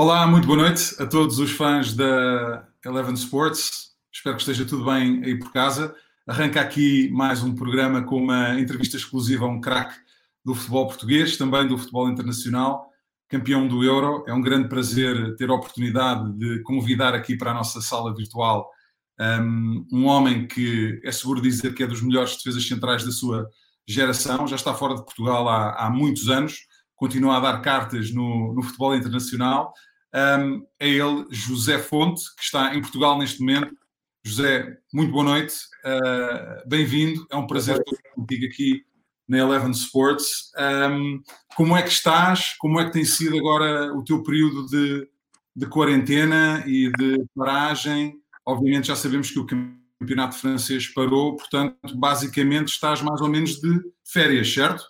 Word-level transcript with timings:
Olá, 0.00 0.28
muito 0.28 0.46
boa 0.46 0.58
noite 0.60 0.94
a 1.02 1.06
todos 1.06 1.40
os 1.40 1.50
fãs 1.50 1.92
da 1.92 2.64
Eleven 2.84 3.14
Sports. 3.14 3.96
Espero 4.12 4.36
que 4.36 4.42
esteja 4.42 4.64
tudo 4.64 4.84
bem 4.84 5.24
aí 5.24 5.36
por 5.36 5.52
casa. 5.52 5.92
Arranca 6.24 6.60
aqui 6.60 7.10
mais 7.10 7.42
um 7.42 7.52
programa 7.52 8.04
com 8.04 8.22
uma 8.22 8.60
entrevista 8.60 8.96
exclusiva 8.96 9.44
a 9.44 9.48
um 9.48 9.60
craque 9.60 9.96
do 10.44 10.54
futebol 10.54 10.86
português, 10.86 11.36
também 11.36 11.66
do 11.66 11.76
futebol 11.76 12.08
internacional, 12.08 12.92
campeão 13.28 13.66
do 13.66 13.82
Euro. 13.82 14.22
É 14.28 14.32
um 14.32 14.40
grande 14.40 14.68
prazer 14.68 15.34
ter 15.34 15.50
a 15.50 15.54
oportunidade 15.54 16.32
de 16.34 16.62
convidar 16.62 17.12
aqui 17.12 17.36
para 17.36 17.50
a 17.50 17.54
nossa 17.54 17.80
sala 17.80 18.14
virtual 18.14 18.70
um, 19.18 19.84
um 19.92 20.06
homem 20.06 20.46
que 20.46 21.00
é 21.02 21.10
seguro 21.10 21.42
dizer 21.42 21.74
que 21.74 21.82
é 21.82 21.88
dos 21.88 22.02
melhores 22.02 22.36
defesas 22.36 22.64
centrais 22.68 23.02
da 23.02 23.10
sua 23.10 23.50
geração, 23.84 24.46
já 24.46 24.54
está 24.54 24.72
fora 24.72 24.94
de 24.94 25.04
Portugal 25.04 25.48
há, 25.48 25.72
há 25.72 25.90
muitos 25.90 26.28
anos, 26.28 26.68
continua 26.94 27.38
a 27.38 27.40
dar 27.40 27.62
cartas 27.62 28.12
no, 28.12 28.54
no 28.54 28.62
futebol 28.62 28.94
internacional. 28.94 29.72
Um, 30.14 30.66
é 30.80 30.88
ele, 30.88 31.26
José 31.30 31.78
Fonte, 31.78 32.22
que 32.36 32.42
está 32.42 32.74
em 32.74 32.80
Portugal 32.80 33.18
neste 33.18 33.40
momento. 33.40 33.76
José, 34.24 34.76
muito 34.92 35.12
boa 35.12 35.24
noite, 35.24 35.54
uh, 35.84 36.68
bem-vindo, 36.68 37.26
é 37.30 37.36
um 37.36 37.46
prazer 37.46 37.78
estar 37.78 38.10
contigo 38.14 38.46
aqui 38.46 38.82
na 39.28 39.38
Eleven 39.38 39.70
Sports. 39.70 40.50
Um, 40.90 41.22
como 41.54 41.76
é 41.76 41.82
que 41.82 41.90
estás? 41.90 42.54
Como 42.58 42.80
é 42.80 42.86
que 42.86 42.92
tem 42.92 43.04
sido 43.04 43.38
agora 43.38 43.94
o 43.94 44.02
teu 44.02 44.22
período 44.22 44.66
de, 44.66 45.08
de 45.54 45.66
quarentena 45.66 46.64
e 46.66 46.90
de 46.92 47.24
paragem? 47.36 48.14
Obviamente 48.46 48.88
já 48.88 48.96
sabemos 48.96 49.30
que 49.30 49.38
o 49.38 49.46
campeonato 49.46 50.36
francês 50.36 50.88
parou, 50.88 51.36
portanto, 51.36 51.76
basicamente 51.94 52.68
estás 52.68 53.02
mais 53.02 53.20
ou 53.20 53.28
menos 53.28 53.60
de 53.60 53.80
férias, 54.04 54.52
certo? 54.52 54.84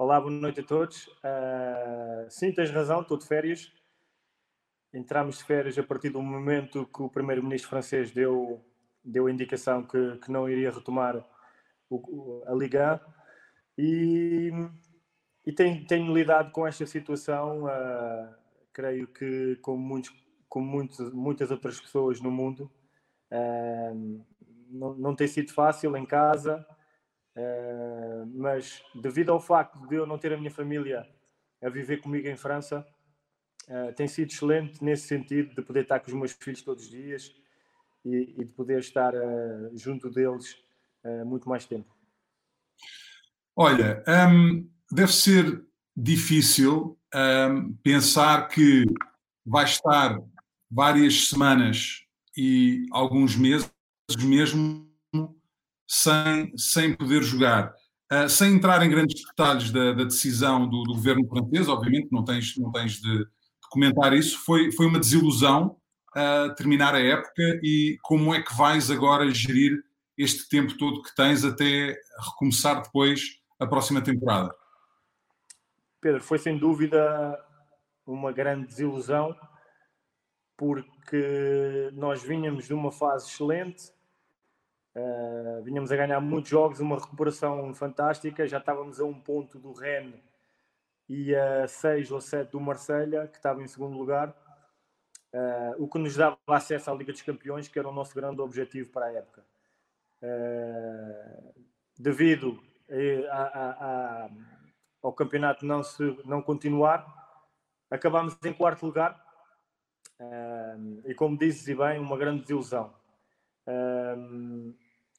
Olá, 0.00 0.20
boa 0.20 0.30
noite 0.30 0.60
a 0.60 0.62
todos. 0.62 1.08
Uh, 1.08 2.30
sim, 2.30 2.52
tens 2.52 2.70
razão, 2.70 3.00
estou 3.00 3.18
de 3.18 3.26
férias. 3.26 3.72
Entramos 4.94 5.38
de 5.38 5.44
férias 5.44 5.76
a 5.76 5.82
partir 5.82 6.10
do 6.10 6.22
momento 6.22 6.86
que 6.86 7.02
o 7.02 7.08
primeiro-ministro 7.08 7.68
francês 7.68 8.12
deu, 8.12 8.64
deu 9.04 9.26
a 9.26 9.30
indicação 9.32 9.82
que, 9.82 10.18
que 10.18 10.30
não 10.30 10.48
iria 10.48 10.70
retomar 10.70 11.16
o, 11.90 12.44
a 12.46 12.54
Liga 12.54 13.04
e, 13.76 14.52
e 15.44 15.52
tenho, 15.52 15.84
tenho, 15.84 16.14
lidado 16.14 16.52
com 16.52 16.64
esta 16.64 16.86
situação, 16.86 17.64
uh, 17.64 18.34
creio 18.72 19.08
que 19.08 19.56
como, 19.56 19.78
muitos, 19.78 20.14
como 20.48 20.64
muitos, 20.64 21.12
muitas 21.12 21.50
outras 21.50 21.80
pessoas 21.80 22.20
no 22.20 22.30
mundo, 22.30 22.70
uh, 23.32 24.24
não, 24.70 24.94
não 24.94 25.16
tem 25.16 25.26
sido 25.26 25.52
fácil 25.52 25.96
em 25.96 26.06
casa, 26.06 26.64
mas 28.34 28.82
devido 28.94 29.30
ao 29.30 29.40
facto 29.40 29.86
de 29.86 29.96
eu 29.96 30.06
não 30.06 30.18
ter 30.18 30.32
a 30.32 30.36
minha 30.36 30.50
família 30.50 31.06
a 31.62 31.68
viver 31.68 32.00
comigo 32.00 32.28
em 32.28 32.36
França, 32.36 32.86
tem 33.96 34.08
sido 34.08 34.30
excelente 34.30 34.82
nesse 34.82 35.08
sentido 35.08 35.54
de 35.54 35.62
poder 35.62 35.82
estar 35.82 36.00
com 36.00 36.06
os 36.06 36.14
meus 36.14 36.32
filhos 36.32 36.62
todos 36.62 36.84
os 36.84 36.90
dias 36.90 37.34
e, 38.04 38.34
e 38.38 38.44
de 38.44 38.52
poder 38.52 38.78
estar 38.78 39.12
junto 39.74 40.08
deles 40.08 40.56
muito 41.26 41.48
mais 41.48 41.66
tempo. 41.66 41.94
Olha, 43.60 44.04
um, 44.06 44.70
deve 44.90 45.12
ser 45.12 45.66
difícil 45.96 46.96
um, 47.12 47.72
pensar 47.82 48.46
que 48.46 48.84
vai 49.44 49.64
estar 49.64 50.16
várias 50.70 51.28
semanas 51.28 52.04
e 52.36 52.86
alguns 52.92 53.34
meses 53.34 53.68
mesmo 54.20 54.88
sem, 55.88 56.56
sem 56.56 56.94
poder 56.94 57.22
jogar. 57.22 57.74
Uh, 58.10 58.28
sem 58.28 58.54
entrar 58.54 58.82
em 58.82 58.88
grandes 58.88 59.22
detalhes 59.22 59.70
da, 59.70 59.92
da 59.92 60.04
decisão 60.04 60.66
do, 60.66 60.82
do, 60.84 60.94
governo 60.94 61.28
francês, 61.28 61.68
obviamente 61.68 62.08
não 62.10 62.24
tens, 62.24 62.56
não 62.56 62.72
tens 62.72 63.00
de, 63.00 63.18
de 63.18 63.68
comentar 63.70 64.14
isso, 64.14 64.38
foi, 64.38 64.72
foi 64.72 64.86
uma 64.86 64.98
desilusão 64.98 65.76
uh, 66.16 66.54
terminar 66.54 66.94
a 66.94 67.00
época 67.00 67.60
e 67.62 67.98
como 68.02 68.34
é 68.34 68.42
que 68.42 68.56
vais 68.56 68.90
agora 68.90 69.30
gerir 69.30 69.82
este 70.16 70.48
tempo 70.48 70.76
todo 70.78 71.02
que 71.02 71.14
tens 71.14 71.44
até 71.44 71.96
recomeçar 72.18 72.82
depois 72.82 73.38
a 73.60 73.66
próxima 73.66 74.00
temporada? 74.00 74.54
Pedro, 76.00 76.22
foi 76.22 76.38
sem 76.38 76.56
dúvida 76.56 77.38
uma 78.06 78.32
grande 78.32 78.66
desilusão, 78.66 79.36
porque 80.56 81.90
nós 81.92 82.22
vinhamos 82.22 82.66
de 82.66 82.74
uma 82.74 82.90
fase 82.90 83.28
excelente, 83.28 83.92
uh, 84.98 85.62
vinhamos 85.62 85.92
a 85.92 85.96
ganhar 85.96 86.20
muitos 86.20 86.50
jogos, 86.50 86.80
uma 86.80 86.96
recuperação 86.98 87.72
fantástica, 87.74 88.46
já 88.46 88.58
estávamos 88.58 89.00
a 89.00 89.04
um 89.04 89.18
ponto 89.18 89.58
do 89.58 89.72
Rennes 89.72 90.20
e 91.08 91.34
a 91.34 91.66
seis 91.68 92.10
ou 92.10 92.20
sete 92.20 92.52
do 92.52 92.60
Marselha, 92.60 93.26
que 93.28 93.36
estava 93.36 93.62
em 93.62 93.66
segundo 93.66 93.96
lugar, 93.96 94.28
uh, 95.32 95.82
o 95.82 95.88
que 95.88 95.98
nos 95.98 96.16
dava 96.16 96.36
acesso 96.48 96.90
à 96.90 96.94
Liga 96.94 97.12
dos 97.12 97.22
Campeões, 97.22 97.68
que 97.68 97.78
era 97.78 97.88
o 97.88 97.92
nosso 97.92 98.14
grande 98.14 98.40
objetivo 98.40 98.90
para 98.90 99.06
a 99.06 99.12
época. 99.12 99.44
Uh, 100.22 101.54
devido 101.98 102.60
a, 103.30 103.42
a, 103.42 103.70
a, 104.24 104.30
ao 105.02 105.12
campeonato 105.12 105.64
não, 105.64 105.82
se, 105.82 106.02
não 106.24 106.42
continuar, 106.42 107.06
acabámos 107.90 108.36
em 108.44 108.52
quarto 108.52 108.86
lugar 108.86 109.24
e 111.04 111.14
como 111.14 111.38
dizes 111.38 111.68
e 111.68 111.74
bem, 111.74 111.98
uma 111.98 112.16
grande 112.16 112.42
desilusão. 112.42 112.92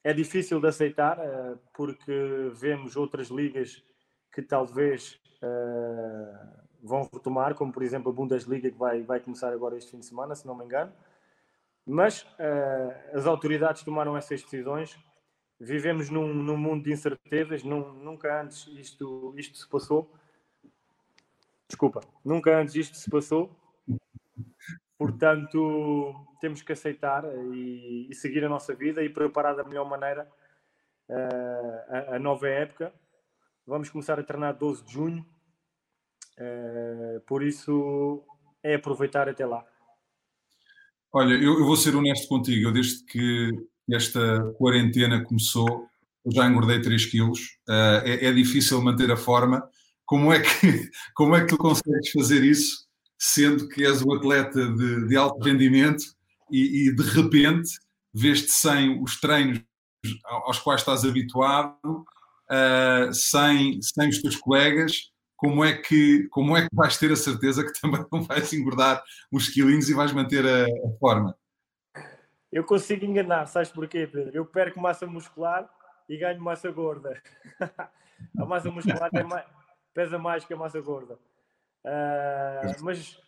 É 0.02 0.12
difícil 0.12 0.60
de 0.60 0.68
aceitar 0.68 1.18
uh, 1.18 1.58
porque 1.74 2.50
vemos 2.54 2.96
outras 2.96 3.28
ligas 3.28 3.84
que 4.32 4.42
talvez 4.42 5.20
uh, 5.42 6.60
vão 6.82 7.08
retomar, 7.12 7.54
como 7.54 7.72
por 7.72 7.82
exemplo 7.82 8.10
a 8.10 8.14
Bundesliga 8.14 8.70
que 8.70 8.78
vai, 8.78 9.02
vai 9.02 9.20
começar 9.20 9.52
agora 9.52 9.76
este 9.76 9.90
fim 9.90 9.98
de 9.98 10.06
semana, 10.06 10.34
se 10.34 10.46
não 10.46 10.56
me 10.56 10.64
engano. 10.64 10.92
Mas 11.86 12.22
uh, 12.22 13.16
as 13.16 13.26
autoridades 13.26 13.82
tomaram 13.82 14.16
essas 14.16 14.42
decisões 14.42 14.98
vivemos 15.60 16.08
num, 16.08 16.32
num 16.32 16.56
mundo 16.56 16.84
de 16.84 16.92
incertezas, 16.92 17.62
num, 17.62 17.92
nunca 17.92 18.40
antes 18.40 18.66
isto, 18.68 19.34
isto 19.36 19.58
se 19.58 19.68
passou. 19.68 20.10
Desculpa, 21.68 22.00
nunca 22.24 22.58
antes 22.58 22.74
isto 22.74 22.96
se 22.96 23.10
passou. 23.10 23.54
Portanto, 25.00 26.14
temos 26.42 26.60
que 26.60 26.72
aceitar 26.72 27.24
e, 27.54 28.06
e 28.10 28.14
seguir 28.14 28.44
a 28.44 28.50
nossa 28.50 28.74
vida 28.74 29.02
e 29.02 29.08
preparar 29.08 29.56
da 29.56 29.64
melhor 29.64 29.88
maneira 29.88 30.30
uh, 31.08 32.12
a, 32.12 32.16
a, 32.16 32.18
nova 32.18 32.46
época. 32.46 32.92
Vamos 33.66 33.88
começar 33.88 34.20
a 34.20 34.22
treinar 34.22 34.58
12 34.58 34.84
de 34.84 34.92
junho, 34.92 35.26
uh, 36.38 37.18
por 37.26 37.42
isso 37.42 38.22
é 38.62 38.74
aproveitar 38.74 39.26
até 39.26 39.46
lá. 39.46 39.64
Olha, 41.14 41.32
eu, 41.32 41.60
eu, 41.60 41.64
vou 41.64 41.76
ser 41.76 41.96
honesto 41.96 42.28
contigo. 42.28 42.68
Eu, 42.68 42.72
desde 42.72 43.02
que 43.06 43.52
esta 43.90 44.52
quarentena 44.58 45.24
começou, 45.24 45.88
eu 46.26 46.30
já 46.30 46.46
engordei 46.46 46.78
3 46.78 47.06
quilos, 47.06 47.58
uh, 47.66 48.04
é, 48.04 48.26
é, 48.26 48.32
difícil 48.34 48.82
manter 48.82 49.10
a 49.10 49.16
forma. 49.16 49.66
Como 50.04 50.30
é, 50.30 50.42
que, 50.42 50.90
como 51.16 51.34
é 51.34 51.40
que 51.40 51.46
tu 51.46 51.56
consegues 51.56 52.10
fazer 52.10 52.44
isso, 52.44 52.89
sendo 53.20 53.68
que 53.68 53.84
és 53.84 54.00
o 54.00 54.14
atleta 54.14 54.66
de, 54.72 55.06
de 55.06 55.16
alto 55.16 55.44
rendimento 55.44 56.04
e, 56.50 56.88
e, 56.88 56.96
de 56.96 57.02
repente 57.02 57.78
vês-te 58.14 58.50
sem 58.50 59.00
os 59.02 59.20
treinos 59.20 59.62
aos 60.24 60.58
quais 60.58 60.80
estás 60.80 61.04
habituado, 61.04 61.76
uh, 61.84 63.12
sem, 63.12 63.80
sem 63.82 64.08
os 64.08 64.22
teus 64.22 64.36
colegas, 64.36 65.12
como 65.36 65.62
é, 65.62 65.74
que, 65.74 66.26
como 66.28 66.56
é 66.56 66.62
que 66.62 66.74
vais 66.74 66.96
ter 66.96 67.12
a 67.12 67.16
certeza 67.16 67.62
que 67.62 67.72
também 67.78 68.04
não 68.10 68.22
vais 68.22 68.50
engordar 68.54 69.02
uns 69.30 69.50
quilinhos 69.50 69.90
e 69.90 69.94
vais 69.94 70.12
manter 70.12 70.44
a, 70.46 70.64
a 70.64 70.98
forma? 70.98 71.36
Eu 72.50 72.64
consigo 72.64 73.04
enganar, 73.04 73.46
sabes 73.46 73.68
porquê, 73.68 74.06
Pedro? 74.06 74.34
Eu 74.34 74.46
perco 74.46 74.80
massa 74.80 75.06
muscular 75.06 75.68
e 76.08 76.16
ganho 76.16 76.40
massa 76.40 76.70
gorda. 76.70 77.22
a 78.38 78.44
massa 78.46 78.70
muscular 78.70 79.10
mais, 79.28 79.44
pesa 79.92 80.18
mais 80.18 80.44
que 80.44 80.54
a 80.54 80.56
massa 80.56 80.80
gorda. 80.80 81.18
Uh, 81.84 82.84
mas 82.84 83.18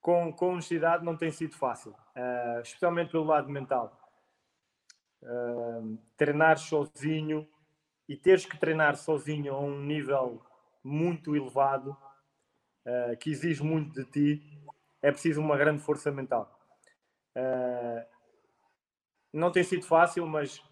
com, 0.00 0.32
com 0.32 0.52
honestidade 0.52 1.04
não 1.04 1.16
tem 1.16 1.30
sido 1.30 1.54
fácil, 1.56 1.90
uh, 1.90 2.60
especialmente 2.62 3.10
pelo 3.10 3.24
lado 3.24 3.48
mental. 3.48 3.98
Uh, 5.22 5.98
treinar 6.16 6.58
sozinho 6.58 7.48
e 8.08 8.16
teres 8.16 8.46
que 8.46 8.56
treinar 8.56 8.96
sozinho 8.96 9.54
a 9.54 9.60
um 9.60 9.80
nível 9.80 10.42
muito 10.82 11.36
elevado, 11.36 11.96
que 13.20 13.28
exige 13.28 13.62
muito 13.62 13.92
de 13.92 14.10
ti, 14.10 14.62
é 15.02 15.10
preciso 15.10 15.42
uma 15.42 15.58
grande 15.58 15.82
força 15.82 16.10
mental. 16.10 16.58
Não 19.30 19.52
tem 19.52 19.62
sido 19.62 19.84
fácil, 19.84 20.26
mas 20.26 20.62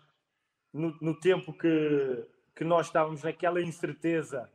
no, 0.73 0.97
no 1.03 1.21
tempo 1.21 1.53
que, 1.53 2.27
que 2.55 2.65
nós 2.65 2.87
estávamos 2.87 3.23
naquela 3.23 3.61
incerteza 3.61 4.51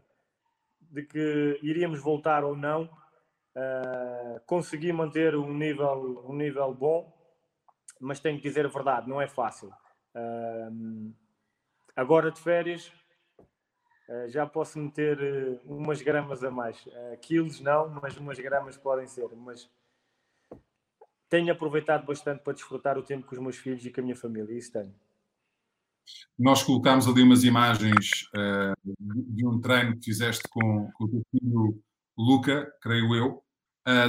de 0.92 1.04
que 1.04 1.60
iríamos 1.64 2.02
voltar 2.02 2.44
ou 2.44 2.56
não, 2.56 2.84
uh, 2.84 4.40
consegui 4.46 4.92
manter 4.92 5.36
um 5.36 5.54
nível, 5.54 6.26
um 6.28 6.36
nível 6.36 6.74
bom, 6.74 7.12
mas 8.00 8.20
tenho 8.20 8.38
que 8.38 8.44
dizer 8.44 8.66
a 8.66 8.70
verdade, 8.70 9.08
não 9.08 9.22
é 9.22 9.28
fácil. 9.28 9.70
Uh, 10.14 11.14
agora 11.96 12.30
de 12.30 12.42
férias, 12.42 12.92
uh, 14.10 14.28
já 14.28 14.46
posso 14.46 14.78
meter 14.78 15.62
umas 15.64 16.02
gramas 16.02 16.44
a 16.44 16.52
mais. 16.52 16.86
quilos 17.22 17.62
não, 17.62 17.90
mas 18.02 18.18
umas 18.18 18.38
gramas 18.38 18.76
podem 18.76 19.08
ser. 19.08 19.30
Mas 19.36 19.70
tenho 21.30 21.54
aproveitado 21.54 22.06
bastante 22.06 22.44
para 22.44 22.54
desfrutar 22.54 22.98
o 22.98 23.04
tempo 23.04 23.26
com 23.26 23.34
os 23.34 23.42
meus 23.42 23.56
filhos 23.56 23.86
e 23.86 23.92
com 23.92 24.02
a 24.02 24.04
minha 24.04 24.16
família. 24.16 24.54
Isso 24.54 24.74
tenho. 24.74 24.94
Nós 26.38 26.64
colocámos 26.64 27.08
ali 27.08 27.22
umas 27.22 27.44
imagens 27.44 28.10
de 29.00 29.46
um 29.46 29.60
treino 29.62 29.98
que 29.98 30.06
fizeste 30.06 30.44
com, 30.50 30.90
com 30.94 31.04
o 31.06 31.10
teu 31.10 31.22
filho 31.32 31.82
Luca, 32.18 32.72
creio 32.82 33.16
eu. 33.16 33.44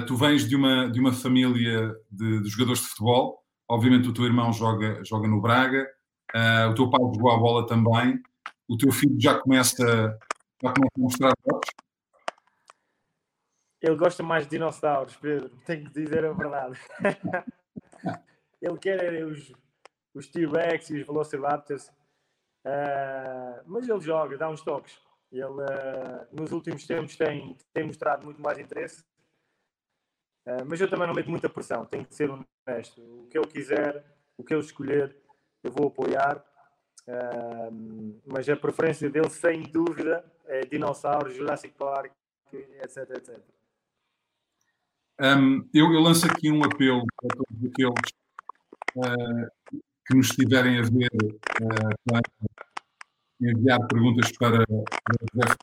tu 0.07 0.17
vens 0.17 0.49
de 0.49 0.57
uma, 0.57 0.91
de 0.91 0.99
uma 0.99 1.13
família 1.13 1.95
de, 2.11 2.43
de 2.43 2.49
jogadores 2.49 2.81
de 2.81 2.89
futebol 2.89 3.43
Obviamente 3.73 4.07
o 4.07 4.13
teu 4.13 4.27
irmão 4.27 4.53
joga, 4.53 5.03
joga 5.03 5.27
no 5.27 5.41
Braga, 5.41 5.91
uh, 6.35 6.71
o 6.71 6.75
teu 6.75 6.91
pai 6.91 7.01
jogou 7.01 7.31
a 7.31 7.39
bola 7.39 7.67
também, 7.67 8.23
o 8.69 8.77
teu 8.77 8.93
filho 8.93 9.19
já 9.19 9.39
começa, 9.41 10.19
já 10.63 10.73
começa 10.75 10.93
a 10.95 11.01
mostrar 11.01 11.33
fotos? 11.43 11.71
Ele 13.81 13.97
gosta 13.97 14.23
mais 14.23 14.45
de 14.45 14.51
dinossauros, 14.51 15.17
Pedro, 15.17 15.57
tenho 15.65 15.87
que 15.87 16.03
dizer 16.03 16.23
a 16.23 16.33
verdade. 16.35 16.79
ele 18.61 18.79
quer 18.79 19.25
os, 19.25 19.51
os 20.15 20.29
T-Rex 20.29 20.91
e 20.91 21.01
os 21.01 21.07
Velociraptors, 21.07 21.89
uh, 22.67 23.63
mas 23.67 23.89
ele 23.89 24.01
joga, 24.01 24.37
dá 24.37 24.49
uns 24.49 24.63
toques. 24.63 25.01
Ele, 25.31 25.45
uh, 25.45 26.27
nos 26.33 26.53
últimos 26.53 26.87
tempos, 26.87 27.17
tem, 27.17 27.57
tem 27.73 27.87
mostrado 27.87 28.25
muito 28.25 28.41
mais 28.41 28.59
interesse 28.59 29.05
Uh, 30.47 30.65
mas 30.67 30.81
eu 30.81 30.91
também 30.91 31.07
não 31.07 31.15
meto 31.15 31.31
muita 31.31 31.49
pressão, 31.49 31.85
tenho 31.85 32.05
que 32.05 32.15
ser 32.15 32.29
honesto. 32.29 33.01
O 33.01 33.29
que 33.29 33.39
eu 33.39 33.43
quiser, 33.43 34.05
o 34.37 34.43
que 34.43 34.55
eu 34.55 34.59
escolher, 34.59 35.17
eu 35.63 35.71
vou 35.71 35.89
apoiar. 35.89 36.45
Mas 38.27 38.49
a 38.49 38.57
preferência 38.57 39.11
dele, 39.11 39.31
sem 39.31 39.63
dúvida, 39.63 40.25
é 40.47 40.61
dinossauros, 40.61 41.35
Jurassic 41.35 41.75
Park, 41.75 42.13
etc, 42.53 43.11
etc. 43.11 43.41
Um, 45.21 45.69
eu, 45.73 45.93
eu, 45.93 46.01
lanço 46.01 46.27
aqui 46.27 46.51
um 46.51 46.65
apelo 46.65 47.05
a 47.25 47.29
todos 47.29 47.71
aqueles 47.71 48.13
uh, 48.97 49.83
que 50.07 50.17
nos 50.17 50.31
estiverem 50.31 50.79
a 50.79 50.83
ver 50.83 51.11
enviar 53.41 53.87
perguntas 53.89 54.31
para, 54.39 54.65
para 54.67 55.57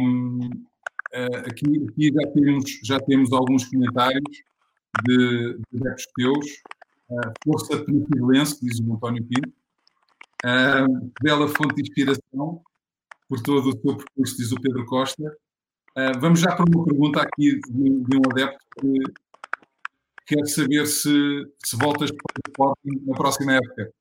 um, 0.00 0.50
Uh, 1.12 1.38
aqui, 1.38 1.66
aqui 1.88 2.12
já, 2.14 2.30
temos, 2.32 2.80
já 2.84 3.00
temos 3.00 3.32
alguns 3.32 3.64
comentários 3.64 4.42
de, 5.04 5.58
de 5.72 5.80
adeptos 5.80 6.06
teus. 6.14 6.46
Uh, 7.08 7.32
Força 7.44 7.84
Tranquilense, 7.84 8.64
diz 8.64 8.78
o 8.78 8.94
António 8.94 9.24
Pinto. 9.24 9.52
Uh, 10.44 11.10
bela 11.20 11.48
fonte 11.48 11.74
de 11.74 11.82
inspiração 11.82 12.62
por 13.28 13.42
todo 13.42 13.70
o 13.70 13.76
teu 13.76 13.96
percurso, 13.96 14.36
diz 14.36 14.52
o 14.52 14.60
Pedro 14.60 14.86
Costa. 14.86 15.36
Uh, 15.98 16.20
vamos 16.20 16.38
já 16.38 16.54
para 16.54 16.64
uma 16.64 16.84
pergunta 16.84 17.22
aqui 17.22 17.58
de, 17.58 18.04
de 18.04 18.16
um 18.16 18.22
adepto 18.30 18.64
que 18.80 19.02
quer 20.34 20.46
saber 20.46 20.86
se, 20.86 21.10
se 21.64 21.76
voltas 21.76 22.10
para 22.10 22.24
o 22.24 22.48
Sporting 22.48 23.06
na 23.06 23.16
próxima 23.16 23.54
época. 23.54 23.92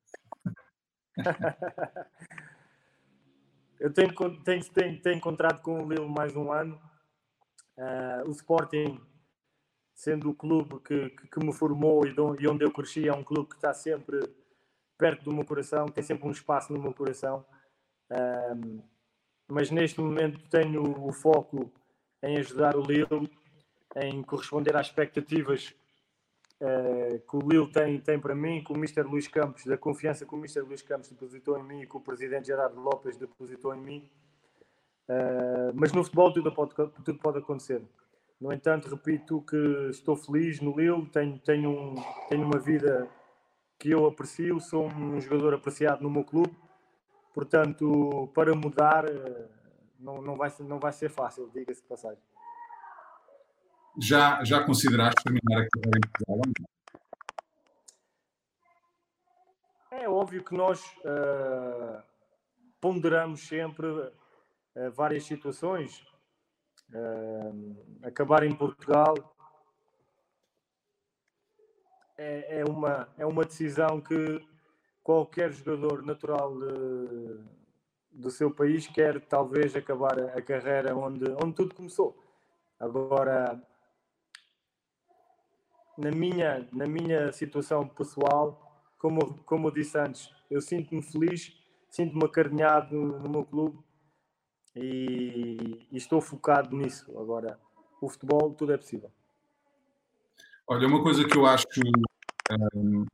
Eu 3.79 3.93
tenho, 3.93 4.13
tenho, 4.43 4.71
tenho, 4.71 5.01
tenho 5.01 5.15
encontrado 5.15 5.61
com 5.61 5.81
o 5.81 5.89
Lilo 5.89 6.09
mais 6.09 6.35
um 6.35 6.51
ano 6.51 6.77
Uh, 7.79 8.27
o 8.27 8.31
Sporting, 8.31 8.99
sendo 9.95 10.29
o 10.29 10.35
clube 10.35 10.81
que, 10.81 11.11
que, 11.11 11.27
que 11.29 11.39
me 11.39 11.53
formou 11.53 12.05
e, 12.05 12.09
e, 12.09 12.47
onde 12.47 12.65
eu 12.65 12.71
cresci, 12.71 13.07
é 13.07 13.13
um 13.13 13.23
clube 13.23 13.47
que 13.47 13.55
está 13.55 13.73
sempre 13.73 14.19
perto 14.97 15.23
do 15.23 15.33
meu 15.33 15.45
coração, 15.45 15.87
tem 15.87 16.03
sempre 16.03 16.27
um 16.27 16.31
espaço 16.31 16.73
no 16.73 16.81
meu 16.81 16.93
coração. 16.93 17.45
Uh, 18.11 18.83
mas 19.47 19.71
neste 19.71 20.01
momento 20.01 20.41
tenho 20.49 21.07
o 21.07 21.13
foco 21.13 21.71
em 22.21 22.37
ajudar 22.37 22.75
o 22.75 22.81
Lille, 22.81 23.31
em 23.95 24.21
corresponder 24.23 24.75
às 24.75 24.87
expectativas 24.87 25.73
uh, 26.61 27.19
que 27.19 27.35
o 27.35 27.39
Lille 27.39 27.71
tem, 27.71 27.99
tem 27.99 28.19
para 28.19 28.35
mim, 28.35 28.63
que 28.63 28.71
o 28.71 28.75
Mr. 28.75 29.03
Luís 29.03 29.27
Campos, 29.27 29.65
da 29.65 29.77
confiança 29.77 30.25
que 30.25 30.33
o 30.33 30.37
Mr. 30.37 30.61
Luís 30.61 30.81
Campos 30.81 31.09
depositou 31.09 31.57
em 31.57 31.63
mim 31.63 31.81
e 31.81 31.87
que 31.87 31.97
o 31.97 31.99
Presidente 31.99 32.47
Gerardo 32.47 32.79
Lopes 32.79 33.17
depositou 33.17 33.73
em 33.73 33.79
mim. 33.79 34.09
Uh, 35.07 35.71
mas 35.73 35.91
no 35.91 36.03
futebol 36.03 36.31
tudo 36.31 36.51
pode, 36.51 36.73
tudo 36.75 37.19
pode 37.19 37.39
acontecer. 37.39 37.81
No 38.39 38.53
entanto, 38.53 38.89
repito 38.89 39.41
que 39.41 39.89
estou 39.89 40.15
feliz 40.15 40.61
no 40.61 40.77
Lille, 40.77 41.05
tenho, 41.07 41.39
tenho, 41.39 41.69
um, 41.69 41.95
tenho 42.29 42.45
uma 42.45 42.57
vida 42.59 43.09
que 43.77 43.89
eu 43.91 44.05
aprecio, 44.05 44.59
sou 44.59 44.87
um 44.87 45.19
jogador 45.19 45.53
apreciado 45.53 46.01
no 46.03 46.09
meu 46.09 46.23
clube, 46.23 46.55
portanto, 47.33 48.29
para 48.33 48.53
mudar 48.53 49.05
ah, 49.05 49.49
não, 49.99 50.21
não, 50.21 50.35
vai, 50.35 50.51
não 50.59 50.79
vai 50.79 50.93
ser 50.93 51.09
fácil, 51.09 51.49
diga-se 51.53 51.81
de 51.81 51.87
passagem. 51.87 52.23
Já, 54.01 54.43
já 54.43 54.63
consideraste 54.63 55.23
terminar 55.23 55.61
a 55.61 55.67
carreira 55.69 55.97
em 55.97 56.09
Portugal? 56.09 56.41
É 59.91 60.09
óbvio 60.09 60.43
que 60.43 60.55
nós 60.55 60.81
uh, 60.99 62.01
ponderamos 62.79 63.45
sempre 63.45 63.87
uh, 63.87 64.11
várias 64.93 65.25
situações. 65.25 66.07
Uh, 66.91 67.75
acabar 68.03 68.43
em 68.43 68.55
Portugal 68.55 69.13
é, 72.17 72.59
é, 72.59 72.65
uma, 72.65 73.07
é 73.17 73.25
uma 73.25 73.43
decisão 73.43 73.99
que 74.01 74.41
qualquer 75.03 75.51
jogador 75.51 76.03
natural 76.03 76.57
de, 76.57 77.39
do 78.11 78.31
seu 78.31 78.49
país 78.49 78.87
quer 78.87 79.19
talvez 79.21 79.75
acabar 79.75 80.19
a, 80.19 80.37
a 80.37 80.41
carreira 80.41 80.95
onde, 80.95 81.29
onde 81.43 81.53
tudo 81.53 81.75
começou. 81.75 82.17
Agora, 82.79 83.61
na 85.99 86.11
minha, 86.11 86.65
na 86.71 86.85
minha 86.87 87.31
situação 87.33 87.87
pessoal, 87.87 88.87
como, 88.97 89.43
como 89.43 89.67
eu 89.67 89.71
disse 89.71 89.97
antes, 89.97 90.29
eu 90.49 90.61
sinto-me 90.61 91.01
feliz, 91.01 91.53
sinto-me 91.89 92.25
acarinhado 92.25 92.95
no, 92.95 93.19
no 93.19 93.29
meu 93.29 93.45
clube 93.45 93.77
e, 94.75 95.87
e, 95.91 95.97
estou 95.97 96.21
focado 96.21 96.75
nisso. 96.75 97.11
Agora, 97.19 97.59
o 98.01 98.07
futebol, 98.07 98.53
tudo 98.53 98.73
é 98.73 98.77
possível. 98.77 99.11
Olha, 100.67 100.87
uma 100.87 101.03
coisa 101.03 101.27
que 101.27 101.37
eu 101.37 101.45
acho 101.45 101.65
um, 102.75 103.05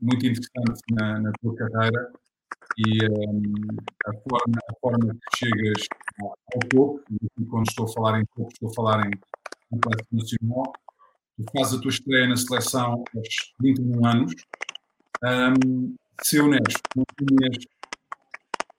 muito 0.00 0.26
interessante 0.26 0.82
na, 0.92 1.20
na, 1.20 1.32
tua 1.40 1.54
carreira 1.54 2.12
e 2.76 3.06
um, 3.06 3.52
a, 4.06 4.12
forma, 4.12 4.58
a 4.68 4.74
forma 4.80 5.14
que 5.14 5.38
chegas 5.38 5.86
ao 6.22 6.60
topo, 6.68 7.00
quando 7.48 7.68
estou 7.68 7.86
a 7.86 7.92
falar 7.92 8.20
em 8.20 8.24
topo, 8.34 8.48
estou 8.52 8.68
a 8.70 8.74
falar 8.74 9.06
em, 9.06 9.10
em 9.72 9.80
classe 9.80 10.06
nacional, 10.12 10.72
tu 11.36 11.44
fazes 11.56 11.78
a 11.78 11.80
tua 11.80 11.90
estreia 11.90 12.28
na 12.28 12.36
seleção 12.36 13.04
aos 13.14 13.28
21 13.60 14.06
anos. 14.06 14.34
Um, 15.22 15.94
ser 16.22 16.42
honesto, 16.42 16.80
não 16.96 17.04
tinhas 17.18 17.56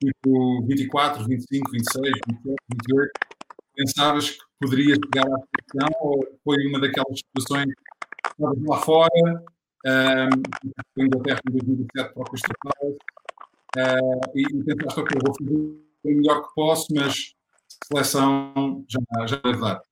tipo 0.02 0.66
24, 0.66 1.26
25, 1.26 1.70
26, 1.70 2.12
27, 2.28 2.56
28, 2.88 3.10
pensavas 3.74 4.30
que 4.30 4.38
poderias 4.60 4.98
chegar 5.04 5.26
à 5.26 5.38
seleção 5.38 5.88
ou 6.00 6.38
foi 6.44 6.66
uma 6.66 6.80
daquelas 6.80 7.18
situações 7.18 7.66
que 7.74 8.30
estavas 8.30 8.62
lá 8.64 8.78
fora, 8.78 9.44
um, 9.86 11.02
Inglaterra 11.02 11.40
em 11.48 11.52
2007 11.52 12.14
para 12.14 12.22
o 12.22 12.24
Crystal 12.24 12.56
Palace, 12.62 12.98
uh, 13.76 14.30
e, 14.34 14.42
e 14.42 14.64
pensaste, 14.64 15.00
ok, 15.00 15.18
vou 15.24 15.34
fazer 15.38 15.56
o 15.56 16.08
melhor 16.08 16.42
que 16.42 16.54
posso, 16.54 16.86
mas 16.94 17.34
seleção 17.84 18.84
já, 18.88 19.26
já 19.26 19.40
vai 19.42 19.60
dar. 19.60 19.82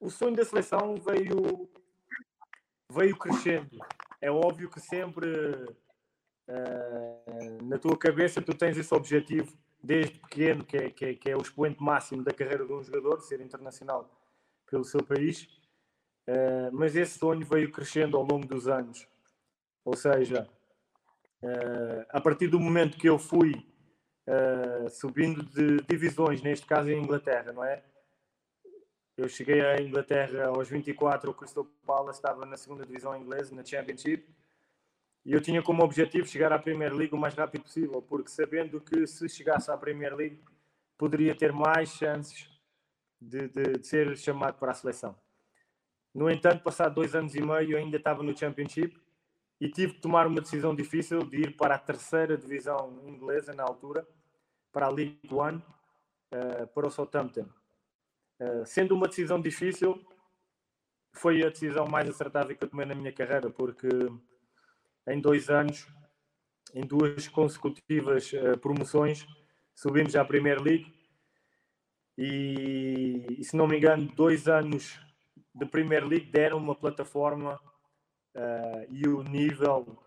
O 0.00 0.10
sonho 0.10 0.36
da 0.36 0.44
seleção 0.44 0.96
veio, 0.96 1.70
veio 2.90 3.16
crescendo. 3.16 3.78
É 4.20 4.30
óbvio 4.30 4.70
que 4.70 4.80
sempre 4.80 5.26
uh, 6.48 7.64
na 7.64 7.78
tua 7.78 7.96
cabeça 7.96 8.42
tu 8.42 8.54
tens 8.54 8.76
esse 8.76 8.94
objetivo 8.94 9.56
desde 9.82 10.18
pequeno, 10.18 10.64
que 10.64 10.76
é, 10.76 10.90
que, 10.90 11.04
é, 11.04 11.14
que 11.14 11.30
é 11.30 11.36
o 11.36 11.40
expoente 11.40 11.82
máximo 11.82 12.22
da 12.22 12.32
carreira 12.32 12.66
de 12.66 12.72
um 12.72 12.82
jogador, 12.82 13.20
ser 13.20 13.40
internacional 13.40 14.10
pelo 14.70 14.84
seu 14.84 15.02
país, 15.02 15.42
uh, 16.28 16.70
mas 16.72 16.96
esse 16.96 17.18
sonho 17.18 17.46
veio 17.46 17.70
crescendo 17.70 18.16
ao 18.16 18.24
longo 18.24 18.46
dos 18.46 18.68
anos. 18.68 19.06
Ou 19.84 19.96
seja, 19.96 20.48
uh, 21.42 22.06
a 22.10 22.20
partir 22.20 22.48
do 22.48 22.60
momento 22.60 22.98
que 22.98 23.08
eu 23.08 23.18
fui 23.18 23.66
subindo 24.90 25.42
de 25.42 25.76
divisões, 25.86 26.40
neste 26.40 26.64
caso 26.64 26.90
em 26.90 26.98
Inglaterra, 26.98 27.52
não 27.52 27.62
é? 27.62 27.84
Eu 29.16 29.28
cheguei 29.28 29.60
à 29.60 29.80
Inglaterra 29.80 30.46
aos 30.46 30.68
24, 30.68 31.30
o 31.30 31.34
Crystal 31.34 31.64
Palace 31.86 32.18
estava 32.18 32.44
na 32.44 32.56
segunda 32.56 32.84
divisão 32.84 33.16
inglesa, 33.16 33.54
na 33.54 33.64
Championship, 33.64 34.28
e 35.24 35.32
eu 35.32 35.40
tinha 35.40 35.62
como 35.62 35.84
objetivo 35.84 36.26
chegar 36.26 36.52
à 36.52 36.58
Premier 36.58 36.92
League 36.92 37.14
o 37.14 37.18
mais 37.18 37.32
rápido 37.34 37.62
possível, 37.62 38.02
porque 38.02 38.28
sabendo 38.28 38.80
que 38.80 39.06
se 39.06 39.28
chegasse 39.28 39.70
à 39.70 39.76
Premier 39.76 40.14
League 40.16 40.42
poderia 40.98 41.34
ter 41.34 41.52
mais 41.52 41.90
chances 41.90 42.50
de, 43.20 43.48
de, 43.48 43.78
de 43.78 43.86
ser 43.86 44.16
chamado 44.16 44.58
para 44.58 44.72
a 44.72 44.74
seleção. 44.74 45.16
No 46.12 46.28
entanto, 46.28 46.64
passado 46.64 46.96
dois 46.96 47.14
anos 47.14 47.36
e 47.36 47.40
meio, 47.40 47.72
eu 47.72 47.78
ainda 47.78 47.96
estava 47.96 48.22
no 48.22 48.36
Championship 48.36 49.00
e 49.60 49.68
tive 49.68 49.94
que 49.94 50.00
tomar 50.00 50.26
uma 50.26 50.40
decisão 50.40 50.74
difícil 50.74 51.20
de 51.20 51.36
ir 51.42 51.56
para 51.56 51.76
a 51.76 51.78
terceira 51.78 52.36
divisão 52.36 53.00
inglesa 53.06 53.54
na 53.54 53.62
altura, 53.62 54.06
para 54.72 54.86
a 54.86 54.90
League 54.90 55.20
One, 55.30 55.62
uh, 56.32 56.66
para 56.66 56.86
o 56.86 56.90
Southampton. 56.90 57.46
Uh, 58.40 58.66
sendo 58.66 58.94
uma 58.94 59.06
decisão 59.06 59.40
difícil, 59.40 60.04
foi 61.12 61.44
a 61.44 61.48
decisão 61.48 61.86
mais 61.86 62.08
acertada 62.08 62.54
que 62.54 62.64
eu 62.64 62.68
tomei 62.68 62.84
na 62.84 62.94
minha 62.94 63.12
carreira, 63.12 63.48
porque 63.48 63.88
em 65.08 65.20
dois 65.20 65.48
anos, 65.48 65.86
em 66.74 66.84
duas 66.84 67.28
consecutivas 67.28 68.32
uh, 68.32 68.58
promoções, 68.58 69.24
subimos 69.74 70.16
à 70.16 70.24
Premier 70.24 70.60
League 70.60 70.92
e, 72.18 73.38
se 73.42 73.56
não 73.56 73.66
me 73.66 73.76
engano, 73.76 74.06
dois 74.14 74.48
anos 74.48 74.98
de 75.54 75.66
Premier 75.66 76.04
League 76.04 76.30
deram 76.30 76.58
uma 76.58 76.74
plataforma 76.74 77.60
uh, 78.34 78.86
e 78.88 79.06
o 79.08 79.22
nível 79.22 79.98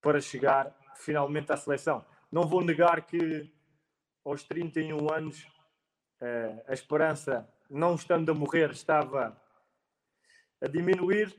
para 0.00 0.20
chegar 0.20 0.76
finalmente 0.96 1.52
à 1.52 1.56
seleção. 1.56 2.04
Não 2.30 2.46
vou 2.46 2.64
negar 2.64 3.06
que 3.06 3.52
aos 4.24 4.42
31 4.44 5.12
anos 5.12 5.46
uh, 6.22 6.62
a 6.66 6.72
esperança, 6.72 7.46
não 7.68 7.94
estando 7.94 8.30
a 8.30 8.34
morrer, 8.34 8.70
estava 8.70 9.36
a 10.62 10.68
diminuir, 10.68 11.34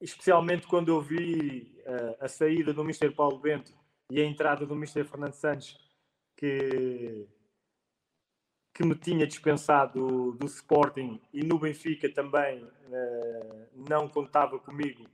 especialmente 0.00 0.66
quando 0.66 0.88
eu 0.88 1.00
vi 1.00 1.80
a 2.20 2.26
saída 2.26 2.72
do 2.72 2.82
Mr. 2.82 3.10
Paulo 3.10 3.38
Bento 3.38 3.72
e 4.10 4.20
a 4.20 4.24
entrada 4.24 4.66
do 4.66 4.74
Mr. 4.74 5.04
Fernando 5.04 5.34
Santos, 5.34 5.78
que 6.36 7.28
que 8.78 8.86
me 8.86 8.94
tinha 8.94 9.26
dispensado 9.26 10.30
do, 10.38 10.46
Sporting 10.46 11.20
e 11.34 11.42
no 11.42 11.58
Benfica 11.58 12.08
também 12.08 12.62
uh, 12.62 13.66
não 13.74 14.08
contava 14.08 14.56
comigo 14.56 15.04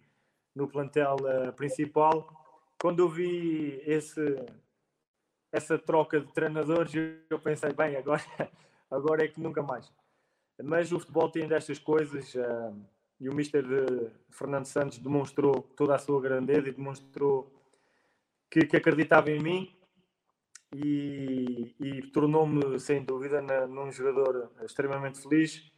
no 0.54 0.68
plantel 0.68 1.16
uh, 1.20 1.50
principal. 1.54 2.28
Quando 2.78 2.99
eu 2.99 3.08
vi 3.08 3.80
esse, 3.87 4.20
essa 5.54 5.78
troca 5.78 6.20
de 6.20 6.26
treinadores, 6.32 6.92
eu 7.30 7.38
pensei, 7.38 7.73
bem, 7.73 7.96
agora, 7.96 8.23
agora 8.90 9.25
é 9.25 9.28
que 9.28 9.40
nunca 9.40 9.62
mais. 9.62 9.90
Mas 10.61 10.90
o 10.90 10.99
futebol 10.99 11.30
tem 11.30 11.46
destas 11.46 11.78
coisas 11.78 12.34
uh, 12.34 12.76
e 13.20 13.28
o 13.28 13.34
Mister 13.34 13.64
Fernando 14.30 14.66
Santos 14.66 14.99
demonstrou 14.99 15.62
toda 15.76 15.94
a 15.94 15.99
sua 15.99 16.20
grandeza 16.20 16.68
e 16.68 16.73
demonstrou 16.73 17.52
que, 18.50 18.66
que 18.66 18.76
acreditava 18.76 19.30
em 19.30 19.40
mim 19.40 19.76
e, 20.75 21.75
e 21.78 22.02
tornou-me, 22.11 22.80
sem 22.80 23.04
dúvida, 23.04 23.40
num 23.68 23.92
jogador 23.92 24.50
extremamente 24.64 25.20
feliz 25.20 25.73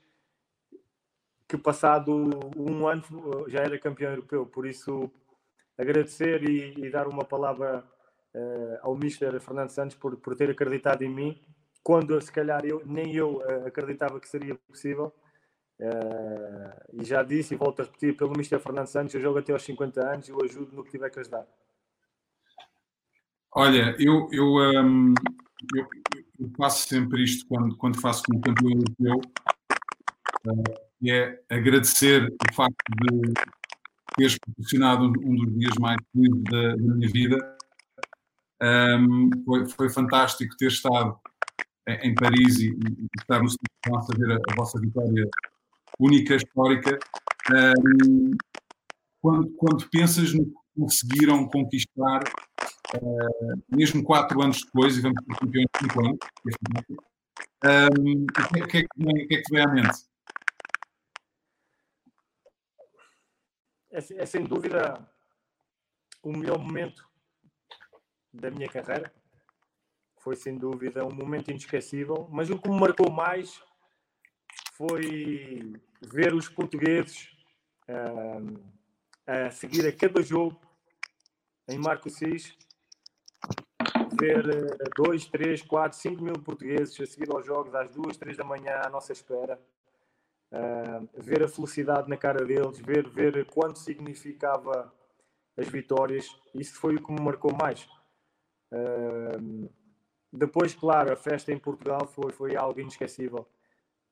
que 1.46 1.58
passado 1.58 2.12
um 2.56 2.88
ano 2.88 3.02
já 3.48 3.60
era 3.60 3.78
campeão 3.78 4.10
europeu, 4.10 4.46
por 4.46 4.66
isso 4.66 5.10
agradecer 5.78 6.42
e, 6.42 6.86
e 6.86 6.90
dar 6.90 7.06
uma 7.06 7.24
palavra 7.24 7.84
uh, 8.36 8.78
ao 8.82 8.94
Mister 8.96 9.40
Fernando 9.40 9.70
Santos 9.70 9.96
por, 9.96 10.16
por 10.16 10.36
ter 10.36 10.50
acreditado 10.50 11.02
em 11.02 11.08
mim, 11.08 11.40
quando 11.82 12.20
se 12.20 12.30
calhar 12.30 12.64
eu, 12.64 12.82
nem 12.84 13.14
eu 13.14 13.38
uh, 13.38 13.66
acreditava 13.66 14.20
que 14.20 14.28
seria 14.28 14.54
possível. 14.54 15.12
Uh, 15.78 17.00
e 17.02 17.04
já 17.04 17.22
disse 17.22 17.54
e 17.54 17.56
volto 17.56 17.80
a 17.80 17.84
repetir, 17.84 18.16
pelo 18.16 18.36
Mister 18.36 18.58
Fernando 18.60 18.86
Santos, 18.86 19.14
eu 19.14 19.20
jogo 19.20 19.38
até 19.38 19.52
aos 19.52 19.62
50 19.62 20.00
anos 20.00 20.28
e 20.28 20.30
eu 20.30 20.42
ajudo 20.42 20.74
no 20.74 20.84
que 20.84 20.90
tiver 20.90 21.10
que 21.10 21.20
ajudar. 21.20 21.46
Olha, 23.52 23.96
eu, 23.98 24.28
eu, 24.32 24.46
um, 24.56 25.14
eu, 25.74 25.86
eu, 26.38 26.50
faço 26.58 26.88
sempre 26.88 27.22
isto 27.24 27.46
quando, 27.46 27.76
quando 27.76 28.00
faço 28.00 28.22
como 28.24 28.40
campeão 28.40 28.70
europeu, 28.70 29.20
uh, 30.46 31.08
é 31.08 31.40
agradecer 31.48 32.26
o 32.26 32.54
facto 32.54 32.76
de 33.00 33.32
teres 34.16 34.38
proporcionado 34.38 35.04
um, 35.04 35.12
um 35.30 35.36
dos 35.36 35.58
dias 35.58 35.74
mais 35.78 35.98
felizes 36.12 36.42
da, 36.44 36.68
da 36.70 36.94
minha 36.94 37.10
vida. 37.10 37.55
Um, 38.62 39.30
foi, 39.44 39.68
foi, 39.68 39.90
fantástico 39.90 40.56
ter 40.56 40.68
estado 40.68 41.18
em, 41.86 42.14
Paris 42.14 42.58
e, 42.58 42.70
e, 42.70 43.06
estar 43.20 43.42
no 43.42 43.50
a 43.50 44.16
ver 44.16 44.32
a, 44.32 44.36
a, 44.36 44.54
vossa 44.56 44.80
vitória 44.80 45.28
única, 46.00 46.36
histórica. 46.36 46.98
Um, 47.52 48.30
quando, 49.20 49.50
quando 49.56 49.88
pensas 49.90 50.32
no 50.32 50.46
que 50.46 50.54
conseguiram 50.78 51.46
conquistar 51.48 52.22
uh, 52.94 53.62
mesmo 53.68 54.02
quatro 54.02 54.42
anos 54.42 54.62
depois, 54.64 54.96
e 54.96 55.02
vamos 55.02 55.22
ser 55.22 55.38
campeões 55.38 55.66
de 55.74 55.80
cinco 55.80 56.00
anos, 56.06 56.18
um, 57.64 58.22
o, 58.22 58.68
que 58.68 58.78
é, 58.78 58.82
que, 58.82 58.86
o 58.98 59.26
que 59.28 59.34
é 59.34 59.36
que 59.36 59.42
te 59.42 59.52
vem 59.52 59.62
à 59.62 59.68
mente? 59.68 59.98
É, 63.90 63.98
é 63.98 64.26
sem 64.26 64.44
dúvida 64.44 65.06
o 66.22 66.32
melhor 66.32 66.58
momento 66.58 67.06
da 68.36 68.50
minha 68.50 68.68
carreira. 68.68 69.12
Foi 70.18 70.36
sem 70.36 70.56
dúvida 70.56 71.04
um 71.04 71.14
momento 71.14 71.50
inesquecível, 71.50 72.28
mas 72.30 72.50
o 72.50 72.58
que 72.58 72.68
me 72.68 72.80
marcou 72.80 73.10
mais 73.10 73.62
foi 74.72 75.72
ver 76.02 76.34
os 76.34 76.48
portugueses 76.48 77.30
uh, 77.88 78.60
a 79.26 79.50
seguir 79.50 79.86
a 79.86 79.92
cada 79.92 80.22
jogo 80.22 80.60
em 81.68 81.78
Marco 81.78 82.10
Cis 82.10 82.56
ver 84.18 84.44
2, 84.96 85.26
3, 85.26 85.62
4, 85.62 85.98
5 85.98 86.22
mil 86.22 86.34
portugueses 86.34 86.98
a 87.00 87.06
seguir 87.06 87.30
aos 87.30 87.44
jogos 87.44 87.74
às 87.74 87.90
2, 87.90 88.16
3 88.16 88.36
da 88.36 88.44
manhã 88.44 88.80
à 88.84 88.88
nossa 88.88 89.12
espera, 89.12 89.60
uh, 90.52 91.08
ver 91.14 91.42
a 91.42 91.48
felicidade 91.48 92.08
na 92.08 92.16
cara 92.16 92.44
deles, 92.44 92.78
ver, 92.78 93.08
ver 93.08 93.44
quanto 93.46 93.78
significava 93.78 94.92
as 95.56 95.68
vitórias, 95.68 96.28
isso 96.54 96.74
foi 96.78 96.96
o 96.96 97.02
que 97.02 97.12
me 97.12 97.20
marcou 97.20 97.52
mais. 97.54 97.86
Depois, 100.32 100.74
claro, 100.74 101.12
a 101.12 101.16
festa 101.16 101.52
em 101.52 101.58
Portugal 101.58 102.06
foi, 102.06 102.32
foi 102.32 102.56
algo 102.56 102.80
inesquecível. 102.80 103.48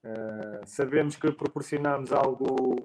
Uh, 0.05 0.67
sabemos 0.67 1.17
que 1.17 1.33
proporcionamos 1.33 2.13
algo 2.13 2.77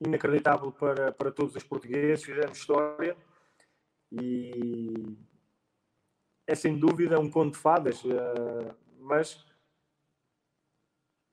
inacreditável 0.00 0.70
para, 0.72 1.12
para 1.12 1.32
todos 1.32 1.56
os 1.56 1.64
portugueses, 1.64 2.24
fizemos 2.24 2.56
história 2.56 3.16
e 4.12 5.16
é 6.46 6.54
sem 6.54 6.78
dúvida 6.78 7.18
um 7.18 7.30
conto 7.30 7.54
de 7.54 7.58
fadas, 7.58 8.02
uh, 8.04 8.76
mas 8.98 9.44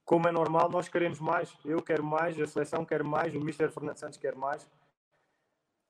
como 0.08 0.28
é 0.28 0.32
normal, 0.32 0.70
nós 0.70 0.88
queremos 0.88 1.20
mais. 1.20 1.54
Eu 1.66 1.82
quero 1.82 2.04
mais, 2.04 2.40
a 2.40 2.48
seleção 2.48 2.86
quer 2.86 3.04
mais, 3.04 3.36
o 3.36 3.42
Mister 3.42 3.70
Fernando 3.70 3.98
Santos 3.98 4.18
quer 4.18 4.36
mais. 4.36 4.66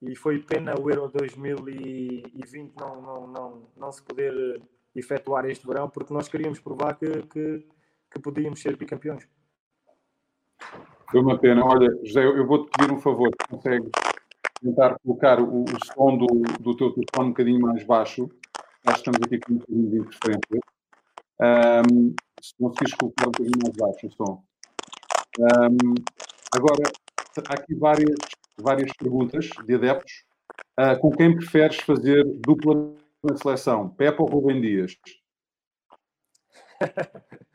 E 0.01 0.15
foi 0.15 0.39
pena 0.39 0.79
o 0.79 0.89
Euro 0.89 1.09
2020 1.09 2.75
não, 2.79 3.01
não, 3.01 3.27
não, 3.27 3.67
não 3.75 3.91
se 3.91 4.03
poder 4.03 4.61
efetuar 4.95 5.45
este 5.45 5.65
verão, 5.65 5.89
porque 5.89 6.13
nós 6.13 6.27
queríamos 6.27 6.59
provar 6.59 6.95
que, 6.95 7.23
que, 7.23 7.67
que 8.11 8.19
podíamos 8.19 8.61
ser 8.61 8.75
bicampeões. 8.75 9.27
Foi 11.09 11.21
uma 11.21 11.37
pena. 11.37 11.63
Olha, 11.65 11.89
José, 12.03 12.23
eu 12.23 12.45
vou-te 12.45 12.69
pedir 12.71 12.91
um 12.91 12.99
favor. 12.99 13.29
Consegues 13.49 13.89
tentar 14.61 14.97
colocar 14.99 15.39
o, 15.39 15.63
o 15.63 15.85
som 15.93 16.17
do, 16.17 16.27
do 16.59 16.75
teu 16.75 16.91
telefone 16.91 17.27
um 17.27 17.29
bocadinho 17.29 17.59
mais 17.61 17.83
baixo? 17.83 18.29
Nós 18.85 18.97
estamos 18.97 19.19
aqui 19.23 19.39
com 19.39 19.53
um 19.53 19.57
bocadinho 19.57 19.89
de 19.89 19.97
interferência. 19.99 20.59
Um, 21.39 22.15
se 22.41 22.53
conseguires 22.59 22.93
colocar 22.95 23.27
um 23.27 23.31
bocadinho 23.31 23.59
mais 23.63 23.75
baixo 23.77 24.07
o 24.07 24.11
som. 24.11 24.43
Um, 25.39 25.95
agora, 26.53 26.83
há 27.49 27.53
aqui 27.53 27.75
várias, 27.75 28.15
várias 28.59 28.91
perguntas 28.93 29.49
de 29.65 29.75
adeptos. 29.75 30.25
Uh, 30.79 30.99
com 30.99 31.11
quem 31.11 31.35
preferes 31.35 31.77
fazer 31.77 32.23
dupla 32.39 32.95
na 33.23 33.35
seleção? 33.37 33.89
Pepe 33.89 34.21
ou 34.21 34.27
Rubem 34.27 34.61
Dias? 34.61 34.97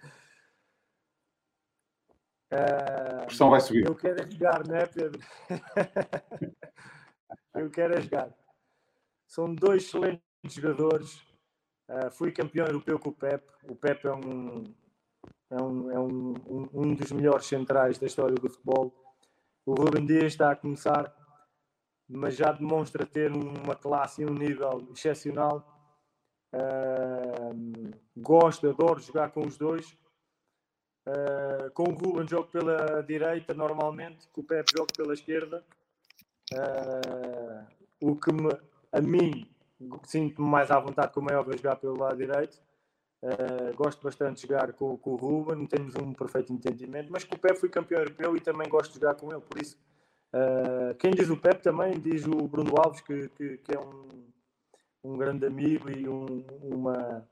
a 2.50 3.24
pressão 3.26 3.50
vai 3.50 3.60
subir. 3.60 3.86
Eu 3.86 3.94
quero 3.94 4.20
é 4.20 4.30
jogar, 4.30 4.66
não 4.66 4.76
é, 4.76 4.86
Pedro? 4.86 5.20
eu 7.54 7.70
quero 7.70 7.94
é 7.94 8.00
jogar. 8.00 8.32
São 9.26 9.54
dois 9.54 9.84
excelentes 9.84 10.22
jogadores. 10.48 11.22
Uh, 11.88 12.10
fui 12.10 12.32
campeão 12.32 12.66
europeu 12.66 12.98
com 12.98 13.10
o 13.10 13.14
Pep. 13.14 13.44
O 13.68 13.74
Pep 13.74 14.06
é 14.06 14.12
um, 14.12 14.64
é, 15.50 15.62
um, 15.62 15.90
é 15.90 15.98
um, 15.98 16.34
um, 16.46 16.68
um, 16.72 16.94
dos 16.94 17.12
melhores 17.12 17.46
centrais 17.46 17.98
da 17.98 18.06
história 18.06 18.34
do 18.34 18.48
futebol. 18.48 19.01
O 19.64 19.74
Ruben 19.74 20.04
Dias 20.04 20.32
está 20.32 20.50
a 20.50 20.56
começar, 20.56 21.14
mas 22.08 22.36
já 22.36 22.50
demonstra 22.52 23.06
ter 23.06 23.30
uma 23.30 23.76
classe 23.76 24.22
e 24.22 24.26
um 24.26 24.34
nível 24.34 24.88
excepcional. 24.92 25.68
Uh, 26.52 27.90
gosto, 28.16 28.68
adoro 28.68 29.00
jogar 29.00 29.30
com 29.30 29.46
os 29.46 29.56
dois. 29.56 29.96
Uh, 31.06 31.70
com 31.74 31.84
o 31.84 31.94
Ruben 31.94 32.28
jogo 32.28 32.48
pela 32.48 33.02
direita 33.02 33.54
normalmente, 33.54 34.28
com 34.28 34.40
o 34.40 34.44
Pep 34.44 34.70
jogo 34.76 34.92
pela 34.96 35.14
esquerda. 35.14 35.64
Uh, 36.52 37.66
o 38.00 38.16
que 38.16 38.32
me, 38.32 38.52
a 38.92 39.00
mim 39.00 39.48
sinto-me 40.04 40.48
mais 40.48 40.70
à 40.70 40.78
vontade, 40.78 41.12
como 41.12 41.30
é 41.30 41.36
óbvio, 41.36 41.56
jogar 41.56 41.76
pelo 41.76 41.98
lado 41.98 42.16
direito. 42.16 42.60
Uh, 43.22 43.72
gosto 43.76 44.02
bastante 44.02 44.40
de 44.40 44.48
jogar 44.48 44.72
com, 44.72 44.98
com, 44.98 45.10
o 45.12 45.16
Ruben, 45.16 45.64
temos 45.66 45.94
um 45.94 46.12
perfeito 46.12 46.52
entendimento, 46.52 47.12
mas 47.12 47.22
com 47.22 47.36
o 47.36 47.38
Pep 47.38 47.56
fui 47.56 47.68
campeão 47.68 48.00
europeu 48.00 48.36
e 48.36 48.40
também 48.40 48.68
gosto 48.68 48.92
de 48.92 48.98
jogar 48.98 49.14
com 49.14 49.30
ele, 49.30 49.40
por 49.40 49.62
isso. 49.62 49.78
Uh, 50.34 50.92
quem 50.96 51.12
diz 51.12 51.30
o 51.30 51.36
Pep 51.36 51.62
também 51.62 52.00
diz 52.00 52.26
o 52.26 52.48
Bruno 52.48 52.74
Alves, 52.76 53.00
que, 53.00 53.28
que, 53.28 53.58
que 53.58 53.76
é 53.76 53.78
um, 53.78 54.08
um 55.04 55.16
grande 55.16 55.46
amigo 55.46 55.88
e 55.88 56.08
um, 56.08 56.44
uma, 56.62 57.24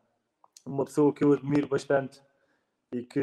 uma 0.64 0.84
pessoa 0.84 1.12
que 1.12 1.24
eu 1.24 1.32
admiro 1.32 1.66
bastante 1.66 2.22
e 2.92 3.02
que, 3.02 3.20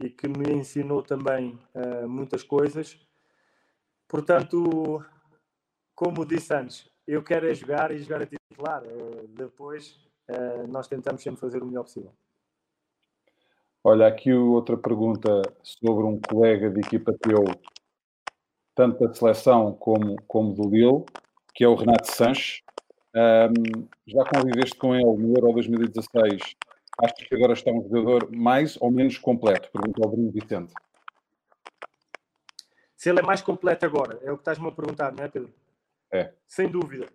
e 0.00 0.08
que 0.08 0.26
me 0.26 0.54
ensinou 0.54 1.02
também 1.02 1.58
uh, 1.74 2.08
muitas 2.08 2.42
coisas. 2.42 2.98
Portanto, 4.08 5.04
como 5.94 6.24
disse 6.24 6.54
antes, 6.54 6.90
eu 7.06 7.22
quero 7.22 7.46
é 7.46 7.52
jogar 7.52 7.90
e 7.90 7.98
jogar 7.98 8.22
a 8.22 8.26
titular. 8.26 8.82
Depois 9.28 10.05
nós 10.68 10.88
tentamos 10.88 11.22
sempre 11.22 11.40
fazer 11.40 11.62
o 11.62 11.66
melhor 11.66 11.84
possível. 11.84 12.12
Olha, 13.88 14.08
aqui 14.08 14.32
outra 14.32 14.76
pergunta 14.76 15.42
sobre 15.62 16.04
um 16.04 16.20
colega 16.20 16.68
de 16.68 16.80
equipa 16.80 17.12
teu, 17.20 17.44
tanto 18.74 19.06
da 19.06 19.14
seleção 19.14 19.72
como, 19.74 20.16
como 20.26 20.54
do 20.54 20.68
Lille, 20.68 21.04
que 21.54 21.62
é 21.62 21.68
o 21.68 21.76
Renato 21.76 22.10
Sanches. 22.10 22.62
Um, 23.14 23.86
já 24.06 24.24
conviveste 24.24 24.76
com 24.76 24.94
ele 24.94 25.04
no 25.04 25.36
Euro 25.36 25.52
2016. 25.52 26.56
Achas 26.98 27.28
que 27.28 27.34
agora 27.34 27.52
está 27.52 27.70
um 27.70 27.82
jogador 27.82 28.28
mais 28.34 28.76
ou 28.80 28.90
menos 28.90 29.18
completo? 29.18 29.70
Pergunta 29.70 30.02
ao 30.02 30.10
Bruno 30.10 30.32
Vicente. 30.32 30.74
Se 32.96 33.10
ele 33.10 33.20
é 33.20 33.22
mais 33.22 33.40
completo 33.40 33.86
agora, 33.86 34.18
é 34.22 34.32
o 34.32 34.36
que 34.36 34.40
estás-me 34.40 34.66
a 34.66 34.72
perguntar, 34.72 35.12
não 35.12 35.22
é, 35.22 35.28
Pedro? 35.28 35.54
É. 36.10 36.32
Sem 36.46 36.68
dúvida. 36.68 37.06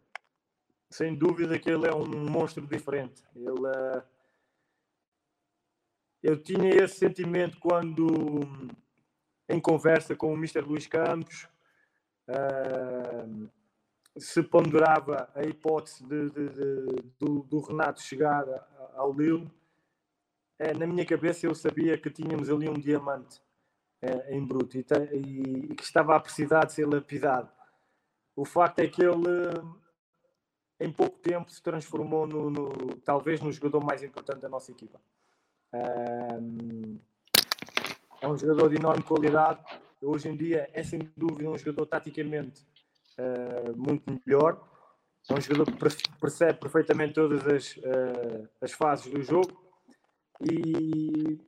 Sem 0.92 1.16
dúvida 1.16 1.58
que 1.58 1.70
ele 1.70 1.88
é 1.88 1.96
um 1.96 2.30
monstro 2.30 2.68
diferente. 2.68 3.24
Ele, 3.34 3.50
uh... 3.50 4.04
Eu 6.22 6.38
tinha 6.38 6.70
esse 6.70 6.96
sentimento 6.96 7.58
quando, 7.60 8.42
em 9.50 9.60
conversa 9.60 10.16
com 10.16 10.34
o 10.34 10.38
Mr. 10.38 10.60
Luís 10.60 10.86
Campos, 10.86 11.48
uh... 12.28 13.50
se 14.18 14.44
ponderava 14.44 15.32
a 15.34 15.44
hipótese 15.44 16.06
de, 16.06 16.30
de, 16.30 16.50
de, 16.50 17.02
do, 17.18 17.44
do, 17.44 17.62
Renato 17.62 18.02
chegar 18.02 18.44
ao 18.94 19.14
Lille. 19.14 19.50
É, 20.60 20.74
na 20.74 20.86
minha 20.86 21.06
cabeça 21.06 21.48
eu 21.48 21.56
sabia 21.56 21.98
que 21.98 22.12
tínhamos 22.12 22.50
ali 22.50 22.68
um 22.68 22.74
diamante 22.74 23.42
é, 24.02 24.36
em 24.36 24.46
bruto 24.46 24.78
e, 24.78 24.86
e, 25.14 25.72
e, 25.72 25.76
que 25.76 25.84
estava 25.84 26.18
a 26.18 26.20
precisar 26.20 26.66
de 26.66 26.74
ser 26.74 26.86
lapidado. 26.86 27.50
O 28.36 28.44
facto 28.44 28.80
é 28.80 28.88
que 28.88 29.02
ele, 29.02 29.81
em 30.82 30.92
pouco 30.92 31.20
tempo, 31.20 31.52
se 31.52 31.62
transformou 31.62 32.26
no, 32.26 32.50
no 32.50 32.96
talvez 33.06 33.40
no 33.40 33.52
jogador 33.52 33.84
mais 33.84 34.02
importante 34.02 34.42
da 34.42 34.50
nossa 34.50 34.72
equipa. 34.72 35.00
É 38.20 38.28
um 38.28 38.36
jogador 38.36 38.70
de 38.70 38.78
enorme 38.78 39.04
qualidade. 39.04 39.64
Hoje 40.02 40.28
em 40.28 40.36
dia 40.36 40.68
é 40.74 40.84
sem 40.84 41.00
dúvida 41.16 41.50
um 41.50 41.58
jogador 41.58 41.86
taticamente 41.86 42.66
uh, 43.20 43.78
muito 43.78 44.20
melhor. 44.26 44.68
É 45.30 45.34
um 45.34 45.40
jogador 45.40 45.66
que 45.66 46.10
percebe 46.20 46.60
perfeitamente 46.60 47.14
todas 47.14 47.48
as, 47.48 47.78
uh, 47.78 48.50
as 48.60 48.72
fases 48.72 49.12
do 49.12 49.22
jogo 49.22 49.64
e, 50.42 51.40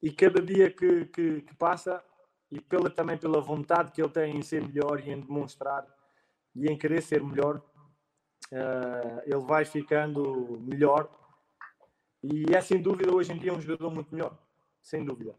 e 0.00 0.12
cada 0.12 0.40
dia 0.40 0.70
que, 0.70 1.06
que, 1.06 1.42
que, 1.42 1.54
passa 1.56 2.02
e 2.52 2.60
pela, 2.60 2.88
também 2.88 3.18
pela 3.18 3.40
vontade 3.40 3.90
que 3.90 4.00
ele 4.00 4.10
tem 4.10 4.36
em 4.36 4.42
ser 4.42 4.62
melhor 4.62 5.00
e 5.00 5.10
em 5.10 5.20
demonstrar 5.20 5.84
e 6.54 6.66
em 6.66 6.78
querer 6.78 7.02
ser 7.02 7.22
melhor, 7.22 7.62
uh, 8.52 9.22
ele 9.24 9.38
vai 9.38 9.64
ficando 9.64 10.58
melhor. 10.60 11.08
E 12.22 12.44
é 12.54 12.60
sem 12.60 12.80
dúvida 12.80 13.14
hoje 13.14 13.32
em 13.32 13.38
dia 13.38 13.52
um 13.52 13.60
jogador 13.60 13.90
muito 13.90 14.14
melhor, 14.14 14.36
sem 14.82 15.04
dúvida. 15.04 15.34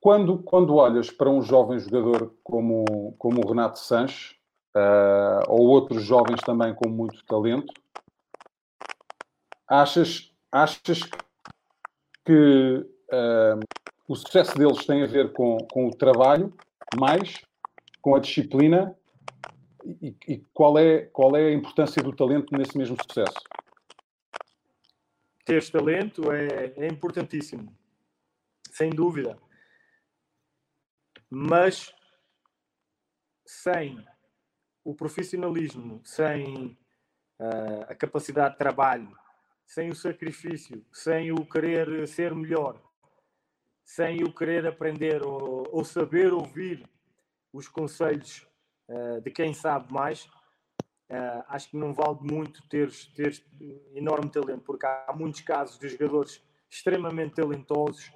Quando, 0.00 0.42
quando 0.42 0.74
olhas 0.74 1.10
para 1.10 1.30
um 1.30 1.42
jovem 1.42 1.78
jogador 1.78 2.34
como, 2.44 3.14
como 3.18 3.40
o 3.42 3.48
Renato 3.48 3.78
Sanches, 3.78 4.36
uh, 4.76 5.42
ou 5.48 5.66
outros 5.66 6.02
jovens 6.02 6.40
também 6.42 6.74
com 6.74 6.88
muito 6.88 7.24
talento, 7.24 7.72
achas, 9.66 10.32
achas 10.52 11.00
que 12.24 12.86
uh, 13.12 13.60
o 14.06 14.14
sucesso 14.14 14.56
deles 14.56 14.84
tem 14.84 15.02
a 15.02 15.06
ver 15.06 15.32
com, 15.32 15.58
com 15.72 15.86
o 15.86 15.94
trabalho 15.94 16.52
mais 16.98 17.40
com 18.02 18.14
a 18.14 18.20
disciplina 18.20 18.94
e, 19.84 20.38
qual, 20.52 20.78
é, 20.78 21.02
qual 21.06 21.36
é 21.36 21.48
a 21.48 21.52
importância 21.52 22.02
do 22.02 22.14
talento 22.14 22.56
nesse 22.56 22.76
mesmo 22.76 22.96
sucesso? 23.02 23.38
Ter 25.44 25.70
talento 25.70 26.32
é, 26.32 26.72
é 26.76 26.86
importantíssimo, 26.86 27.76
sem 28.70 28.90
dúvida. 28.90 29.38
Mas 31.28 31.94
sem 33.44 34.02
o 34.82 34.94
profissionalismo, 34.94 36.00
sem 36.04 36.78
uh, 37.38 37.82
a 37.88 37.94
capacidade 37.94 38.54
de 38.54 38.58
trabalho, 38.58 39.14
sem 39.66 39.90
o 39.90 39.94
sacrifício, 39.94 40.84
sem 40.92 41.32
o 41.32 41.44
querer 41.44 42.06
ser 42.08 42.34
melhor, 42.34 42.80
sem 43.84 44.22
o 44.22 44.32
querer 44.32 44.66
aprender 44.66 45.22
ou, 45.22 45.66
ou 45.70 45.84
saber 45.84 46.32
ouvir 46.32 46.88
os 47.52 47.68
conselhos 47.68 48.46
uh, 48.88 49.20
de 49.20 49.30
quem 49.30 49.52
sabe 49.54 49.92
mais, 49.92 50.24
uh, 51.10 51.44
acho 51.48 51.70
que 51.70 51.76
não 51.76 51.92
vale 51.92 52.18
muito 52.20 52.66
ter, 52.68 52.90
ter 53.14 53.42
enorme 53.94 54.30
talento, 54.30 54.62
porque 54.62 54.86
há 54.86 55.12
muitos 55.14 55.40
casos 55.40 55.78
de 55.78 55.88
jogadores 55.88 56.42
extremamente 56.70 57.34
talentosos 57.34 58.12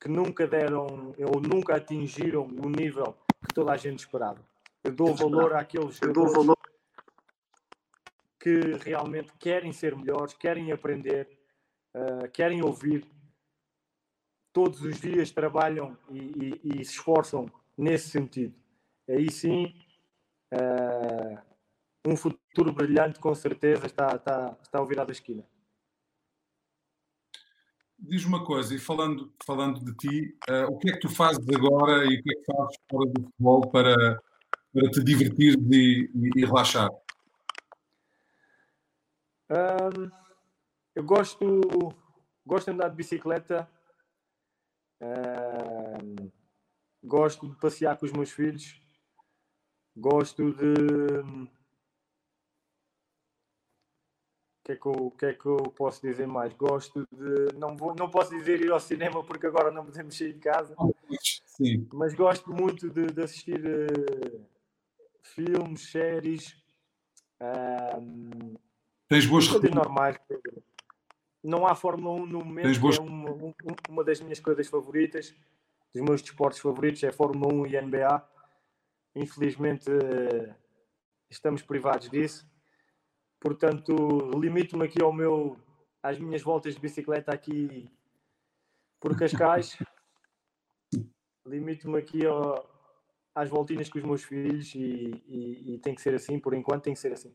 que 0.00 0.08
nunca 0.08 0.46
deram 0.46 1.14
ou 1.32 1.40
nunca 1.40 1.76
atingiram 1.76 2.42
o 2.42 2.68
nível 2.68 3.16
que 3.46 3.54
toda 3.54 3.72
a 3.72 3.76
gente 3.76 4.00
esperava. 4.00 4.40
Eu 4.84 4.92
dou 4.92 5.14
valor 5.14 5.54
àqueles 5.54 5.96
jogadores 5.96 6.56
que 8.38 8.60
realmente 8.84 9.32
querem 9.38 9.72
ser 9.72 9.96
melhores, 9.96 10.34
querem 10.34 10.70
aprender, 10.70 11.28
uh, 11.94 12.30
querem 12.30 12.62
ouvir, 12.62 13.04
todos 14.52 14.80
os 14.82 15.00
dias 15.00 15.30
trabalham 15.30 15.98
e, 16.08 16.18
e, 16.62 16.80
e 16.80 16.84
se 16.84 16.92
esforçam 16.92 17.50
nesse 17.76 18.08
sentido. 18.10 18.54
Aí 19.08 19.30
sim 19.30 19.74
um 22.06 22.16
futuro 22.16 22.72
brilhante 22.72 23.18
com 23.18 23.34
certeza 23.34 23.86
está, 23.86 24.14
está, 24.14 24.56
está 24.62 24.78
ao 24.78 24.86
virar 24.86 25.04
da 25.04 25.12
esquina. 25.12 25.44
Diz 27.98 28.24
uma 28.24 28.44
coisa, 28.44 28.74
e 28.74 28.78
falando, 28.78 29.32
falando 29.44 29.82
de 29.82 29.94
ti, 29.96 30.38
uh, 30.50 30.70
o 30.70 30.78
que 30.78 30.90
é 30.90 30.92
que 30.92 31.00
tu 31.00 31.08
fazes 31.08 31.44
agora 31.48 32.04
e 32.04 32.18
o 32.18 32.22
que 32.22 32.30
é 32.30 32.34
que 32.36 32.44
fazes 32.44 32.76
fora 32.90 33.10
do 33.10 33.22
futebol 33.22 33.70
para, 33.70 34.22
para 34.72 34.90
te 34.90 35.02
divertir 35.02 35.58
e, 35.72 36.10
e, 36.14 36.30
e 36.36 36.44
relaxar? 36.44 36.90
Um, 39.50 40.10
eu 40.94 41.04
gosto, 41.04 41.62
gosto 42.44 42.66
de 42.66 42.72
andar 42.72 42.90
de 42.90 42.96
bicicleta, 42.96 43.68
um, 45.00 46.30
gosto 47.02 47.48
de 47.48 47.56
passear 47.56 47.96
com 47.96 48.04
os 48.04 48.12
meus 48.12 48.30
filhos, 48.30 48.80
Gosto 49.96 50.52
de. 50.52 51.20
O 54.58 54.66
que, 54.66 54.72
é 54.72 54.76
que, 54.76 54.86
eu, 54.86 55.10
que 55.12 55.26
é 55.26 55.32
que 55.32 55.46
eu 55.46 55.56
posso 55.76 56.02
dizer 56.02 56.26
mais? 56.26 56.52
Gosto 56.52 57.06
de. 57.10 57.56
Não, 57.56 57.76
vou, 57.76 57.94
não 57.94 58.10
posso 58.10 58.36
dizer 58.36 58.60
ir 58.60 58.70
ao 58.70 58.80
cinema 58.80 59.24
porque 59.24 59.46
agora 59.46 59.70
não 59.70 59.84
podemos 59.86 60.16
sair 60.18 60.34
de 60.34 60.40
casa. 60.40 60.74
Sim. 61.46 61.88
Mas 61.92 62.14
gosto 62.14 62.52
muito 62.52 62.90
de, 62.90 63.06
de 63.06 63.22
assistir 63.22 63.60
uh, 63.60 64.46
filmes, 65.22 65.90
séries. 65.90 66.54
Um, 67.40 68.56
Tens 69.08 69.24
boas 69.24 69.48
coisas 69.48 69.70
normais. 69.70 70.18
Não 71.42 71.66
há 71.66 71.76
Fórmula 71.76 72.22
1 72.22 72.26
no 72.26 72.44
momento, 72.44 72.80
boas... 72.80 72.98
é 72.98 73.00
uma, 73.00 73.54
uma 73.88 74.04
das 74.04 74.20
minhas 74.20 74.40
coisas 74.40 74.66
favoritas. 74.66 75.32
Dos 75.94 76.02
meus 76.02 76.20
desportos 76.20 76.58
favoritos 76.58 77.02
é 77.04 77.12
Fórmula 77.12 77.54
1 77.54 77.66
e 77.68 77.80
NBA 77.80 78.35
Infelizmente 79.16 79.90
estamos 81.30 81.62
privados 81.62 82.10
disso. 82.10 82.46
Portanto, 83.40 83.94
limito-me 84.38 84.84
aqui 84.84 85.02
ao 85.02 85.12
meu, 85.12 85.58
às 86.02 86.18
minhas 86.18 86.42
voltas 86.42 86.74
de 86.74 86.80
bicicleta 86.80 87.32
aqui 87.32 87.90
por 89.00 89.16
Cascais. 89.16 89.78
limito-me 91.46 91.98
aqui 91.98 92.26
ao, 92.26 92.68
às 93.34 93.48
voltinhas 93.48 93.88
com 93.88 93.98
os 93.98 94.04
meus 94.04 94.22
filhos 94.22 94.74
e, 94.74 95.22
e, 95.26 95.74
e, 95.74 95.78
tem 95.78 95.94
que 95.94 96.02
ser 96.02 96.14
assim, 96.14 96.38
por 96.38 96.52
enquanto 96.52 96.84
tem 96.84 96.92
que 96.92 97.00
ser 97.00 97.14
assim. 97.14 97.34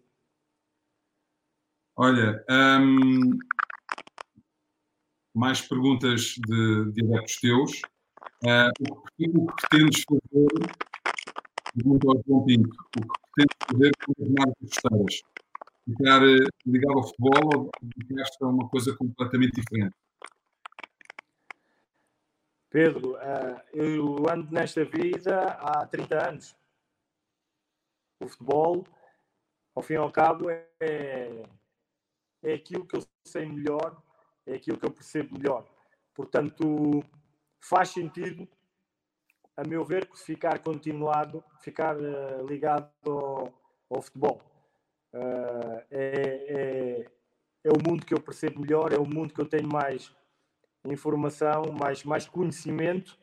Olha, 1.96 2.46
hum, 2.80 3.40
mais 5.36 5.62
perguntas 5.62 6.36
de, 6.36 6.92
de 6.92 7.06
adeptos 7.06 7.36
teus. 7.38 7.82
Uh, 8.44 8.72
o, 8.92 9.02
que, 9.18 9.30
o 9.30 9.46
que 9.48 9.68
pretendes 9.70 10.04
fazer 10.04 10.91
Pergunta 11.74 12.08
ao 12.08 12.24
João 12.28 12.46
Pinto. 12.46 12.70
O 12.70 13.02
que 13.02 13.22
pretende 13.34 13.56
fazer 13.70 13.92
com 14.06 14.24
as 14.24 14.30
marcas 14.30 14.70
costeiras? 14.70 15.22
ficar 15.86 16.22
eh, 16.24 16.48
ligado 16.66 16.98
ao 16.98 17.04
futebol 17.04 17.50
ou 17.56 17.72
dedicaste 17.82 18.44
a 18.44 18.48
uma 18.48 18.70
coisa 18.70 18.96
completamente 18.96 19.62
diferente? 19.62 19.96
Pedro, 22.70 23.16
uh, 23.16 23.62
eu 23.74 24.30
ando 24.30 24.52
nesta 24.52 24.86
vida 24.86 25.44
há 25.60 25.86
30 25.86 26.30
anos. 26.30 26.56
O 28.22 28.28
futebol, 28.28 28.86
ao 29.76 29.84
fim 29.84 29.94
e 29.94 29.98
ao 29.98 30.12
cabo, 30.12 30.50
é, 30.50 31.44
é 32.42 32.54
aquilo 32.54 32.86
que 32.86 32.96
eu 32.96 33.04
sei 33.26 33.46
melhor, 33.46 34.02
é 34.46 34.54
aquilo 34.54 34.78
que 34.78 34.86
eu 34.86 34.92
percebo 34.92 35.38
melhor. 35.38 35.68
Portanto, 36.14 37.04
faz 37.60 37.90
sentido, 37.90 38.48
a 39.56 39.68
meu 39.68 39.84
ver, 39.84 40.08
ficar 40.16 40.60
continuado, 40.60 41.44
ficar 41.62 41.98
uh, 41.98 42.46
ligado 42.48 42.90
ao, 43.06 43.54
ao 43.90 44.02
futebol. 44.02 44.42
Uh, 45.14 45.84
é, 45.92 46.06
é, 46.48 47.06
é 47.64 47.70
o 47.70 47.78
mundo 47.88 48.06
que 48.06 48.14
eu 48.14 48.22
percebo 48.22 48.62
melhor, 48.62 48.94
é 48.94 48.98
o 48.98 49.06
mundo 49.06 49.34
que 49.34 49.42
eu 49.42 49.46
tenho 49.46 49.68
mais 49.68 50.14
informação, 50.86 51.64
mais, 51.72 52.04
mais 52.04 52.28
conhecimento. 52.28 53.18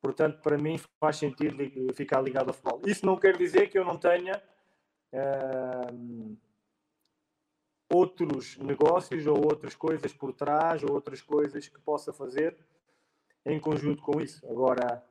Portanto, 0.00 0.40
para 0.40 0.56
mim 0.58 0.78
faz 1.00 1.16
sentido 1.16 1.56
ficar 1.94 2.20
ligado 2.20 2.48
ao 2.48 2.54
futebol. 2.54 2.82
Isso 2.86 3.04
não 3.04 3.16
quer 3.16 3.36
dizer 3.36 3.68
que 3.68 3.78
eu 3.78 3.84
não 3.84 3.96
tenha 3.96 4.40
uh, 5.12 6.36
outros 7.90 8.56
negócios 8.58 9.26
ou 9.26 9.36
outras 9.36 9.74
coisas 9.74 10.12
por 10.12 10.32
trás 10.32 10.82
ou 10.82 10.92
outras 10.92 11.22
coisas 11.22 11.68
que 11.68 11.80
possa 11.80 12.12
fazer 12.12 12.56
em 13.44 13.58
conjunto 13.58 14.02
com 14.02 14.20
isso. 14.20 14.46
Agora, 14.48 15.02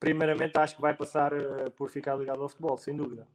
primeiramente, 0.00 0.58
acho 0.58 0.74
que 0.74 0.82
vai 0.82 0.94
passar 0.94 1.32
uh, 1.32 1.70
por 1.76 1.90
ficar 1.90 2.16
ligado 2.16 2.42
ao 2.42 2.48
futebol, 2.48 2.76
sem 2.78 2.96
dúvida. 2.96 3.28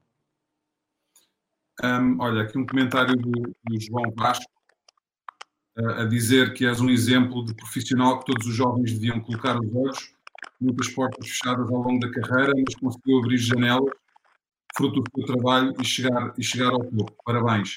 Um, 1.84 2.20
olha, 2.20 2.42
aqui 2.42 2.58
um 2.58 2.66
comentário 2.66 3.16
do, 3.16 3.32
do 3.32 3.80
João 3.80 4.12
Vasco 4.18 4.52
a 5.78 6.06
dizer 6.06 6.54
que 6.54 6.66
és 6.66 6.80
um 6.80 6.90
exemplo 6.90 7.44
de 7.44 7.54
profissional 7.54 8.20
que 8.20 8.32
todos 8.32 8.48
os 8.48 8.56
jovens 8.56 8.94
deviam 8.94 9.20
colocar 9.20 9.60
os 9.60 9.76
olhos, 9.76 10.16
muitas 10.60 10.88
portas 10.90 11.28
fechadas 11.28 11.70
ao 11.70 11.82
longo 11.82 12.00
da 12.00 12.12
carreira, 12.12 12.54
mas 12.56 12.76
conseguiu 12.76 13.20
abrir 13.20 13.38
janelas, 13.38 13.94
fruto 14.76 15.02
do 15.02 15.12
teu 15.12 15.26
trabalho 15.26 15.74
e 15.80 15.86
chegar, 15.86 16.34
e 16.38 16.44
chegar 16.44 16.72
ao 16.72 16.80
topo. 16.80 17.16
Parabéns. 17.26 17.76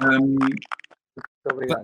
Um, 0.00 0.36
obrigado. 1.52 1.82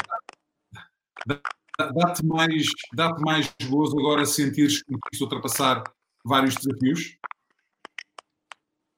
Dá-te 1.27 2.25
mais, 2.25 2.67
dá 2.95 3.17
mais 3.19 3.53
gozo 3.69 3.99
agora 3.99 4.25
sentires 4.27 4.83
que 4.83 4.93
conseguiste 4.93 5.25
ultrapassar 5.25 5.83
vários 6.29 6.55
desafios? 6.55 7.19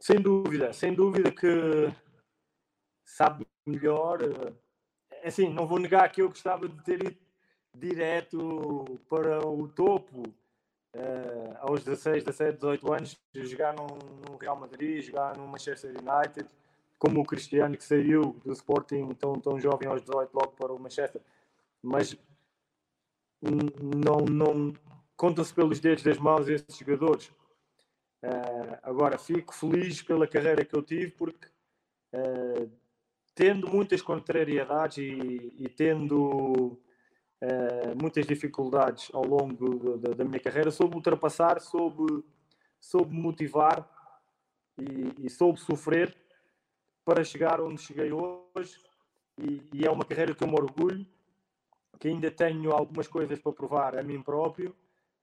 Sem 0.01 0.21
dúvida, 0.21 0.73
sem 0.73 0.95
dúvida 0.95 1.31
que 1.31 1.93
sabe 3.05 3.47
melhor 3.67 4.23
eh, 4.23 4.53
é 5.23 5.29
assim, 5.29 5.49
não 5.53 5.67
vou 5.67 5.79
negar 5.79 6.11
que 6.11 6.23
eu 6.23 6.29
gostava 6.29 6.69
de 6.69 6.83
ter 6.83 7.03
ido 7.05 7.17
direto 7.77 8.99
para 9.09 9.47
o 9.47 9.69
topo 9.69 10.23
uh, 10.97 11.57
aos 11.61 11.85
16, 11.85 12.25
17, 12.25 12.57
18 12.57 12.93
anos, 12.93 13.21
jogar 13.35 13.75
no, 13.75 13.87
Real 14.41 14.57
Madrid, 14.57 15.03
jogar 15.03 15.37
no 15.37 15.47
Manchester 15.47 15.91
United, 15.91 16.49
como 16.99 17.21
o 17.21 17.25
Cristiano 17.25 17.77
que 17.77 17.85
saiu 17.85 18.41
do 18.45 18.53
Sporting 18.53 19.09
tão, 19.15 19.35
tão 19.35 19.61
jovem 19.61 19.89
aos 19.89 20.01
18 20.03 20.35
logo 20.35 20.53
para 20.53 20.73
o 20.73 20.79
Manchester. 20.79 21.21
Mas 21.83 22.17
não, 23.43 24.25
não 24.25 24.73
contam-se 25.21 25.53
pelos 25.53 25.79
dedos 25.81 26.03
das 26.03 26.17
mãos 26.17 26.49
esses 26.49 26.79
jogadores. 26.79 27.29
Uh, 28.25 28.79
agora, 28.83 29.19
fico 29.19 29.55
feliz 29.55 30.01
pela 30.01 30.27
carreira 30.27 30.65
que 30.65 30.75
eu 30.75 30.83
tive 30.83 31.11
porque 31.11 31.47
uh, 32.15 32.73
tendo 33.35 33.69
muitas 33.69 34.01
contrariedades 34.01 34.97
e, 34.97 35.55
e 35.59 35.69
tendo 35.69 36.81
uh, 37.43 38.01
muitas 38.01 38.27
dificuldades 38.27 39.11
ao 39.13 39.27
longo 39.27 39.99
da, 39.99 40.15
da, 40.15 40.25
minha 40.25 40.41
carreira, 40.41 40.71
soube 40.71 40.97
ultrapassar, 40.97 41.61
soube, 41.61 42.25
soube 42.81 43.15
motivar 43.15 43.87
e, 44.79 45.27
e 45.27 45.29
soube 45.29 45.61
sofrer 45.61 46.17
para 47.05 47.23
chegar 47.25 47.61
onde 47.61 47.83
cheguei 47.83 48.11
hoje. 48.11 48.79
E, 49.37 49.69
e, 49.75 49.87
é 49.87 49.91
uma 49.91 50.05
carreira 50.05 50.35
que 50.35 50.43
eu 50.43 50.49
me 50.49 50.55
orgulho, 50.55 51.07
que 51.99 52.09
ainda 52.09 52.31
tenho 52.31 52.73
algumas 52.73 53.07
coisas 53.07 53.39
para 53.39 53.53
provar 53.53 53.99
a 53.99 54.03
mim 54.03 54.23
próprio 54.23 54.75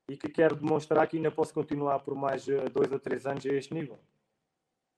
e 0.09 0.15
que 0.15 0.29
quero 0.29 0.55
demonstrar 0.55 1.07
que 1.07 1.17
ainda 1.17 1.31
posso 1.31 1.53
continuar 1.53 1.99
por 1.99 2.15
mais 2.15 2.47
eh, 2.47 2.69
dois 2.69 2.91
ou 2.91 2.99
três 2.99 3.25
anos 3.25 3.45
a 3.45 3.49
este 3.49 3.73
nível 3.73 3.99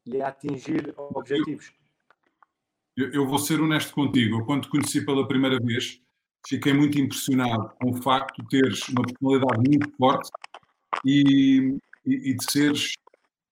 e 0.05 0.21
a 0.21 0.27
atingir 0.27 0.93
objetivos. 0.97 1.73
Eu, 2.95 3.11
eu, 3.11 3.27
vou 3.27 3.39
ser 3.39 3.59
honesto 3.61 3.93
contigo. 3.93 4.45
Quando 4.45 4.63
te 4.63 4.69
conheci 4.69 5.05
pela 5.05 5.27
primeira 5.27 5.57
vez, 5.59 6.01
fiquei 6.47 6.73
muito 6.73 6.99
impressionado 6.99 7.71
com 7.79 7.91
o 7.91 8.01
facto 8.01 8.41
de 8.41 8.49
teres 8.49 8.87
uma 8.89 9.03
personalidade 9.03 9.69
muito 9.69 9.95
forte 9.97 10.29
e, 11.05 11.77
e, 12.05 12.31
e 12.31 12.33
de 12.33 12.51
seres 12.51 12.93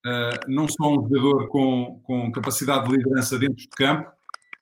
uh, 0.06 0.50
não 0.50 0.68
só 0.68 0.92
um 0.92 1.08
jogador 1.08 1.48
com, 1.48 2.00
com 2.04 2.32
capacidade 2.32 2.88
de 2.88 2.98
liderança 2.98 3.38
dentro 3.40 3.58
de 3.58 3.70
campo, 3.70 4.12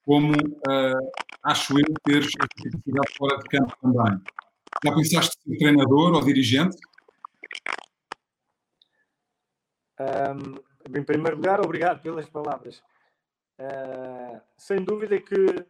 como 0.04 0.32
uh, 0.32 1.10
acho 1.42 1.78
eu 1.78 1.94
teres 2.04 2.28
essa 2.38 2.70
capacidade 2.70 3.16
fora 3.18 3.38
de 3.38 3.48
campo 3.48 3.76
também. 3.82 4.20
Já 4.84 4.94
pensaste 4.94 5.38
em 5.46 5.56
treinador 5.56 6.14
ou 6.14 6.24
dirigente? 6.24 6.76
Um, 9.98 10.98
em 10.98 11.02
primeiro 11.02 11.36
lugar, 11.36 11.60
obrigado 11.60 12.02
pelas 12.02 12.28
palavras. 12.28 12.82
Uh, 13.58 14.40
sem 14.58 14.84
dúvida 14.84 15.18
que 15.18 15.66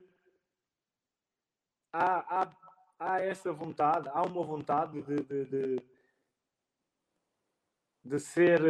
há, 1.93 2.43
há, 2.43 2.57
há, 2.99 3.21
essa 3.21 3.53
vontade, 3.53 4.09
há 4.13 4.23
uma 4.23 4.43
vontade 4.43 5.01
de, 5.03 5.17
de, 5.23 5.45
de, 5.45 5.83
de 8.05 8.19
ser, 8.19 8.61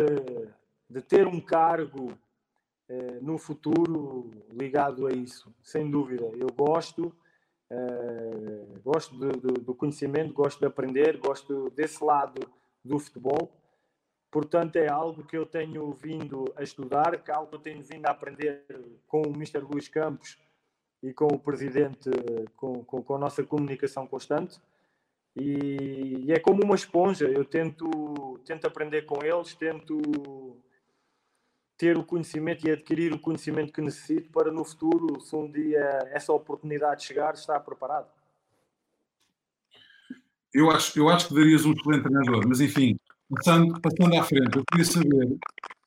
de 0.89 1.01
ter 1.01 1.27
um 1.27 1.41
cargo 1.41 2.13
uh, 2.13 3.23
no 3.23 3.39
futuro 3.39 4.31
ligado 4.51 5.07
a 5.07 5.13
isso, 5.13 5.55
sem 5.63 5.91
dúvida. 5.91 6.25
Eu 6.25 6.49
gosto, 6.49 7.17
uh, 7.73 8.81
gosto 8.83 9.17
do, 9.17 9.53
do 9.53 9.75
conhecimento, 9.75 10.33
gosto 10.33 10.61
de 10.61 10.67
aprender, 10.67 11.17
gosto 11.19 11.71
desse 11.71 12.03
lado 12.03 12.41
do 12.85 12.99
futebol 12.99 13.53
Portanto, 14.37 14.77
é 14.77 14.87
algo 14.87 15.25
que 15.25 15.35
eu 15.35 15.47
tenho 15.47 15.91
vindo 15.93 16.53
a 16.57 16.63
estudar, 16.63 17.17
que 17.23 17.31
é 17.31 17.35
algo 17.35 17.49
que 17.49 17.55
eu 17.55 17.61
tenho 17.61 17.83
vindo 17.83 18.05
a 18.05 18.11
aprender 18.11 18.65
com 19.07 19.23
o 19.23 19.31
Mr. 19.31 19.61
Luís 19.61 19.89
Campos 19.89 20.39
e 21.03 21.11
com 21.11 21.27
o 21.27 21.39
Presidente, 21.39 22.11
com, 22.55 22.85
com, 22.85 23.03
com 23.03 23.15
a 23.15 23.19
nossa 23.19 23.43
comunicação 23.43 24.07
constante. 24.07 24.61
E, 25.35 26.27
e, 26.27 26.33
é 26.33 26.39
como 26.39 26.63
uma 26.65 26.75
esponja, 26.75 27.27
eu 27.27 27.47
tento, 27.47 28.39
tento 28.45 28.67
aprender 28.67 29.07
com 29.07 29.25
eles, 29.25 29.55
tento 29.55 30.57
ter 31.77 31.97
o 31.97 32.05
conhecimento 32.05 32.67
e 32.67 32.71
adquirir 32.71 33.13
o 33.13 33.19
conhecimento 33.19 33.73
que 33.73 33.81
necessito 33.81 34.31
para 34.31 34.51
no 34.51 34.65
futuro, 34.65 35.21
se 35.21 35.35
um 35.37 35.51
dia 35.51 35.81
essa 36.13 36.33
oportunidade 36.33 37.05
chegar, 37.05 37.35
estar 37.35 37.61
preparado. 37.61 38.09
Eu 40.55 40.71
acho, 40.71 40.99
eu 40.99 41.09
acho 41.09 41.29
que 41.29 41.35
darias 41.35 41.67
um 41.67 41.73
excelente 41.73 42.05
treinador, 42.05 42.49
mas 42.49 42.61
enfim, 42.61 42.97
Passando, 43.29 43.81
passando 43.81 44.17
à 44.17 44.23
frente, 44.23 44.57
eu 44.57 44.65
queria 44.71 44.85
saber 44.85 45.39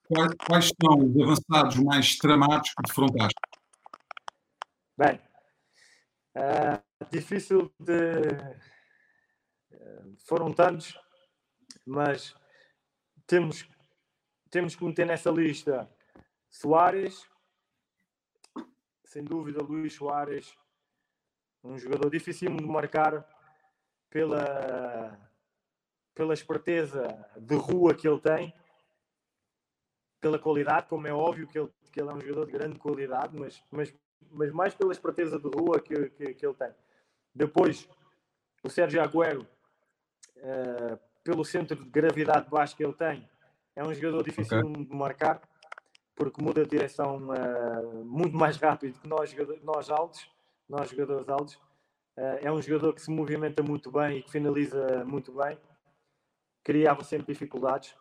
quais, 0.09 0.33
quais 0.45 0.71
são 0.81 1.05
os 1.05 1.21
avançados 1.21 1.77
mais 1.77 2.17
tramados 2.17 2.73
que 2.73 2.83
defrontaste? 2.85 3.39
Bem, 4.97 5.21
uh, 6.35 7.09
difícil 7.09 7.73
de. 7.79 8.27
Uh, 9.71 10.17
foram 10.27 10.51
tantos, 10.51 10.99
mas 11.87 12.35
temos, 13.25 13.65
temos 14.49 14.75
que 14.75 14.83
meter 14.83 15.05
nessa 15.05 15.29
lista 15.29 15.89
Soares, 16.49 17.27
sem 19.03 19.23
dúvida, 19.23 19.61
Luís 19.61 19.93
Soares, 19.93 20.57
um 21.63 21.77
jogador 21.77 22.09
difícil 22.09 22.55
de 22.55 22.63
marcar 22.63 23.27
pela 24.09 25.29
pela 26.19 26.33
esperteza 26.33 27.25
de 27.37 27.55
rua 27.55 27.95
que 27.95 28.05
ele 28.05 28.19
tem, 28.19 28.53
pela 30.19 30.37
qualidade, 30.37 30.87
como 30.89 31.07
é 31.07 31.13
óbvio 31.13 31.47
que 31.47 31.57
ele, 31.57 31.69
que 31.93 32.01
ele 32.01 32.09
é 32.09 32.13
um 32.13 32.19
jogador 32.19 32.45
de 32.45 32.51
grande 32.51 32.77
qualidade, 32.77 33.39
mas, 33.39 33.63
mas, 33.71 33.95
mas 34.29 34.51
mais 34.51 34.75
pela 34.75 34.91
esperteza 34.91 35.39
de 35.39 35.47
rua 35.47 35.79
que, 35.79 36.09
que, 36.09 36.33
que 36.33 36.45
ele 36.45 36.55
tem. 36.55 36.73
Depois, 37.33 37.87
o 38.61 38.69
Sérgio 38.69 39.01
Agüero, 39.01 39.47
uh, 40.35 40.99
pelo 41.23 41.45
centro 41.45 41.77
de 41.77 41.89
gravidade 41.89 42.49
baixo 42.49 42.75
que 42.75 42.83
ele 42.83 42.91
tem, 42.91 43.25
é 43.79 43.83
um 43.83 43.93
jogador 43.93 44.23
difícil 44.23 44.59
okay. 44.59 44.85
de 44.85 44.93
marcar, 44.93 45.41
porque 46.13 46.43
muda 46.43 46.63
de 46.63 46.69
direção 46.71 47.29
uh, 47.29 48.05
muito 48.05 48.35
mais 48.35 48.57
rápido 48.57 48.99
que 48.99 49.07
nós, 49.07 49.33
nós 49.63 49.89
altos, 49.89 50.29
nós 50.67 50.89
jogadores 50.89 51.29
altos. 51.29 51.55
Uh, 52.17 52.39
é 52.41 52.51
um 52.51 52.61
jogador 52.61 52.93
que 52.93 53.01
se 53.01 53.09
movimenta 53.09 53.63
muito 53.63 53.89
bem 53.89 54.17
e 54.17 54.23
que 54.23 54.29
finaliza 54.29 55.05
muito 55.05 55.31
bem 55.31 55.57
criava 56.61 57.03
sempre 57.05 57.33
dificuldades. 57.33 57.95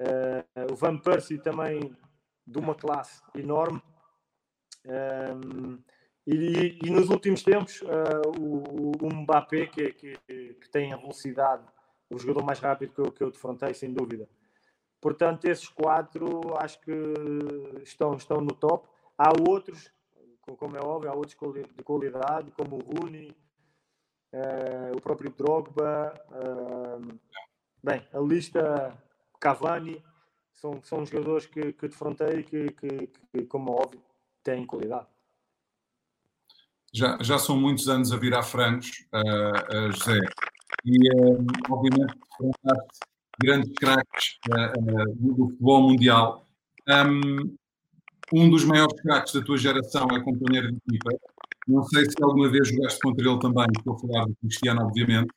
Uh, 0.00 0.72
o 0.72 0.74
Van 0.74 0.98
Persie 0.98 1.38
também 1.38 1.96
de 2.44 2.58
uma 2.58 2.74
classe 2.74 3.22
enorme. 3.34 3.80
Um, 4.84 5.78
E, 6.26 6.78
e, 6.84 6.90
nos 6.90 7.08
últimos 7.08 7.42
tempos, 7.42 7.82
o, 8.38 8.92
o 9.04 9.08
Mbappé, 9.12 9.66
que, 9.66 9.92
que, 9.94 10.18
que, 10.54 10.70
tem 10.70 10.92
a 10.92 10.96
velocidade, 10.96 11.64
o 12.10 12.18
jogador 12.18 12.44
mais 12.44 12.60
rápido 12.60 12.92
que 12.92 13.00
eu, 13.00 13.10
que 13.10 13.22
eu 13.24 13.30
defrontei, 13.30 13.72
sem 13.74 13.92
dúvida. 13.92 14.28
Portanto, 15.00 15.46
esses 15.46 15.68
quatro 15.68 16.56
acho 16.58 16.80
que 16.80 16.92
estão, 17.82 18.14
estão 18.14 18.40
no 18.40 18.54
top. 18.54 18.88
Há 19.16 19.30
outros, 19.48 19.90
como 20.58 20.76
é 20.76 20.80
óbvio, 20.80 21.10
há 21.10 21.14
outros 21.14 21.36
de 21.76 21.82
qualidade, 21.82 22.50
como 22.52 22.76
o 22.76 22.80
Rooney, 22.80 23.34
uh, 24.32 24.96
o 24.96 25.00
próprio 25.00 25.30
Drogba. 25.30 26.14
Uh, 26.30 27.18
bem, 27.82 28.06
a 28.12 28.18
lista 28.18 28.96
Cavani 29.40 30.02
são, 30.52 30.82
são 30.82 31.06
jogadores 31.06 31.46
que, 31.46 31.72
que 31.72 31.88
defrontei 31.88 32.42
que, 32.42 32.72
que, 32.72 33.06
que, 33.32 33.46
como 33.46 33.70
é 33.70 33.82
óbvio, 33.82 34.02
têm 34.42 34.66
qualidade 34.66 35.08
já, 36.92 37.18
já 37.20 37.38
são 37.38 37.56
muitos 37.56 37.88
anos 37.88 38.12
a 38.12 38.16
virar 38.16 38.42
frangos, 38.42 39.06
uh, 39.12 39.88
uh, 39.88 39.92
José, 39.92 40.18
e 40.84 40.96
obviamente 41.68 42.14
grandes 43.42 43.72
craques 43.74 44.38
do 45.16 45.48
futebol 45.48 45.82
mundial. 45.82 46.46
Um, 46.88 47.56
um 48.32 48.50
dos 48.50 48.64
maiores 48.64 49.00
craques 49.02 49.32
da 49.34 49.42
tua 49.42 49.56
geração 49.56 50.06
é 50.12 50.20
companheiro 50.22 50.70
de 50.70 50.76
equipa. 50.88 51.10
Não 51.66 51.82
sei 51.84 52.04
se 52.04 52.14
alguma 52.22 52.50
vez 52.50 52.68
jogaste 52.68 53.00
contra 53.00 53.28
ele 53.28 53.38
também, 53.38 53.66
estou 53.76 53.94
a 53.94 53.98
falar 53.98 54.24
do 54.26 54.36
Cristiano, 54.36 54.82
obviamente. 54.82 55.32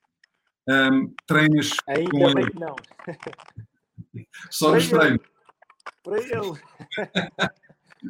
Um, 0.70 1.14
treinas 1.28 1.72
Ainda 1.88 2.12
com 2.12 2.30
ele. 2.30 2.52
que 2.52 2.60
não. 2.60 2.76
Só 4.50 4.74
nos 4.74 4.90
treinos. 4.90 5.20
Para 6.04 6.20
ele. 6.20 6.60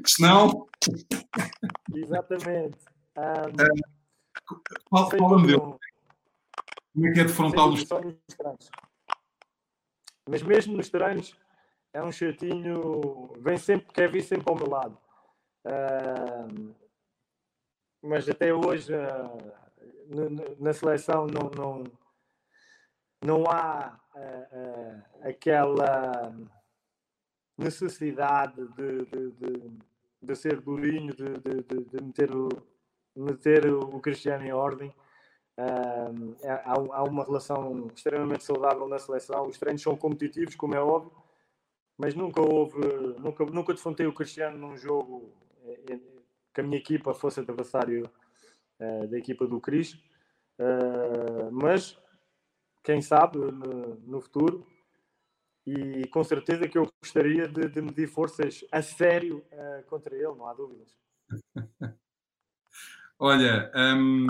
Se 0.05 0.21
não. 0.21 0.67
Exatamente. 1.95 2.77
Um, 3.17 5.17
Fala-me 5.17 5.47
dele. 5.47 5.61
Como 6.93 7.07
é 7.07 7.11
que 7.11 7.19
é 7.19 7.23
de 7.23 7.33
frontal 7.33 7.71
nos 7.71 7.83
treinos? 7.85 8.15
Mas 10.29 10.41
mesmo 10.41 10.77
nos 10.77 10.89
treinos, 10.89 11.35
é 11.93 12.01
um 12.01 12.11
chatinho, 12.11 13.33
vem 13.37 13.57
sempre, 13.57 13.93
quer 13.93 14.09
vir 14.09 14.23
sempre 14.23 14.49
ao 14.49 14.55
meu 14.55 14.69
lado. 14.69 14.97
Uh, 15.65 16.75
mas 18.01 18.27
até 18.27 18.53
hoje, 18.53 18.93
uh, 18.93 19.53
na 20.59 20.73
seleção, 20.73 21.27
não, 21.27 21.49
não, 21.51 21.83
não 23.23 23.43
há 23.49 23.99
uh, 24.15 25.27
aquela 25.27 26.33
necessidade 27.57 28.67
de, 28.69 29.05
de, 29.05 29.31
de, 29.31 29.77
de, 30.21 30.35
ser 30.35 30.59
durinho, 30.59 31.13
de, 31.15 31.33
de, 31.33 32.03
meter 32.03 32.35
o, 32.35 32.49
meter 33.15 33.71
o 33.71 33.99
Cristiano 33.99 34.43
em 34.43 34.51
ordem. 34.51 34.93
Uh, 35.55 36.35
há, 36.43 36.73
há, 36.73 37.03
uma 37.03 37.23
relação 37.23 37.87
extremamente 37.95 38.43
saudável 38.43 38.87
na 38.87 38.97
seleção. 38.97 39.47
Os 39.47 39.57
treinos 39.57 39.81
são 39.81 39.95
competitivos, 39.95 40.55
como 40.55 40.73
é 40.73 40.79
óbvio, 40.79 41.11
mas 41.97 42.15
nunca 42.15 42.41
houve, 42.41 42.79
nunca, 43.19 43.45
nunca 43.45 43.73
defrontei 43.73 44.07
o 44.07 44.13
Cristiano 44.13 44.57
num 44.57 44.75
jogo 44.75 45.31
eh, 45.63 45.83
eh, 45.91 45.99
que 46.53 46.61
a 46.61 46.63
minha 46.63 46.77
equipa 46.77 47.13
fosse 47.13 47.39
adversário 47.39 48.09
uh, 48.79 49.07
da 49.07 49.17
equipa 49.17 49.45
do 49.45 49.61
Cris. 49.61 49.93
Uh, 50.59 51.51
mas 51.51 51.99
quem 52.83 53.01
sabe 53.01 53.37
no, 53.37 53.95
no, 53.95 54.21
futuro, 54.21 54.67
e 55.65 56.07
com 56.07 56.23
certeza 56.23 56.67
que 56.67 56.77
eu 56.77 56.91
gostaria 57.01 57.47
de, 57.47 57.69
de 57.69 57.81
medir 57.81 58.07
forças 58.07 58.65
a 58.71 58.81
sério 58.81 59.43
contra 59.87 60.13
ele, 60.13 60.35
não 60.35 60.47
há 60.47 60.53
dúvidas. 60.53 60.97
Olha, 63.17 63.71
um, 63.73 64.27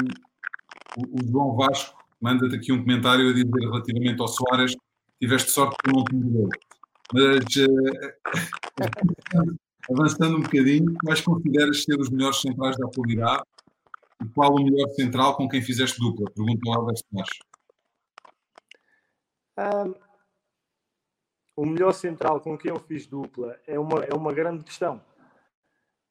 o, 0.97 1.31
João 1.31 1.55
Vasco 1.55 2.03
manda-te 2.21 2.55
aqui 2.55 2.71
um 2.71 2.79
comentário 2.79 3.29
a 3.29 3.33
dizer 3.33 3.59
relativamente 3.59 4.21
ao 4.21 4.27
Soares: 4.27 4.75
tiveste 5.19 5.51
sorte 5.51 5.75
que 5.83 5.91
não 5.91 6.03
te 6.03 6.15
mudou. 6.15 6.49
Mas 7.13 7.43
uh, 7.55 8.09
avançando 9.89 10.37
um 10.37 10.41
bocadinho, 10.41 10.93
quais 11.03 11.21
consideras 11.21 11.83
ser 11.83 11.99
os 11.99 12.09
melhores 12.09 12.41
centrais 12.41 12.77
da 12.77 12.87
atualidade 12.87 13.43
e 14.23 14.29
qual 14.29 14.53
o 14.53 14.63
melhor 14.63 14.89
central 14.91 15.35
com 15.35 15.49
quem 15.49 15.61
fizeste 15.61 15.99
dupla? 15.99 16.31
Pergunta 16.31 16.69
ao 16.69 16.95
Soares. 16.95 17.39
Um, 19.57 19.93
o 21.55 21.65
melhor 21.65 21.91
central 21.93 22.39
com 22.41 22.57
quem 22.57 22.71
eu 22.71 22.79
fiz 22.79 23.05
dupla 23.05 23.59
é 23.67 23.77
uma, 23.79 24.03
é 24.03 24.13
uma 24.13 24.33
grande 24.33 24.63
questão. 24.63 25.01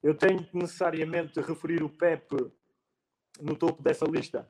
Eu 0.03 0.14
tenho 0.14 0.45
que 0.45 0.57
necessariamente 0.57 1.40
referir 1.40 1.83
o 1.83 1.88
Pepe 1.88 2.53
no 3.40 3.57
topo 3.57 3.83
dessa 3.83 4.05
lista 4.05 4.49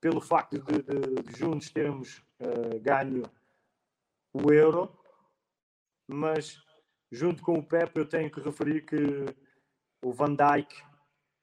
pelo 0.00 0.20
facto 0.20 0.58
de, 0.58 0.82
de, 0.82 1.22
de 1.22 1.38
juntos 1.38 1.70
termos 1.70 2.24
uh, 2.40 2.80
ganho 2.80 3.22
o 4.32 4.52
Euro, 4.52 4.96
mas 6.08 6.58
junto 7.10 7.42
com 7.42 7.54
o 7.54 7.62
Pep 7.62 7.96
eu 7.96 8.08
tenho 8.08 8.30
que 8.30 8.40
referir 8.40 8.86
que 8.86 8.96
o 10.02 10.12
Van 10.12 10.34
Dijk, 10.34 10.82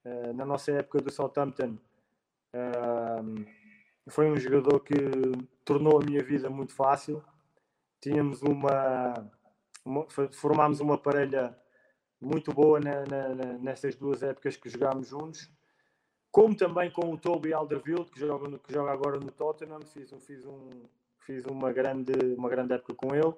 uh, 0.05 0.33
na 0.33 0.45
nossa 0.45 0.71
época 0.71 1.01
do 1.01 1.11
Southampton, 1.11 1.77
uh, 2.55 3.45
foi 4.09 4.31
um 4.31 4.37
jogador 4.37 4.79
que 4.79 4.95
tornou 5.63 6.01
a 6.01 6.05
minha 6.05 6.23
vida 6.23 6.49
muito 6.49 6.73
fácil. 6.73 7.23
Tínhamos 8.01 8.41
uma, 8.41 9.13
uma 9.85 10.07
formámos 10.31 10.79
uma 10.79 10.97
parelha 10.97 11.55
muito 12.19 12.53
boa 12.53 12.79
na, 12.79 13.03
na, 13.05 13.57
nessas 13.59 13.95
duas 13.95 14.23
épocas 14.23 14.55
que 14.55 14.69
jogámos 14.69 15.07
juntos 15.07 15.51
como 16.31 16.55
também 16.55 16.91
com 16.91 17.13
o 17.13 17.17
Toby 17.17 17.53
Alderweireld, 17.53 18.11
que 18.11 18.19
joga, 18.19 18.59
que 18.59 18.73
joga 18.73 18.91
agora 18.91 19.19
no 19.19 19.31
Tottenham, 19.31 19.81
fiz, 19.81 20.11
fiz, 20.25 20.45
um, 20.45 20.69
fiz 21.19 21.45
uma, 21.45 21.71
grande, 21.71 22.13
uma 22.37 22.49
grande 22.49 22.73
época 22.73 22.93
com 22.93 23.15
ele. 23.15 23.33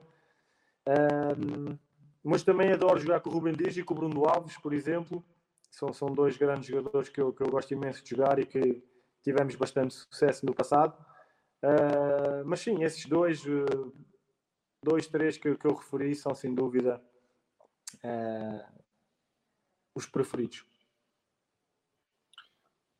Um, 0.87 1.77
mas 2.23 2.43
também 2.43 2.71
adoro 2.71 2.99
jogar 2.99 3.21
com 3.21 3.29
o 3.29 3.33
Ruben 3.33 3.53
Dias 3.53 3.77
e 3.77 3.83
com 3.83 3.93
o 3.93 3.97
Bruno 3.97 4.25
Alves, 4.25 4.57
por 4.57 4.73
exemplo. 4.73 5.23
São, 5.71 5.93
são 5.93 6.09
dois 6.09 6.35
grandes 6.35 6.67
jogadores 6.67 7.09
que 7.09 7.21
eu, 7.21 7.31
que 7.31 7.41
eu 7.41 7.49
gosto 7.49 7.71
imenso 7.71 8.03
de 8.03 8.09
jogar 8.09 8.39
e 8.39 8.45
que 8.45 8.83
tivemos 9.23 9.55
bastante 9.55 9.93
sucesso 9.93 10.45
no 10.45 10.53
passado. 10.53 10.93
Uh, 11.63 12.43
mas 12.45 12.61
sim, 12.61 12.83
esses 12.83 13.05
dois, 13.05 13.43
dois 14.83 15.07
três 15.07 15.37
que, 15.37 15.55
que 15.55 15.67
eu 15.67 15.75
referi 15.75 16.15
são 16.15 16.33
sem 16.33 16.53
dúvida 16.53 17.01
uh, 18.03 18.81
os 19.95 20.05
preferidos. 20.05 20.65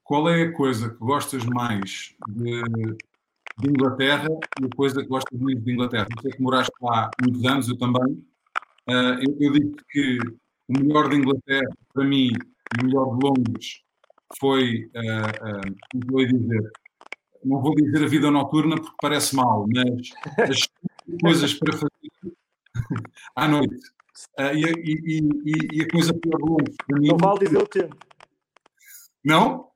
Qual 0.09 0.27
é 0.27 0.41
a 0.41 0.51
coisa 0.51 0.89
que 0.89 0.97
gostas 0.97 1.45
mais 1.45 2.15
de, 2.29 2.63
de 3.59 3.69
Inglaterra 3.69 4.27
e 4.59 4.65
a 4.65 4.75
coisa 4.75 5.03
que 5.03 5.07
gostas 5.07 5.39
muito 5.39 5.61
de 5.61 5.71
Inglaterra? 5.71 6.07
Sei 6.19 6.31
que 6.31 6.41
moraste 6.41 6.73
lá 6.81 7.11
muitos 7.21 7.45
anos, 7.45 7.69
eu 7.69 7.77
também. 7.77 8.13
Uh, 8.89 9.21
eu, 9.21 9.37
eu, 9.39 9.53
digo 9.53 9.77
que 9.87 10.17
o 10.67 10.79
melhor 10.79 11.09
de 11.09 11.15
Inglaterra, 11.15 11.69
para 11.93 12.03
mim, 12.05 12.31
e 12.31 12.81
o 12.81 12.85
melhor 12.87 13.15
de 13.15 13.23
Londres 13.23 13.83
foi, 14.39 14.89
uh, 14.95 15.69
uh, 15.69 15.75
como 15.91 16.05
vou 16.09 16.25
dizer, 16.25 16.71
não 17.45 17.61
vou 17.61 17.75
dizer 17.75 18.03
a 18.03 18.07
vida 18.07 18.31
noturna 18.31 18.77
porque 18.77 18.95
parece 18.99 19.35
mal, 19.35 19.67
mas 19.71 20.09
as 20.39 20.67
coisas 21.21 21.53
para 21.53 21.73
fazer 21.73 22.33
à 23.35 23.47
noite. 23.47 23.75
Uh, 24.39 24.55
e, 24.55 24.63
e, 24.65 25.19
e, 25.45 25.77
e, 25.77 25.81
a 25.83 25.87
coisa 25.87 26.15
pior 26.15 26.37
de 26.37 26.49
Londres, 26.49 26.75
para 26.87 26.99
mim. 26.99 27.07
Não 27.09 27.17
vale 27.17 27.45
dizer 27.45 27.59
o 27.59 27.67
tempo. 27.67 27.95
Não? 29.23 29.68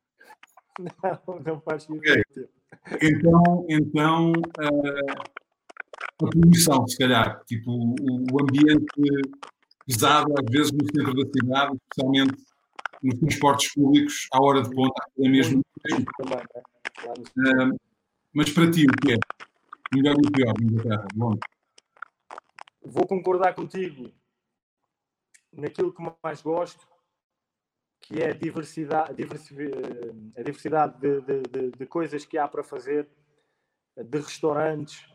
Não, 0.79 1.39
não 1.39 1.61
faz 1.61 1.83
sentido. 1.83 2.23
Okay. 2.31 2.47
Então, 3.01 3.65
então 3.69 4.31
uh, 4.31 5.23
a 6.21 6.31
poluição, 6.31 6.87
se 6.87 6.97
calhar, 6.97 7.43
tipo 7.45 7.71
o, 7.71 7.95
o, 8.31 8.41
ambiente 8.41 8.85
pesado, 9.85 10.33
às 10.37 10.51
vezes, 10.51 10.71
no 10.71 10.85
centro 10.85 11.13
da 11.13 11.31
cidade, 11.31 11.77
especialmente 11.77 12.43
nos 13.03 13.19
transportes 13.19 13.73
públicos, 13.73 14.27
à 14.33 14.41
hora 14.41 14.61
de 14.61 14.73
ponta, 14.73 15.03
é 15.19 15.29
mesmo. 15.29 15.61
Também, 16.17 16.37
né? 16.37 16.63
claro. 16.95 17.21
uh, 17.21 17.79
mas 18.33 18.49
para 18.51 18.71
ti, 18.71 18.85
o 18.85 19.01
que 19.01 19.13
é? 19.13 19.17
Melhor 19.93 20.15
e 20.15 20.31
pior, 20.31 20.53
Inglaterra? 20.59 21.07
Bom. 21.13 21.37
Vou 22.83 23.07
concordar 23.07 23.53
contigo 23.53 24.11
naquilo 25.51 25.93
que 25.93 26.01
mais 26.23 26.41
gosto 26.41 26.92
que 28.03 28.21
é 28.21 28.31
a 28.31 28.33
diversidade, 28.33 29.11
a 29.11 30.43
diversidade 30.43 30.99
de, 30.99 31.21
de, 31.21 31.41
de, 31.43 31.71
de, 31.71 31.85
coisas 31.85 32.25
que 32.25 32.37
há 32.37 32.47
para 32.47 32.61
fazer, 32.61 33.07
de 33.95 34.17
restaurantes, 34.17 35.07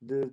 de, 0.00 0.30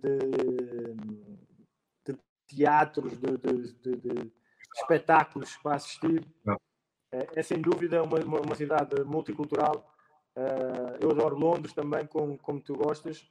teatros, 2.47 3.17
de, 3.17 4.31
espetáculos 4.75 5.57
para 5.57 5.75
assistir. 5.75 6.23
É, 7.11 7.39
é, 7.39 7.43
sem 7.43 7.59
dúvida 7.59 8.01
uma, 8.03 8.19
uma, 8.19 8.41
uma 8.41 8.55
cidade 8.55 9.03
multicultural. 9.03 9.91
Uh, 10.35 10.97
eu 10.99 11.11
adoro 11.11 11.37
Londres 11.37 11.73
também, 11.73 12.07
como, 12.07 12.37
como 12.39 12.61
tu 12.61 12.75
gostas. 12.75 13.21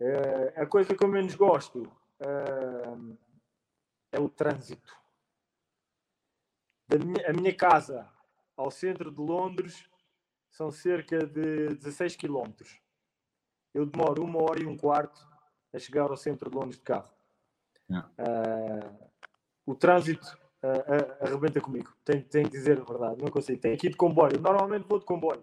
Uh, 0.00 0.52
a 0.56 0.66
coisa 0.66 0.94
que 0.94 1.04
eu 1.04 1.08
menos 1.08 1.34
gosto 1.34 1.82
uh, 2.20 3.18
é 4.12 4.18
o 4.18 4.28
trânsito 4.28 4.92
minha, 6.96 7.28
a 7.28 7.32
minha 7.32 7.54
casa 7.54 8.08
ao 8.56 8.70
centro 8.70 9.10
de 9.10 9.20
Londres 9.20 9.88
são 10.50 10.70
cerca 10.70 11.26
de 11.26 11.74
16 11.74 12.16
quilómetros. 12.16 12.80
Eu 13.74 13.84
demoro 13.84 14.24
uma 14.24 14.42
hora 14.42 14.62
e 14.62 14.66
um 14.66 14.76
quarto 14.76 15.26
a 15.72 15.78
chegar 15.78 16.10
ao 16.10 16.16
centro 16.16 16.50
de 16.50 16.56
Londres 16.56 16.76
de 16.76 16.82
carro. 16.82 17.10
Uh, 17.90 19.08
o 19.66 19.74
trânsito 19.74 20.38
uh, 20.62 21.24
arrebenta 21.24 21.60
comigo, 21.60 21.92
tenho, 22.04 22.22
tenho 22.24 22.44
que 22.46 22.56
dizer 22.56 22.80
a 22.80 22.84
verdade, 22.84 23.22
não 23.22 23.30
consigo. 23.30 23.60
Tenho 23.60 23.76
que 23.76 23.86
ir 23.86 23.90
de 23.90 23.96
comboio. 23.96 24.40
Normalmente 24.40 24.86
vou 24.88 24.98
de 24.98 25.04
comboio. 25.04 25.42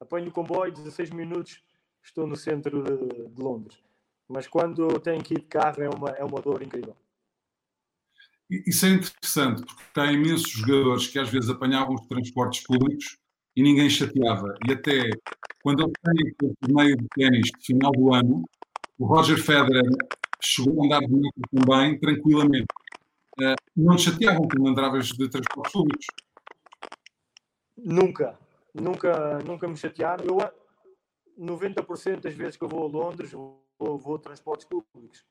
Apanho 0.00 0.28
o 0.28 0.32
comboio, 0.32 0.72
16 0.72 1.10
minutos, 1.10 1.62
estou 2.02 2.26
no 2.26 2.36
centro 2.36 2.82
de, 2.82 3.28
de 3.28 3.42
Londres. 3.42 3.82
Mas 4.28 4.46
quando 4.46 5.00
tenho 5.00 5.22
que 5.22 5.34
ir 5.34 5.40
de 5.40 5.46
carro 5.46 5.82
é 5.82 5.88
uma, 5.88 6.10
é 6.10 6.24
uma 6.24 6.40
dor 6.40 6.62
incrível. 6.62 6.96
Isso 8.50 8.86
é 8.86 8.90
interessante, 8.90 9.62
porque 9.62 10.00
há 10.00 10.10
imensos 10.10 10.50
jogadores 10.50 11.06
que 11.06 11.18
às 11.18 11.28
vezes 11.28 11.50
apanhavam 11.50 11.94
os 11.94 12.06
transportes 12.06 12.62
públicos 12.64 13.18
e 13.54 13.62
ninguém 13.62 13.90
chateava. 13.90 14.54
E 14.66 14.72
até 14.72 15.10
quando 15.62 15.82
ele 15.82 15.92
tem 16.02 16.32
aquele 16.32 16.54
torneio 16.60 16.96
de 16.96 17.06
ténis 17.08 17.50
de 17.50 17.66
final 17.66 17.92
do 17.92 18.14
ano, 18.14 18.44
o 18.98 19.04
Roger 19.04 19.36
Federer 19.42 19.84
chegou 20.40 20.82
a 20.82 20.86
andar 20.86 21.00
de 21.00 21.12
moto 21.12 21.40
também, 21.52 21.98
tranquilamente. 21.98 22.66
Uh, 23.38 23.54
não 23.76 23.96
te 23.96 24.10
chateavam 24.10 24.48
quando 24.48 24.68
andavas 24.68 25.08
de 25.08 25.28
transportes 25.28 25.72
públicos? 25.72 26.06
Nunca, 27.76 28.38
nunca, 28.74 29.38
nunca 29.40 29.68
me 29.68 29.76
chatearam. 29.76 30.24
Eu, 30.24 30.38
90% 31.38 32.20
das 32.20 32.34
vezes 32.34 32.56
que 32.56 32.64
eu 32.64 32.68
vou 32.68 32.84
a 32.84 32.88
Londres, 32.88 33.32
vou, 33.32 33.62
vou 33.78 34.16
a 34.16 34.18
transportes 34.18 34.66
públicos. 34.66 35.24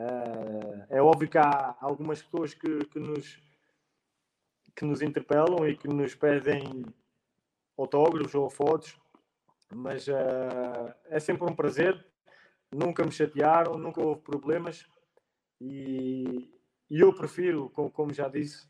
Uh, 0.00 0.86
é 0.88 1.02
óbvio 1.02 1.28
que 1.28 1.36
há 1.36 1.76
algumas 1.78 2.22
pessoas 2.22 2.54
que, 2.54 2.86
que, 2.86 2.98
nos, 2.98 3.38
que 4.74 4.84
nos 4.86 5.02
interpelam 5.02 5.68
e 5.68 5.76
que 5.76 5.88
nos 5.88 6.14
pedem 6.14 6.86
autógrafos 7.76 8.34
ou 8.34 8.48
fotos, 8.48 8.98
mas 9.70 10.08
uh, 10.08 10.94
é 11.04 11.20
sempre 11.20 11.44
um 11.44 11.54
prazer. 11.54 12.02
Nunca 12.72 13.04
me 13.04 13.12
chatearam, 13.12 13.76
nunca 13.76 14.00
houve 14.00 14.22
problemas 14.22 14.86
e, 15.60 16.50
e 16.88 17.00
eu 17.00 17.12
prefiro, 17.12 17.68
como, 17.68 17.90
como 17.90 18.14
já 18.14 18.26
disse, 18.26 18.66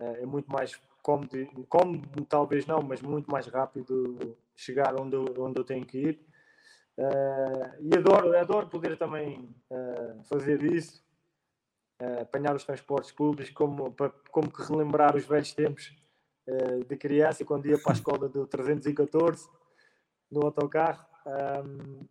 uh, 0.00 0.22
é 0.22 0.24
muito 0.24 0.50
mais 0.50 0.80
cómodo, 1.02 1.36
talvez 2.26 2.64
não, 2.64 2.80
mas 2.80 3.02
muito 3.02 3.30
mais 3.30 3.46
rápido 3.46 4.38
chegar 4.56 4.98
onde 4.98 5.16
onde 5.16 5.58
eu 5.60 5.64
tenho 5.64 5.84
que 5.84 5.98
ir 5.98 6.31
e 6.98 7.96
adoro, 7.96 8.36
adoro 8.36 8.68
poder 8.68 8.98
também 8.98 9.54
uh, 9.70 10.22
fazer 10.24 10.62
isso, 10.62 11.02
uh, 12.00 12.22
apanhar 12.22 12.54
os 12.54 12.64
transportes 12.64 13.12
públicos, 13.12 13.52
como, 13.52 13.94
como 14.30 14.52
que 14.52 14.62
relembrar 14.62 15.16
os 15.16 15.24
velhos 15.24 15.52
tempos 15.52 15.94
de 16.88 16.96
criança, 16.96 17.44
quando 17.44 17.66
ia 17.66 17.80
para 17.80 17.92
a 17.92 17.94
escola 17.94 18.28
do 18.28 18.48
314, 18.48 19.48
no 20.28 20.44
autocarro. 20.46 21.06
Um, 21.24 22.08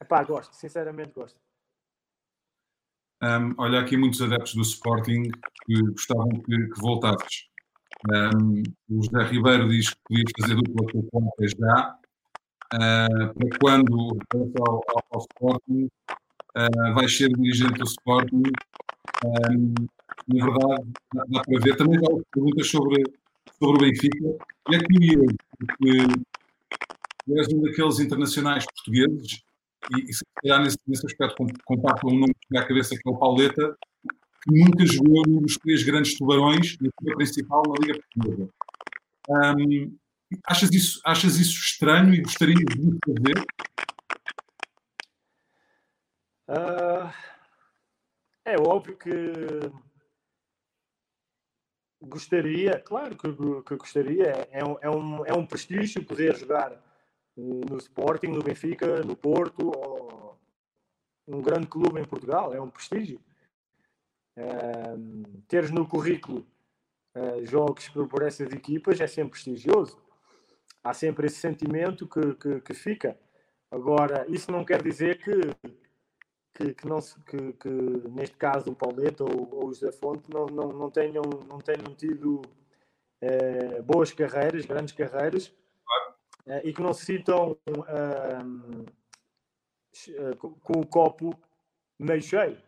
epá, 0.00 0.22
gosto, 0.22 0.54
sinceramente 0.54 1.12
gosto. 1.12 1.40
Um, 3.22 3.54
olha, 3.58 3.80
aqui 3.80 3.96
muitos 3.96 4.20
adeptos 4.20 4.54
do 4.54 4.62
Sporting 4.62 5.22
que 5.64 5.80
gostavam 5.90 6.28
que, 6.28 6.68
que 6.68 6.80
voltasses. 6.80 7.48
Um, 8.12 8.62
o 8.90 9.02
José 9.02 9.24
Ribeiro 9.30 9.68
diz 9.68 9.90
que 9.90 10.00
podia 10.04 10.24
fazer 10.40 10.54
dupla 10.56 10.86
com 10.92 11.18
o 11.18 11.48
já 11.48 11.98
para 12.72 13.58
quando 13.60 14.18
ao, 14.34 14.74
ao, 14.74 15.04
ao 15.10 15.20
Sporting, 15.20 15.88
uh, 16.56 16.94
vais 16.94 17.14
ser 17.16 17.28
dirigente 17.28 17.78
do 17.78 17.84
Sporting. 17.84 18.42
Um, 19.24 19.74
na 20.28 20.46
verdade, 20.46 20.88
dá, 21.14 21.42
para 21.42 21.60
ver. 21.60 21.76
Também 21.76 21.98
há 21.98 22.22
perguntas 22.32 22.68
sobre, 22.68 23.02
sobre 23.58 23.76
o 23.76 23.90
Benfica. 23.90 24.36
E 24.70 24.74
é 24.74 24.84
curioso, 24.84 25.36
porque 25.58 26.06
és 27.36 27.48
um 27.52 27.62
daqueles 27.62 28.00
internacionais 28.00 28.64
portugueses, 28.64 29.42
e, 29.96 30.10
e 30.10 30.14
se 30.14 30.24
calhar 30.36 30.62
nesse, 30.62 30.78
nesse 30.86 31.06
aspecto 31.06 31.46
comparto 31.64 32.08
um 32.08 32.18
nome 32.20 32.34
que 32.34 32.56
à 32.56 32.66
cabeça, 32.66 32.96
que 32.96 33.08
é 33.08 33.10
o 33.10 33.16
Pauleta, 33.16 33.76
que 34.42 34.64
nunca 34.64 34.86
jogou 34.86 35.22
num 35.26 35.42
dos 35.42 35.56
três 35.58 35.82
grandes 35.82 36.16
tubarões 36.16 36.76
na 36.80 36.88
equipa 36.88 37.16
principal 37.16 37.62
na 37.68 37.74
Liga 37.80 38.00
Portuguesa. 38.00 38.48
Um, 39.28 39.96
Achas 40.46 40.70
isso, 40.72 41.00
achas 41.04 41.36
isso 41.36 41.60
estranho 41.60 42.14
e 42.14 42.22
gostarias 42.22 42.58
de 42.58 42.98
fazer? 43.06 43.44
Uh, 46.48 47.12
é 48.44 48.56
óbvio 48.60 48.96
que 48.96 49.10
gostaria, 52.02 52.80
claro 52.80 53.16
que, 53.16 53.28
que 53.62 53.76
gostaria, 53.76 54.48
é 54.50 54.64
um, 54.64 54.76
é, 54.80 54.90
um, 54.90 55.26
é 55.26 55.32
um 55.32 55.46
prestígio 55.46 56.04
poder 56.04 56.36
jogar 56.36 56.76
no 57.36 57.78
Sporting, 57.78 58.28
no 58.28 58.42
Benfica, 58.42 59.02
no 59.02 59.16
Porto, 59.16 59.70
ou 59.74 60.38
um 61.28 61.40
grande 61.40 61.68
clube 61.68 62.00
em 62.00 62.04
Portugal, 62.04 62.52
é 62.52 62.60
um 62.60 62.68
prestígio. 62.68 63.20
Uh, 64.36 65.42
teres 65.46 65.70
no 65.70 65.86
currículo 65.86 66.46
uh, 67.14 67.44
jogos 67.44 67.88
por 67.88 68.22
essas 68.22 68.50
equipas 68.52 68.98
é 69.00 69.06
sempre 69.06 69.32
prestigioso 69.32 70.02
há 70.82 70.92
sempre 70.92 71.26
esse 71.26 71.36
sentimento 71.36 72.06
que, 72.06 72.34
que, 72.34 72.60
que 72.60 72.74
fica. 72.74 73.18
Agora, 73.70 74.26
isso 74.28 74.50
não 74.50 74.64
quer 74.64 74.82
dizer 74.82 75.18
que, 75.18 75.32
que, 76.54 76.74
que, 76.74 76.86
não, 76.86 76.98
que, 77.00 77.52
que 77.54 77.68
neste 78.10 78.36
caso 78.36 78.70
o 78.70 78.76
Pauleta 78.76 79.24
ou, 79.24 79.54
ou 79.54 79.68
o 79.68 79.72
José 79.72 79.92
Fonte 79.92 80.30
não, 80.30 80.46
não, 80.46 80.72
não, 80.72 80.90
tenham, 80.90 81.22
não 81.48 81.58
tenham 81.58 81.94
tido 81.96 82.42
é, 83.20 83.80
boas 83.80 84.12
carreiras, 84.12 84.66
grandes 84.66 84.94
carreiras, 84.94 85.54
é, 86.46 86.66
e 86.66 86.72
que 86.72 86.82
não 86.82 86.92
se 86.92 87.06
sintam 87.06 87.56
eh, 90.08 90.34
com 90.38 90.80
o 90.80 90.86
copo 90.86 91.38
meio 91.98 92.20
cheio. 92.20 92.60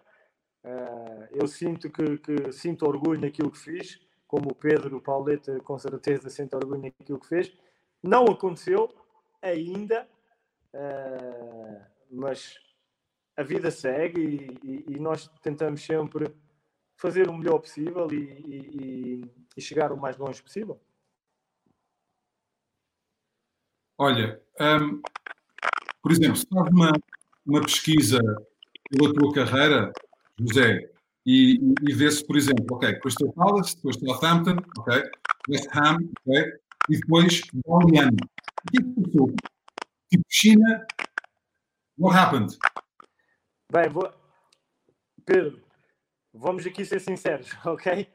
Eu 1.33 1.47
sinto 1.49 1.91
que, 1.91 2.19
que, 2.19 2.53
sinto 2.53 2.87
orgulho 2.87 3.21
naquilo 3.21 3.51
que 3.51 3.59
fiz, 3.59 4.01
como 4.27 4.51
o 4.51 4.55
Pedro 4.55 4.97
o 4.97 5.01
Pauleta 5.01 5.59
com 5.61 5.79
certeza 5.79 6.31
sente 6.31 6.55
orgulho 6.55 6.83
naquilo 6.83 7.19
que 7.19 7.27
fez, 7.27 7.53
não 8.05 8.27
aconteceu 8.27 8.95
ainda, 9.41 10.07
uh, 10.75 11.81
mas 12.11 12.59
a 13.37 13.43
vida 13.43 13.71
segue 13.71 14.21
e, 14.21 14.69
e, 14.69 14.85
e, 14.95 15.01
nós 15.01 15.29
tentamos 15.43 15.83
sempre 15.83 16.35
fazer 16.97 17.29
o 17.29 17.37
melhor 17.37 17.59
possível 17.59 18.07
e, 18.13 19.25
e 19.57 19.61
chegar 19.61 19.91
o 19.91 19.97
mais 19.97 20.17
longe 20.17 20.43
possível. 20.43 20.81
Olha, 23.99 24.41
um, 24.61 25.01
por 26.03 26.13
exemplo, 26.13 26.37
se 26.37 26.47
faz 26.47 26.69
uma, 26.73 26.93
uma 27.47 27.63
pesquisa 27.63 28.21
pela 28.91 29.13
tua 29.15 29.33
carreira, 29.33 29.93
José, 30.39 30.91
e, 31.25 31.59
e 31.83 31.95
vê-se, 31.95 32.25
por 32.27 32.37
exemplo, 32.37 32.67
ok, 32.71 33.01
Crystal 33.01 33.33
Palace, 33.33 33.77
depois 33.77 33.97
Southampton, 33.97 34.57
ok, 34.79 35.03
West 35.49 35.69
Ham, 35.75 35.99
ok, 36.27 36.64
e 36.89 36.99
depois 36.99 37.41
Dalian. 37.67 38.11
O 38.11 38.71
que 38.71 38.79
é 38.79 38.83
que 38.83 39.03
passou? 39.03 39.35
Tipo, 40.11 40.25
China, 40.29 40.87
what 41.99 42.17
happened? 42.17 42.57
Bem, 43.73 43.89
vou... 43.89 44.13
Pedro, 45.25 45.65
vamos 46.33 46.67
aqui 46.67 46.85
ser 46.85 47.01
sinceros, 47.01 47.51
ok? 47.65 48.13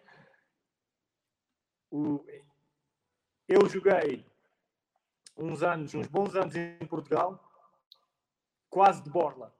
O... 1.91 2.23
Eu 3.47 3.67
joguei 3.67 4.25
uns 5.35 5.63
anos, 5.63 5.93
uns 5.95 6.07
bons 6.07 6.35
anos 6.35 6.55
em 6.55 6.85
Portugal, 6.85 7.43
quase 8.69 9.03
de 9.03 9.09
borla. 9.09 9.53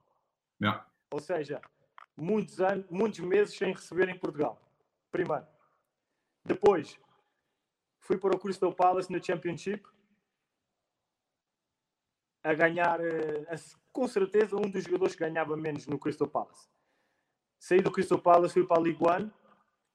Yeah. 0.62 0.86
Ou 1.10 1.18
seja, 1.18 1.60
muitos 2.16 2.60
anos, 2.60 2.86
muitos 2.88 3.18
meses 3.20 3.56
sem 3.56 3.72
receber 3.72 4.08
em 4.08 4.18
Portugal. 4.18 4.60
Primeiro. 5.10 5.46
Depois, 6.44 6.98
fui 8.10 8.18
para 8.18 8.34
o 8.34 8.40
Crystal 8.40 8.72
Palace 8.74 9.12
no 9.12 9.22
Championship 9.24 9.86
a 12.42 12.52
ganhar, 12.54 13.00
eh, 13.00 13.46
com 13.92 14.08
certeza, 14.08 14.56
um 14.56 14.68
dos 14.68 14.82
jogadores 14.82 15.14
que 15.14 15.20
ganhava 15.20 15.56
menos 15.56 15.86
no 15.86 15.96
Crystal 15.96 16.26
Palace. 16.26 16.68
Saí 17.60 17.80
do 17.80 17.92
Crystal 17.92 18.18
Palace, 18.18 18.54
fui 18.54 18.66
para 18.66 18.78
a 18.78 18.82
League 18.82 18.98
One. 19.00 19.30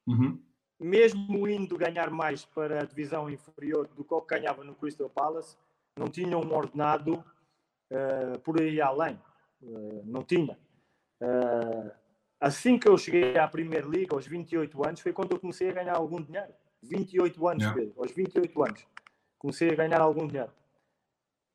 Uhum. 0.08 0.42
Mesmo 0.80 1.46
indo 1.46 1.78
ganhar 1.78 2.10
mais 2.10 2.46
para 2.46 2.84
a 2.84 2.86
divisão 2.86 3.30
inferior 3.30 3.88
do 3.88 4.06
que 4.06 4.14
o 4.14 4.22
que 4.22 4.36
ganhava 4.36 4.64
no 4.64 4.76
Crystal 4.76 5.10
Palace, 5.10 5.58
não 5.98 6.08
tinha 6.08 6.38
um 6.38 6.54
ordenado 6.54 7.16
uh, 7.92 8.40
por 8.44 8.62
aí 8.62 8.80
além. 8.80 9.20
Uh, 9.62 10.04
não 10.06 10.24
tinha. 10.24 10.58
Uh, 11.22 11.92
assim 12.40 12.78
que 12.80 12.88
eu 12.88 12.98
cheguei 12.98 13.38
à 13.38 13.48
Primeira 13.48 13.88
Liga, 13.88 14.16
aos 14.16 14.28
28 14.28 14.86
anos, 14.86 15.02
foi 15.02 15.12
quando 15.12 15.32
eu 15.32 15.40
comecei 15.40 15.70
a 15.70 15.74
ganhar 15.74 15.96
algum 15.96 16.22
dinheiro. 16.22 16.54
28 16.88 17.48
anos, 17.48 17.64
yeah. 17.64 17.92
Aos 17.98 18.12
28 18.12 18.64
anos, 18.64 18.88
comecei 19.38 19.70
a 19.70 19.76
ganhar 19.76 20.02
algum 20.02 20.28
dinheiro. 20.28 20.52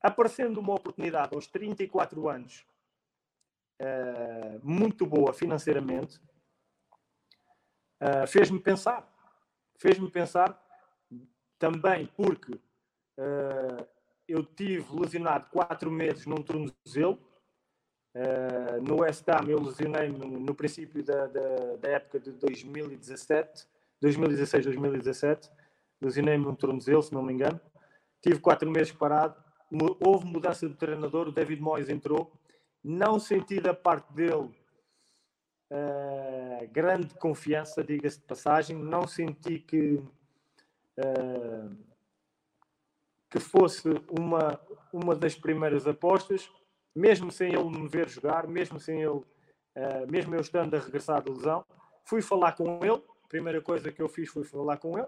Aparecendo 0.03 0.59
uma 0.61 0.75
oportunidade 0.75 1.35
aos 1.35 1.47
34 1.47 2.29
anos, 2.29 2.65
uh, 3.81 4.61
muito 4.63 5.07
boa 5.07 5.33
financeiramente, 5.33 6.21
uh, 8.01 8.27
fez-me 8.27 8.59
pensar. 8.59 9.07
Fez-me 9.79 10.11
pensar 10.11 10.61
também 11.59 12.07
porque 12.17 12.53
uh, 12.55 13.87
eu 14.27 14.45
tive 14.45 14.85
lesionado 14.99 15.47
quatro 15.51 15.91
meses 15.91 16.27
num 16.27 16.43
tornozelo. 16.43 17.19
Uh, 18.13 18.83
no 18.83 19.03
West 19.03 19.29
Ham 19.29 19.49
eu 19.49 19.63
lesionei-me 19.63 20.19
no 20.19 20.55
princípio 20.55 21.01
da, 21.05 21.27
da, 21.29 21.77
da, 21.77 21.89
época 21.91 22.19
de 22.19 22.33
2017, 22.33 23.69
2016, 24.01 24.65
2017. 24.65 25.51
Lesionei-me 26.01 26.45
num 26.45 26.55
tornozelo, 26.55 27.03
se 27.03 27.13
não 27.13 27.23
me 27.23 27.33
engano. 27.33 27.61
Tive 28.23 28.41
quatro 28.41 28.71
meses 28.71 28.93
parado. 28.93 29.37
Houve 30.05 30.27
mudança 30.27 30.69
de 30.69 30.75
treinador, 30.75 31.29
o 31.29 31.33
David 31.33 31.61
Moyes 31.61 31.89
entrou. 31.89 32.33
Não 32.83 33.19
senti 33.19 33.61
da 33.61 33.75
parte 33.75 34.13
dele 34.13 34.51
uh, 35.71 36.69
grande 36.73 37.15
confiança, 37.15 37.85
diga-se 37.85 38.19
de 38.19 38.25
passagem. 38.25 38.77
Não 38.77 39.07
senti 39.07 39.59
que, 39.59 40.03
uh, 40.99 41.77
que 43.31 43.39
fosse 43.39 43.89
uma, 44.19 44.61
uma 44.93 45.15
das 45.15 45.35
primeiras 45.35 45.87
apostas, 45.87 46.51
mesmo 46.95 47.31
sem 47.31 47.55
ele 47.55 47.71
me 47.71 47.89
ver 47.89 48.09
jogar, 48.09 48.47
mesmo 48.47 48.81
sem 48.81 49.01
ele, 49.01 49.11
uh, 49.11 50.11
mesmo 50.11 50.35
eu 50.35 50.41
estando 50.41 50.75
a 50.75 50.81
regressar 50.81 51.23
de 51.23 51.31
lesão. 51.31 51.65
Fui 52.05 52.21
falar 52.21 52.53
com 52.53 52.81
ele, 52.83 53.03
primeira 53.31 53.63
coisa 53.63 53.93
que 53.93 54.03
eu 54.03 54.09
fiz 54.09 54.29
foi 54.29 54.43
falar 54.43 54.77
com 54.79 54.99
ele, 54.99 55.07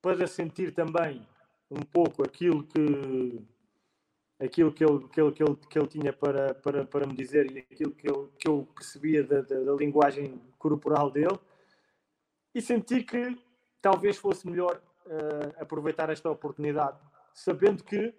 para 0.00 0.26
sentir 0.28 0.72
também 0.72 1.28
um 1.68 1.82
pouco 1.82 2.22
aquilo 2.22 2.62
que 2.62 3.44
aquilo 4.38 4.72
que 4.72 4.84
ele, 4.84 5.08
que 5.08 5.20
ele, 5.20 5.32
que 5.32 5.42
ele, 5.42 5.56
que 5.56 5.78
ele 5.78 5.88
tinha 5.88 6.12
para, 6.12 6.54
para, 6.54 6.86
para 6.86 7.06
me 7.06 7.16
dizer 7.16 7.50
e 7.50 7.58
aquilo 7.58 7.92
que 7.92 8.08
eu, 8.08 8.28
que 8.38 8.46
eu 8.46 8.68
percebia 8.74 9.24
da, 9.24 9.40
da, 9.40 9.60
da 9.60 9.72
linguagem 9.72 10.38
corporal 10.58 11.10
dele 11.10 11.38
e 12.54 12.60
senti 12.60 13.02
que 13.02 13.36
talvez 13.80 14.18
fosse 14.18 14.46
melhor 14.46 14.80
uh, 15.06 15.62
aproveitar 15.62 16.10
esta 16.10 16.30
oportunidade, 16.30 16.98
sabendo 17.34 17.82
que 17.82 18.14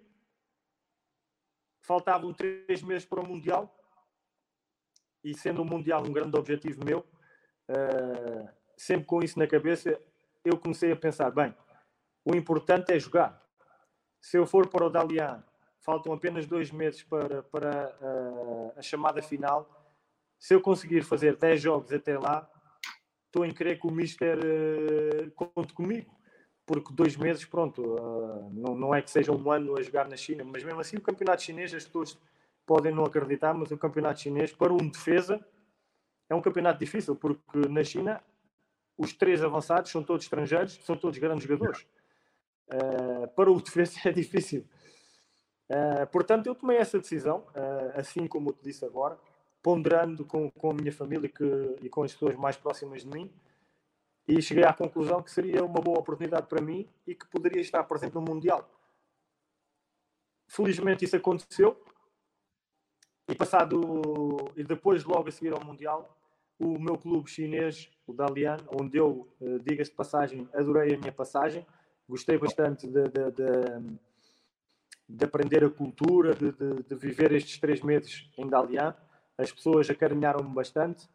faltavam 1.82 2.34
três 2.34 2.82
meses 2.82 3.06
para 3.06 3.20
o 3.20 3.26
Mundial 3.26 3.72
e 5.24 5.34
sendo 5.34 5.62
o 5.62 5.64
Mundial 5.64 6.02
um 6.02 6.12
grande 6.12 6.36
objetivo 6.36 6.84
meu, 6.84 6.98
uh, 7.70 8.58
sempre 8.82 9.04
com 9.04 9.22
isso 9.22 9.38
na 9.38 9.46
cabeça, 9.46 10.00
eu 10.44 10.56
comecei 10.56 10.92
a 10.92 10.96
pensar, 10.96 11.30
bem, 11.30 11.54
o 12.24 12.34
importante 12.34 12.92
é 12.92 12.98
jogar. 12.98 13.42
Se 14.20 14.36
eu 14.38 14.46
for 14.46 14.68
para 14.68 14.86
o 14.86 14.90
Dalian 14.90 15.42
faltam 15.88 16.12
apenas 16.12 16.46
dois 16.46 16.70
meses 16.70 17.02
para, 17.02 17.42
para 17.44 17.96
uh, 18.02 18.72
a 18.76 18.82
chamada 18.82 19.22
final. 19.22 19.66
Se 20.38 20.54
eu 20.54 20.60
conseguir 20.60 21.02
fazer 21.02 21.34
10 21.36 21.62
jogos 21.62 21.92
até 21.92 22.18
lá, 22.18 22.46
estou 23.26 23.42
em 23.42 23.52
crer 23.54 23.80
que 23.80 23.86
o 23.86 23.90
Mister 23.90 24.38
uh, 24.38 25.30
conte 25.30 25.72
comigo. 25.72 26.14
Porque 26.66 26.92
dois 26.92 27.16
meses, 27.16 27.42
pronto, 27.46 27.82
uh, 27.82 28.50
não, 28.52 28.74
não 28.74 28.94
é 28.94 29.00
que 29.00 29.10
seja 29.10 29.32
um 29.32 29.50
ano 29.50 29.78
a 29.78 29.82
jogar 29.82 30.06
na 30.06 30.16
China, 30.16 30.44
mas 30.44 30.62
mesmo 30.62 30.78
assim 30.78 30.98
o 30.98 31.00
campeonato 31.00 31.42
chinês, 31.42 31.72
as 31.72 31.86
pessoas 31.86 32.18
podem 32.66 32.94
não 32.94 33.06
acreditar, 33.06 33.54
mas 33.54 33.70
o 33.70 33.78
campeonato 33.78 34.20
chinês, 34.20 34.52
para 34.52 34.74
um 34.74 34.90
defesa, 34.90 35.42
é 36.28 36.34
um 36.34 36.42
campeonato 36.42 36.78
difícil, 36.78 37.16
porque 37.16 37.66
na 37.66 37.82
China 37.82 38.22
os 38.98 39.12
três 39.12 39.42
avançados 39.42 39.92
são 39.92 40.02
todos 40.02 40.24
estrangeiros, 40.24 40.78
são 40.84 40.96
todos 40.96 41.16
grandes 41.18 41.44
jogadores. 41.44 41.86
Uh, 42.66 43.28
para 43.34 43.50
o 43.50 43.62
defesa 43.62 44.00
é 44.10 44.12
difícil. 44.12 44.66
Uh, 45.70 46.06
portanto, 46.10 46.46
eu 46.48 46.54
tomei 46.54 46.78
essa 46.78 46.98
decisão, 46.98 47.46
uh, 47.50 47.98
assim 47.98 48.26
como 48.26 48.50
eu 48.50 48.54
te 48.54 48.64
disse 48.64 48.84
agora, 48.84 49.16
ponderando 49.62 50.24
com, 50.24 50.50
com 50.50 50.70
a 50.70 50.74
minha 50.74 50.92
família 50.92 51.28
que, 51.28 51.44
e 51.80 51.88
com 51.88 52.02
as 52.02 52.12
pessoas 52.12 52.34
mais 52.34 52.56
próximas 52.56 53.02
de 53.02 53.08
mim, 53.08 53.32
e 54.26 54.42
cheguei 54.42 54.64
à 54.64 54.72
conclusão 54.74 55.22
que 55.22 55.30
seria 55.30 55.64
uma 55.64 55.80
boa 55.80 56.00
oportunidade 56.00 56.46
para 56.46 56.60
mim 56.60 56.86
e 57.06 57.14
que 57.14 57.26
poderia 57.28 57.62
estar 57.62 57.82
presente 57.84 58.14
no 58.14 58.20
Mundial. 58.20 58.68
Felizmente 60.48 61.04
isso 61.04 61.16
aconteceu, 61.16 61.80
e 63.28 63.34
passado, 63.34 63.80
e 64.56 64.64
depois 64.64 65.04
logo 65.04 65.28
a 65.28 65.32
seguir 65.32 65.52
ao 65.52 65.64
Mundial, 65.64 66.17
o 66.58 66.78
meu 66.78 66.98
clube 66.98 67.30
chinês, 67.30 67.90
o 68.06 68.12
Dalian, 68.12 68.56
onde 68.80 68.98
eu, 68.98 69.28
uh, 69.40 69.58
diga-se 69.60 69.90
de 69.90 69.96
passagem, 69.96 70.48
adorei 70.52 70.94
a 70.94 70.98
minha 70.98 71.12
passagem, 71.12 71.66
gostei 72.08 72.36
bastante 72.38 72.86
de, 72.86 73.02
de, 73.04 73.30
de 73.32 73.98
de 75.08 75.24
aprender 75.24 75.64
a 75.64 75.70
cultura, 75.70 76.34
de, 76.34 76.52
de, 76.52 76.94
viver 76.94 77.32
estes 77.32 77.58
três 77.58 77.80
meses 77.80 78.28
em 78.36 78.46
Dalian. 78.46 78.94
As 79.38 79.50
pessoas 79.50 79.88
acarinharam-me 79.88 80.52
bastante. 80.52 81.08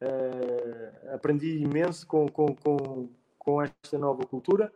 Uh, 0.00 1.14
aprendi 1.14 1.58
imenso 1.58 2.06
com, 2.06 2.26
com, 2.28 2.54
com, 2.54 3.10
com 3.38 3.62
esta 3.62 3.98
nova 3.98 4.24
cultura. 4.24 4.72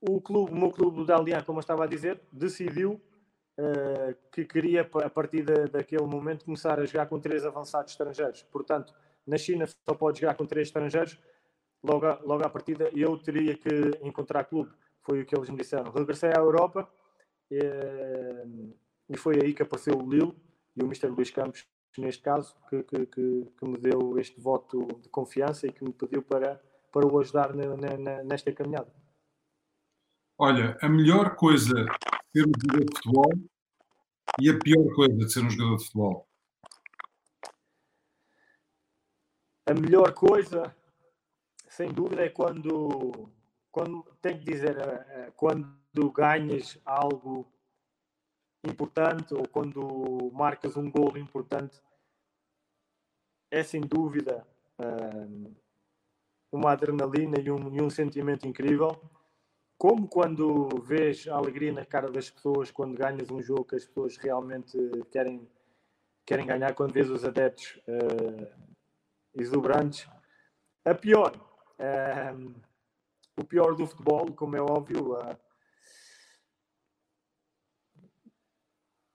O, 0.00 0.20
clube, 0.20 0.52
o 0.52 0.56
meu 0.56 0.70
clube 0.70 0.96
do 0.96 1.06
Dalian, 1.06 1.42
como 1.42 1.58
eu 1.58 1.62
estava 1.62 1.84
a 1.84 1.86
dizer, 1.86 2.20
decidiu 2.30 3.00
uh, 3.58 4.14
que 4.30 4.44
queria, 4.44 4.82
a 4.82 5.10
partir 5.10 5.44
de, 5.44 5.66
daquele 5.66 6.06
momento, 6.06 6.44
começar 6.44 6.78
a 6.78 6.84
jogar 6.84 7.06
com 7.06 7.20
três 7.20 7.44
avançados 7.44 7.92
estrangeiros. 7.92 8.42
Portanto, 8.44 8.94
na 9.26 9.36
China 9.36 9.66
só 9.66 9.94
pode 9.94 10.20
jogar 10.20 10.34
com 10.34 10.46
três 10.46 10.68
estrangeiros. 10.68 11.18
Logo, 11.82 12.06
a, 12.06 12.18
logo 12.22 12.44
à 12.44 12.50
partida, 12.50 12.90
eu 12.94 13.16
teria 13.18 13.56
que 13.56 13.68
encontrar 14.02 14.44
clube. 14.44 14.70
Foi 15.02 15.22
o 15.22 15.26
que 15.26 15.36
eles 15.36 15.50
me 15.50 15.56
disseram. 15.56 15.90
Regressei 15.90 16.30
à 16.30 16.38
Europa 16.38 16.88
é, 17.50 18.46
e 19.08 19.16
foi 19.16 19.40
aí 19.42 19.52
que 19.52 19.62
apareceu 19.62 19.98
o 19.98 20.08
Lille 20.08 20.34
e 20.76 20.82
o 20.82 20.86
Mr. 20.86 21.08
Luís 21.08 21.30
Campos, 21.30 21.66
neste 21.98 22.22
caso, 22.22 22.54
que, 22.70 22.82
que, 22.84 23.06
que, 23.06 23.52
que, 23.58 23.66
me 23.66 23.76
deu 23.78 24.18
este 24.18 24.40
voto 24.40 24.86
de 25.02 25.08
confiança 25.08 25.66
e 25.66 25.72
que 25.72 25.84
me 25.84 25.92
pediu 25.92 26.22
para, 26.22 26.60
para 26.90 27.06
o 27.06 27.20
ajudar 27.20 27.52
na, 27.54 27.76
na, 27.76 28.22
nesta 28.22 28.52
caminhada. 28.52 28.90
Olha, 30.38 30.78
a 30.80 30.88
melhor 30.88 31.36
coisa 31.36 31.74
ser 32.32 32.46
um 32.46 32.52
jogador 32.60 32.84
de 32.84 32.96
futebol 32.96 33.32
e 34.40 34.50
a 34.50 34.58
pior 34.58 34.94
coisa 34.94 35.16
de 35.16 35.32
ser 35.32 35.44
um 35.44 35.50
jogador 35.50 35.76
de 35.76 35.84
futebol? 35.84 36.28
A 39.66 39.74
melhor 39.74 40.12
coisa, 40.14 40.74
sem 41.68 41.92
dúvida, 41.92 42.24
é 42.24 42.28
quando, 42.28 43.30
quando 43.70 44.02
tenho 44.20 44.38
que 44.38 44.44
dizer, 44.44 44.76
eh, 44.76 45.06
eh, 45.08 45.32
quando 45.36 46.10
ganhas 46.10 46.78
algo 46.84 47.46
importante 48.64 49.34
ou 49.34 49.46
quando 49.46 50.30
marcas 50.32 50.76
um 50.76 50.90
gol 50.90 51.16
importante, 51.16 51.80
é 53.50 53.62
sem 53.62 53.82
dúvida 53.82 54.46
um, 54.78 55.54
uma 56.50 56.72
adrenalina 56.72 57.38
e 57.38 57.50
um, 57.50 57.74
e 57.74 57.80
um 57.80 57.90
sentimento 57.90 58.46
incrível. 58.46 59.00
Como 59.82 60.06
quando 60.06 60.68
vês 60.80 61.26
a 61.26 61.34
alegria 61.34 61.72
na 61.72 61.84
cara 61.84 62.08
das 62.08 62.30
pessoas 62.30 62.70
quando 62.70 62.96
ganhas 62.96 63.28
um 63.32 63.42
jogo 63.42 63.64
que 63.64 63.74
as 63.74 63.84
pessoas 63.84 64.16
realmente 64.16 64.78
querem, 65.10 65.50
querem 66.24 66.46
ganhar, 66.46 66.72
quando 66.72 66.92
vês 66.92 67.10
os 67.10 67.24
adeptos 67.24 67.80
uh, 67.88 68.46
exuberantes. 69.34 70.08
A 70.84 70.94
pior, 70.94 71.34
uh, 71.80 72.54
o 73.36 73.44
pior 73.44 73.74
do 73.74 73.84
futebol, 73.84 74.32
como 74.36 74.54
é 74.54 74.60
óbvio, 74.60 75.14
uh, 75.14 75.36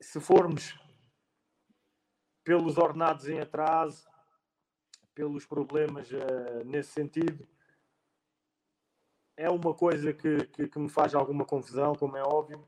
se 0.02 0.20
formos 0.20 0.78
pelos 2.44 2.78
ordenados 2.78 3.30
em 3.30 3.40
atraso, 3.40 4.06
pelos 5.16 5.46
problemas 5.46 6.10
nesse 6.66 6.92
sentido, 6.92 7.48
é 9.38 9.50
uma 9.50 9.74
coisa 9.74 10.12
que, 10.12 10.46
que, 10.48 10.68
que, 10.68 10.80
me 10.80 10.90
faz 10.90 11.14
alguma 11.14 11.46
confusão, 11.46 11.94
como 11.94 12.18
é 12.18 12.24
óbvio, 12.24 12.68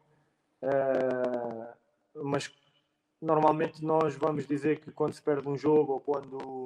uh, 0.61 2.23
mas 2.23 2.53
normalmente 3.19 3.83
nós 3.83 4.15
vamos 4.15 4.45
dizer 4.45 4.79
que 4.79 4.91
quando 4.91 5.13
se 5.13 5.21
perde 5.21 5.49
um 5.49 5.57
jogo 5.57 5.93
ou 5.93 5.99
quando 5.99 6.65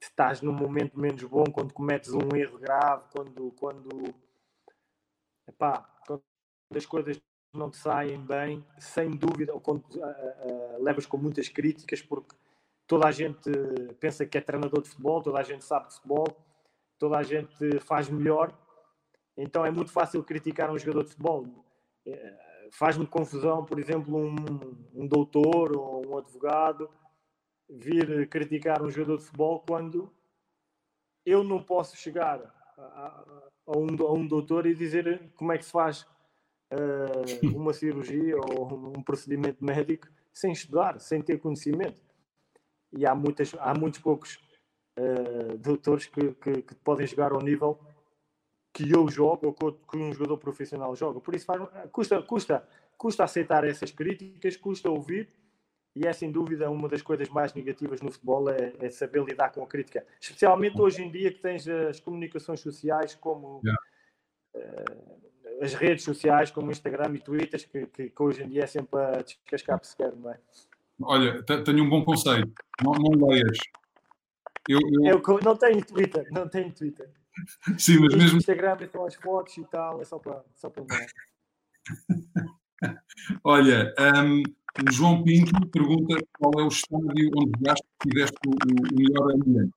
estás 0.00 0.40
num 0.40 0.52
momento 0.52 0.98
menos 0.98 1.22
bom, 1.24 1.44
quando 1.44 1.72
cometes 1.72 2.12
um 2.12 2.34
erro 2.34 2.58
grave, 2.58 3.04
quando, 3.12 3.52
quando, 3.52 4.14
epá, 5.46 5.86
quando 6.06 6.22
as 6.74 6.86
coisas 6.86 7.20
não 7.52 7.70
te 7.70 7.76
saem 7.76 8.18
bem, 8.18 8.66
sem 8.78 9.10
dúvida, 9.10 9.52
ou 9.52 9.60
quando 9.60 9.84
uh, 9.96 10.78
uh, 10.78 10.82
levas 10.82 11.06
com 11.06 11.18
muitas 11.18 11.48
críticas, 11.48 12.00
porque 12.00 12.34
toda 12.86 13.06
a 13.06 13.12
gente 13.12 13.50
pensa 14.00 14.26
que 14.26 14.38
é 14.38 14.40
treinador 14.40 14.82
de 14.82 14.88
futebol, 14.88 15.22
toda 15.22 15.38
a 15.38 15.42
gente 15.42 15.64
sabe 15.64 15.88
de 15.88 15.94
futebol, 15.94 16.26
toda 16.98 17.18
a 17.18 17.22
gente 17.22 17.78
faz 17.80 18.08
melhor, 18.08 18.52
então 19.36 19.64
é 19.64 19.70
muito 19.70 19.90
fácil 19.90 20.22
criticar 20.22 20.70
um 20.70 20.78
jogador 20.78 21.04
de 21.04 21.10
futebol. 21.10 21.44
Uh, 22.06 22.44
Faz-me 22.72 23.06
confusão, 23.06 23.64
por 23.64 23.78
exemplo, 23.78 24.16
um, 24.16 24.34
um 24.94 25.06
doutor 25.06 25.76
ou 25.76 26.06
um 26.06 26.18
advogado 26.18 26.90
vir 27.68 28.28
criticar 28.28 28.82
um 28.82 28.90
jogador 28.90 29.18
de 29.18 29.24
futebol 29.24 29.60
quando 29.66 30.12
eu 31.24 31.42
não 31.42 31.62
posso 31.62 31.96
chegar 31.96 32.40
a, 32.76 32.82
a, 32.82 33.42
a, 33.66 33.78
um, 33.78 34.06
a 34.06 34.12
um 34.12 34.26
doutor 34.26 34.66
e 34.66 34.74
dizer 34.74 35.30
como 35.36 35.52
é 35.52 35.58
que 35.58 35.64
se 35.64 35.70
faz 35.70 36.02
uh, 36.72 37.46
uma 37.56 37.72
cirurgia 37.72 38.36
ou 38.36 38.92
um 38.96 39.02
procedimento 39.02 39.64
médico 39.64 40.08
sem 40.32 40.52
estudar, 40.52 41.00
sem 41.00 41.22
ter 41.22 41.38
conhecimento. 41.38 42.02
E 42.92 43.06
há, 43.06 43.14
muitas, 43.14 43.54
há 43.58 43.74
muitos 43.74 44.00
poucos 44.00 44.36
uh, 44.98 45.56
doutores 45.58 46.06
que, 46.06 46.32
que, 46.34 46.62
que, 46.62 46.74
podem 46.76 47.06
chegar 47.06 47.32
ao 47.32 47.40
nível 47.40 47.80
que 48.74 48.90
eu 48.90 49.08
jogo 49.08 49.56
ou 49.60 49.72
que 49.72 49.96
um 49.96 50.12
jogador 50.12 50.36
profissional 50.36 50.94
joga. 50.96 51.20
Por 51.20 51.32
isso 51.34 51.46
faz, 51.46 51.62
custa, 51.92 52.20
custa, 52.20 52.68
custa 52.98 53.22
aceitar 53.22 53.64
essas 53.64 53.92
críticas, 53.92 54.56
custa 54.56 54.90
ouvir, 54.90 55.28
e 55.94 56.04
é 56.04 56.12
sem 56.12 56.32
dúvida 56.32 56.68
uma 56.68 56.88
das 56.88 57.00
coisas 57.00 57.28
mais 57.28 57.54
negativas 57.54 58.02
no 58.02 58.10
futebol 58.10 58.50
é, 58.50 58.72
é 58.80 58.90
saber 58.90 59.22
lidar 59.24 59.50
com 59.50 59.62
a 59.62 59.66
crítica. 59.66 60.04
Especialmente 60.20 60.80
hoje 60.80 61.04
em 61.04 61.10
dia 61.10 61.32
que 61.32 61.38
tens 61.38 61.68
as 61.68 62.00
comunicações 62.00 62.58
sociais 62.58 63.14
como 63.14 63.62
yeah. 63.64 63.80
uh, 64.56 65.62
as 65.62 65.72
redes 65.74 66.02
sociais 66.02 66.50
como 66.50 66.72
Instagram 66.72 67.14
e 67.14 67.20
Twitter, 67.20 67.70
que, 67.70 67.86
que, 67.86 68.10
que, 68.10 68.22
hoje 68.22 68.42
em 68.42 68.48
dia 68.48 68.64
é 68.64 68.66
sempre 68.66 69.00
a 69.00 69.22
descascar 69.22 69.78
sequer, 69.84 70.12
não 70.16 70.32
é? 70.32 70.38
Olha, 71.00 71.42
tenho 71.44 71.84
um 71.84 71.88
bom 71.88 72.04
conselho. 72.04 72.52
Não, 72.82 72.92
não 72.92 73.28
leias. 73.28 73.56
Eu, 74.68 74.80
eu... 75.04 75.22
eu 75.24 75.40
não 75.44 75.56
tenho 75.56 75.84
Twitter, 75.84 76.26
não 76.32 76.48
tenho 76.48 76.72
Twitter. 76.72 77.08
Sim, 77.78 78.00
mas 78.00 78.14
mesmo. 78.14 78.38
Instagram 78.38 78.76
são 78.90 79.06
as 79.06 79.14
fotos 79.14 79.56
e 79.56 79.64
tal, 79.64 80.00
é 80.00 80.04
só 80.04 80.18
para, 80.18 80.44
só 80.54 80.70
para 80.70 80.84
Olha, 83.42 83.94
um, 83.98 84.42
o 84.42 84.92
João 84.92 85.22
Pinto 85.22 85.66
pergunta 85.68 86.16
qual 86.38 86.52
é 86.58 86.62
o 86.62 86.68
estádio 86.68 87.30
onde 87.36 87.52
jogaste 87.58 87.86
e 87.86 88.08
tiveste 88.08 88.38
o, 88.46 88.50
o 88.50 88.96
melhor 88.96 89.32
ambiente. 89.32 89.72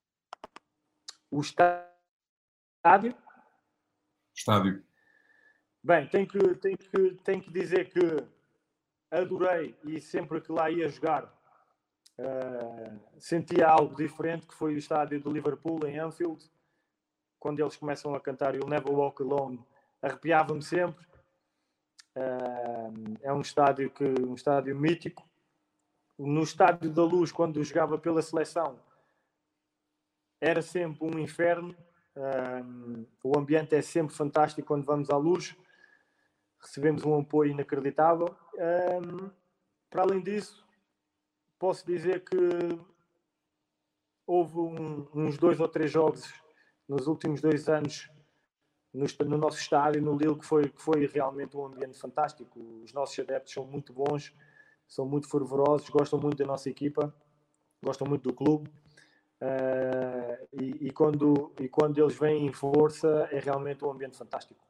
O 1.32 1.41
estádio? 1.41 3.16
Estádio. 4.36 4.84
Bem, 5.84 6.08
tenho 6.08 6.28
que, 6.28 6.55
tenho, 6.55 6.78
que, 6.78 7.16
tenho 7.24 7.41
que 7.41 7.51
dizer 7.51 7.89
que 7.89 7.99
adorei 9.12 9.78
e 9.86 10.01
sempre 10.01 10.41
que 10.41 10.51
lá 10.51 10.70
ia 10.70 10.89
jogar 10.89 11.26
uh, 12.20 12.99
sentia 13.20 13.68
algo 13.68 13.95
diferente, 13.95 14.47
que 14.47 14.53
foi 14.53 14.74
o 14.76 14.78
estádio 14.78 15.22
do 15.22 15.32
Liverpool 15.32 15.86
em 15.86 15.99
Anfield 15.99 16.43
quando 17.47 17.61
eles 17.61 17.77
começam 17.77 18.13
a 18.13 18.19
cantar 18.19 18.55
You'll 18.55 18.67
Never 18.67 18.91
Walk 18.91 19.23
Alone, 19.23 19.65
arrepiava-me 20.01 20.61
sempre. 20.61 21.07
é 23.21 23.31
um 23.31 23.39
estádio 23.39 23.89
que 23.89 24.03
um 24.03 24.35
estádio 24.35 24.75
mítico. 24.75 25.25
No 26.19 26.43
estádio 26.43 26.91
da 26.91 27.05
Luz, 27.05 27.31
quando 27.31 27.63
jogava 27.63 27.97
pela 27.97 28.21
seleção, 28.21 28.77
era 30.41 30.61
sempre 30.61 31.07
um 31.07 31.17
inferno. 31.17 31.73
o 33.23 33.39
ambiente 33.39 33.73
é 33.75 33.81
sempre 33.81 34.13
fantástico 34.13 34.67
quando 34.67 34.83
vamos 34.83 35.09
à 35.09 35.15
Luz. 35.15 35.55
Recebemos 36.59 37.05
um 37.05 37.17
apoio 37.17 37.51
inacreditável. 37.51 38.35
para 39.89 40.01
além 40.01 40.19
disso, 40.19 40.67
posso 41.57 41.85
dizer 41.87 42.25
que 42.25 42.35
houve 44.25 44.59
um, 44.59 45.07
uns 45.13 45.37
dois 45.37 45.57
ou 45.61 45.69
três 45.69 45.89
jogos 45.89 46.45
nos 46.88 47.07
últimos 47.07 47.41
dois 47.41 47.67
anos 47.67 48.09
no, 48.93 49.05
no, 49.25 49.38
nosso 49.38 49.59
estádio, 49.59 50.01
no 50.01 50.17
Lille, 50.17 50.38
que 50.38 50.45
foi, 50.45 50.69
que 50.69 50.81
foi 50.81 51.05
realmente 51.07 51.55
um 51.55 51.65
ambiente 51.65 51.99
fantástico. 51.99 52.59
Os 52.83 52.93
nossos 52.93 53.17
adeptos 53.19 53.53
são 53.53 53.65
muito 53.65 53.93
bons, 53.93 54.33
são 54.88 55.05
muito 55.05 55.29
fervorosos, 55.29 55.89
gostam 55.89 56.19
muito 56.19 56.38
da 56.38 56.45
nossa 56.45 56.69
equipa, 56.69 57.13
gostam 57.83 58.07
muito 58.07 58.23
do 58.23 58.33
clube. 58.33 58.69
Uh, 59.39 60.47
e, 60.59 60.88
e, 60.88 60.91
quando, 60.91 61.53
e 61.59 61.69
quando 61.69 61.99
eles 61.99 62.17
vêm 62.17 62.47
em 62.47 62.51
força, 62.51 63.27
é 63.31 63.39
realmente 63.39 63.85
um 63.85 63.91
ambiente 63.91 64.17
fantástico. 64.17 64.65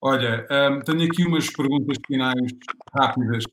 Olha, 0.00 0.46
um, 0.50 0.80
tenho 0.80 1.04
aqui 1.04 1.26
umas 1.26 1.50
perguntas 1.50 1.96
finais 2.06 2.52
rápidas, 2.94 3.44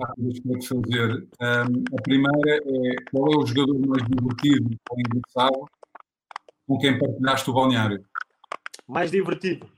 rápidas 0.00 0.40
para 0.40 0.58
te 0.58 0.68
fazer. 0.68 1.28
Um, 1.40 1.96
a 1.96 2.02
primeira 2.02 2.56
é 2.56 2.96
qual 3.10 3.32
é 3.32 3.36
o 3.36 3.46
jogador 3.46 3.78
mais 3.86 4.04
divertido 4.04 4.76
ou 4.90 5.00
engraçado 5.00 5.66
com 6.66 6.78
quem 6.78 6.98
partilhaste 6.98 7.50
o 7.50 7.54
balneário? 7.54 8.04
Mais 8.88 9.10
divertido. 9.10 9.68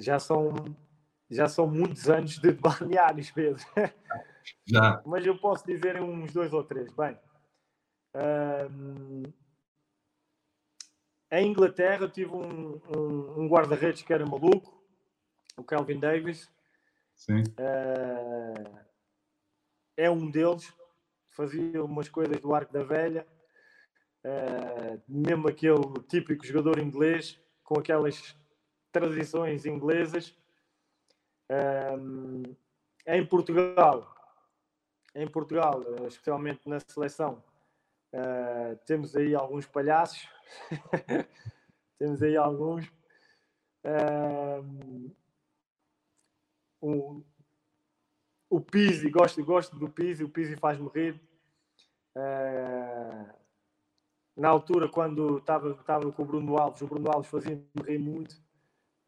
Já 0.00 0.18
são, 0.18 0.52
já 1.30 1.48
são 1.48 1.66
muitos 1.66 2.08
anos 2.08 2.38
de 2.38 2.52
balneários, 2.52 3.30
Pedro. 3.30 3.62
Já. 4.66 5.02
Mas 5.06 5.24
eu 5.24 5.38
posso 5.38 5.64
dizer 5.66 6.00
uns 6.00 6.32
dois 6.32 6.52
ou 6.52 6.64
três. 6.64 6.92
Bem, 6.92 7.16
um, 8.14 9.22
em 11.32 11.48
Inglaterra 11.48 12.06
tive 12.06 12.30
um, 12.30 12.78
um, 12.94 13.40
um 13.40 13.48
guarda-redes 13.48 14.02
que 14.02 14.12
era 14.12 14.26
maluco, 14.26 14.78
o 15.56 15.64
Calvin 15.64 15.98
Davis. 15.98 16.50
Sim. 17.14 17.42
Uh, 17.58 18.78
é 19.96 20.10
um 20.10 20.30
deles. 20.30 20.72
Fazia 21.30 21.82
umas 21.82 22.10
coisas 22.10 22.38
do 22.38 22.54
arco 22.54 22.70
da 22.70 22.82
velha. 22.82 23.26
Uh, 24.22 25.00
mesmo 25.08 25.48
aquele 25.48 25.80
típico 26.06 26.44
jogador 26.44 26.78
inglês 26.78 27.40
com 27.64 27.78
aquelas 27.78 28.36
tradições 28.92 29.64
inglesas. 29.64 30.36
Uh, 31.50 32.56
em 33.06 33.24
Portugal, 33.24 34.14
em 35.14 35.26
Portugal, 35.26 35.82
especialmente 36.06 36.68
na 36.68 36.78
seleção, 36.78 37.42
Uh, 38.12 38.76
temos 38.84 39.16
aí 39.16 39.34
alguns 39.34 39.66
palhaços, 39.66 40.28
temos 41.98 42.22
aí 42.22 42.36
alguns. 42.36 42.86
Uh, 43.84 45.10
um, 46.82 47.24
o 48.50 48.60
Pizzi, 48.60 49.08
gosto, 49.10 49.42
gosto 49.42 49.78
do 49.78 49.88
Pizzi, 49.88 50.22
o 50.22 50.28
Pizzi 50.28 50.56
faz-me 50.56 50.90
rir. 50.94 51.18
Uh, 52.14 53.32
na 54.36 54.48
altura, 54.48 54.88
quando 54.88 55.38
estava, 55.38 55.74
com 56.12 56.22
o 56.22 56.26
Bruno 56.26 56.58
Alves, 56.58 56.82
o 56.82 56.86
Bruno 56.86 57.10
Alves 57.10 57.30
fazia-me 57.30 57.64
rir 57.82 57.98
muito 57.98 58.36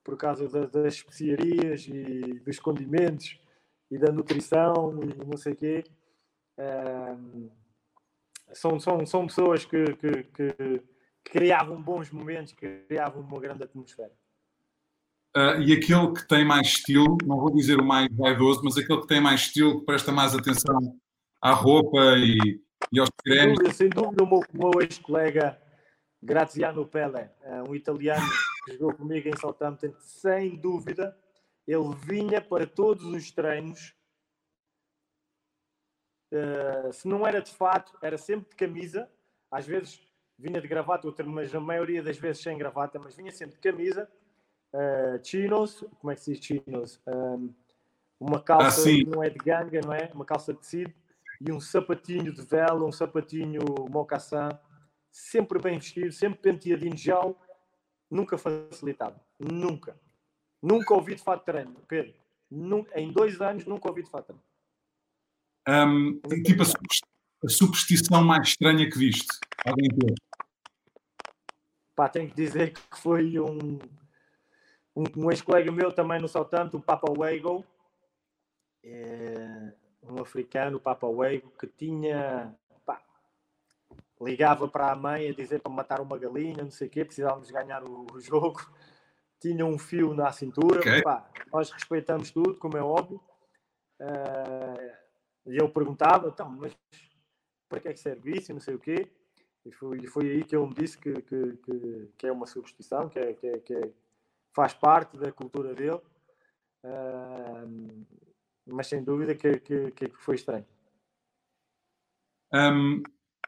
por 0.03 0.17
causa 0.17 0.49
das, 0.49 0.71
das 0.71 0.95
especiarias 0.95 1.87
e 1.89 2.41
dos 2.41 2.59
condimentos 2.59 3.39
e 3.91 3.99
da 3.99 4.11
nutrição 4.11 5.03
e 5.03 5.27
não 5.27 5.37
sei 5.37 5.53
o 5.53 5.57
quê. 5.57 5.85
Uh, 6.59 7.64
são, 8.55 8.79
são, 8.79 9.05
são 9.05 9.27
pessoas 9.27 9.65
que, 9.65 9.85
que, 9.95 10.23
que, 10.25 10.83
criavam 11.25 11.81
bons 11.81 12.11
momentos, 12.11 12.53
que 12.53 12.67
criavam 12.87 13.23
uma 13.23 13.41
grande 13.41 13.65
atmosfera. 13.65 14.13
Uh, 15.37 15.61
e 15.63 15.73
aquele 15.73 16.13
que 16.13 16.29
tem 16.29 16.45
mais 16.45 16.69
estilo, 16.69 17.19
não 17.25 17.41
vou 17.41 17.53
dizer 17.53 17.81
o 17.81 17.85
mais 17.85 18.09
vaidoso, 18.13 18.61
mas 18.63 18.77
aquele 18.77 19.01
que 19.01 19.09
tem 19.09 19.21
mais 19.21 19.41
estilo, 19.41 19.81
que 19.81 19.87
presta 19.87 20.13
mais 20.13 20.35
atenção 20.35 20.79
à 21.43 21.53
roupa 21.53 21.99
e, 22.19 22.61
e 22.93 23.01
aos 23.01 23.11
cremes. 23.25 23.77
Sem 23.77 23.89
dúvida, 23.89 24.23
o 24.23 24.27
meu, 24.29 24.43
meu 24.53 24.81
ex-colega 24.81 25.59
Graziano 26.23 26.87
Pelle, 26.87 27.31
uh, 27.43 27.69
um 27.69 27.75
italiano 27.75 28.27
que 28.65 28.73
jogou 28.75 28.95
comigo 28.95 29.29
em 29.29 29.37
Southampton, 29.37 29.93
sem 29.99 30.57
dúvida, 30.57 31.17
ele 31.67 31.95
vinha 32.07 32.41
para 32.41 32.67
todos 32.67 33.05
os 33.05 33.31
treinos 33.33 33.95
eh, 36.33 36.91
se 36.93 37.07
não 37.07 37.27
era 37.27 37.41
de 37.41 37.51
fato, 37.51 37.97
era 38.03 38.19
sempre 38.19 38.51
de 38.51 38.57
camisa, 38.57 39.11
às 39.51 39.67
vezes 39.67 40.01
vinha 40.39 40.61
de 40.61 40.67
gravata, 40.67 41.07
outra, 41.07 41.25
mas 41.25 41.55
a 41.55 41.61
maioria 41.61 42.03
das 42.03 42.19
vezes 42.19 42.43
sem 42.43 42.59
gravata, 42.59 42.99
mas 42.99 43.15
vinha 43.15 43.31
sempre 43.31 43.55
de 43.57 43.61
camisa, 43.61 44.09
uh, 44.73 45.25
chinos, 45.25 45.85
como 46.01 46.11
é 46.11 46.15
que 46.17 46.23
se 46.23 46.33
diz 46.33 46.45
chinos? 46.45 47.01
Um, 47.07 47.47
eh, 47.47 47.65
uma 48.19 48.41
calça 48.41 48.81
ah, 48.81 48.85
que 48.85 49.05
não 49.05 49.23
é 49.23 49.31
de 49.31 49.39
ganga, 49.39 49.81
não 49.81 49.93
é? 49.93 50.11
Uma 50.13 50.25
calça 50.25 50.53
de 50.53 50.61
tecido 50.61 50.93
e 51.41 51.53
um 51.53 51.61
sapatinho 51.61 52.33
de 52.33 52.43
vela, 52.43 52.85
um 52.85 52.93
sapatinho 52.93 53.61
mocassin, 53.91 54.49
sempre 55.11 55.61
bem 55.61 55.79
vestido, 55.79 56.11
sempre 56.11 56.41
penteadinho 56.41 56.95
de 56.95 57.03
gel, 57.03 57.39
nunca 58.11 58.39
facilitado, 58.39 59.21
nunca. 59.39 59.97
Nunca 60.63 60.95
ouvi 60.95 61.15
de 61.15 61.23
fato 61.23 61.45
treino, 61.45 61.77
Pedro. 61.87 62.15
Nunca, 62.51 62.99
em 62.99 63.13
dois 63.13 63.41
anos 63.41 63.67
nunca 63.67 63.89
ouvi 63.89 64.03
de 64.03 64.11
fato 64.11 64.27
treino. 64.27 64.43
Um, 65.69 66.21
tipo 66.45 66.63
a, 66.63 66.67
a, 66.67 67.49
superstição 67.49 68.23
mais 68.23 68.49
estranha 68.49 68.89
que 68.89 68.99
viste? 68.99 69.27
Alguém 69.65 69.89
ter? 69.89 70.15
Pá, 71.97 72.09
tenho 72.09 72.29
que 72.29 72.37
dizer 72.37 72.73
que 72.73 72.99
foi 72.99 73.39
um, 73.39 73.79
um, 74.95 75.05
um 75.17 75.31
ex-colega 75.31 75.73
meu 75.73 75.91
também 75.93 76.21
no 76.21 76.29
Saltanto, 76.29 76.77
o 76.77 76.83
Papa 76.83 77.11
Wego, 77.11 77.65
é, 78.83 79.73
um 80.03 80.21
africano, 80.21 80.77
o 80.77 80.81
Papa 80.81 81.07
Wego, 81.07 81.51
que 81.59 81.67
tinha. 81.67 82.55
Pá, 82.85 83.01
ligava 84.21 84.69
para 84.69 84.93
a 84.93 84.97
mãe 84.97 85.31
a 85.31 85.35
dizer 85.35 85.61
para 85.61 85.73
matar 85.73 86.01
uma 86.01 86.19
galinha, 86.19 86.63
não 86.63 86.71
sei 86.71 86.89
o 86.89 86.91
quê, 86.91 87.05
precisávamos 87.05 87.51
ganhar 87.51 87.83
o, 87.85 88.07
o 88.13 88.21
jogo. 88.21 88.61
Tinha 89.41 89.65
um 89.65 89.79
fio 89.79 90.15
na 90.15 90.31
cintura. 90.33 90.81
Okay. 90.81 91.03
Pá, 91.03 91.27
nós 91.53 91.71
respeitamos 91.71 92.31
tudo, 92.31 92.57
como 92.57 92.77
é 92.77 92.83
óbvio. 92.83 93.21
Uh, 94.01 95.04
e 95.47 95.57
eu 95.57 95.69
perguntava, 95.69 96.29
então, 96.29 96.49
mas 96.51 96.77
para 97.69 97.81
que 97.81 97.89
é 97.89 97.93
que 97.93 98.01
serve 98.01 98.39
isso? 98.39 98.53
Não 98.53 98.61
sei 98.61 98.75
o 98.75 98.79
quê. 98.79 99.11
E 99.65 99.73
foi, 99.73 100.07
foi 100.07 100.31
aí 100.31 100.45
que 100.45 100.55
ele 100.55 100.67
me 100.67 100.75
disse 100.75 100.99
que, 100.99 101.13
que, 101.23 101.57
que, 101.57 102.09
que 102.19 102.27
é 102.27 102.33
uma 102.33 102.47
superstição, 102.47 103.09
que, 103.09 103.19
é, 103.19 103.33
que, 103.33 103.47
é, 103.47 103.59
que 103.59 103.75
é, 103.75 103.91
faz 104.53 104.75
parte 104.75 105.17
da 105.17 105.33
cultura 105.33 105.75
dele. 105.75 106.01
Uh, 106.85 108.05
mas 108.67 108.87
sem 108.87 109.03
dúvida 109.03 109.35
que, 109.35 109.59
que, 109.61 109.91
que 109.91 110.09
foi 110.19 110.35
estranho. 110.35 110.67
Um, 112.53 113.03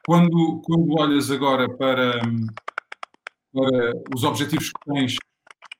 quando, 0.05 0.61
quando 0.63 0.99
olhas 0.99 1.29
agora 1.31 1.69
para, 1.77 2.19
para 3.53 3.91
os 4.15 4.23
objetivos 4.23 4.69
que 4.71 4.93
tens 4.93 5.15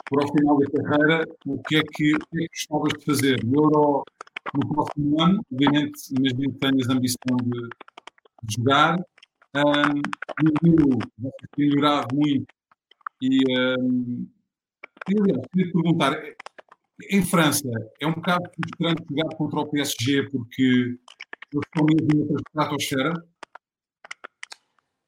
para 0.09 0.24
o 0.24 0.32
final 0.32 0.57
da 0.59 0.72
carreira, 0.72 1.28
o 1.45 1.61
que 1.63 1.78
é 1.78 1.82
que, 1.82 2.13
que, 2.13 2.43
é 2.43 2.47
que 2.47 2.47
gostavas 2.47 2.93
de 2.93 3.05
fazer? 3.05 3.39
Euro 3.43 4.03
no 4.54 4.74
próximo 4.74 5.22
ano, 5.22 5.45
obviamente, 5.52 6.00
imagino 6.18 6.54
que 6.54 6.60
tenhas 6.60 6.89
a 6.89 6.93
ambição 6.93 7.38
de, 7.43 7.70
de 8.43 8.56
jogar. 8.58 8.98
No 9.54 10.52
Rio, 10.64 11.00
tem 11.56 11.70
melhorado 11.70 12.16
muito 12.16 12.45
e, 13.22 13.39
um, 13.80 14.30
aliás, 15.08 15.48
queria 15.52 15.72
perguntar, 15.72 16.36
em 17.10 17.26
França, 17.26 17.68
é 18.00 18.06
um 18.06 18.14
bocado 18.14 18.50
frustrante 18.54 19.04
jogar 19.10 19.36
contra 19.36 19.60
o 19.60 19.70
PSG 19.70 20.30
porque 20.30 20.64
eles 20.64 21.66
estão 21.66 21.86
mesmo 21.86 22.32
na 22.32 22.39
estratosfera? 22.39 23.28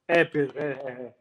É, 0.07 0.25
Pedro, 0.25 0.57
é, 0.57 0.71
é. 0.71 1.15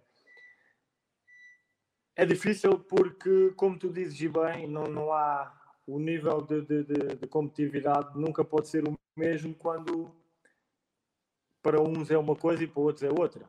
É 2.17 2.27
difícil 2.27 2.79
porque, 2.81 3.53
como 3.55 3.79
tu 3.79 3.93
dizes 3.93 4.21
e 4.21 4.29
bem, 4.29 4.67
não, 4.67 4.85
não 4.85 5.13
há 5.13 5.58
o 5.89 5.99
nível 5.99 6.43
de, 6.43 6.61
de, 6.61 6.85
de, 6.85 7.17
de, 7.17 7.27
competitividade 7.27 8.19
nunca 8.19 8.45
pode 8.45 8.69
ser 8.69 8.87
o 8.87 8.95
mesmo 9.17 9.55
quando 9.55 10.15
para 11.63 11.81
uns 11.81 12.11
é 12.11 12.19
uma 12.19 12.37
coisa 12.37 12.63
e 12.63 12.67
para 12.67 12.83
outros 12.83 13.03
é 13.03 13.09
outra. 13.09 13.49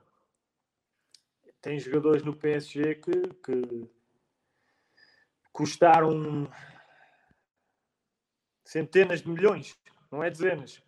Tem 1.62 1.78
jogadores 1.78 2.24
no 2.24 2.34
PSG 2.34 2.96
que, 2.96 3.12
que 3.44 3.90
custaram 5.52 6.50
centenas 8.64 9.22
de 9.22 9.30
milhões, 9.30 9.78
não 10.10 10.24
é 10.24 10.30
dezenas, 10.30 10.82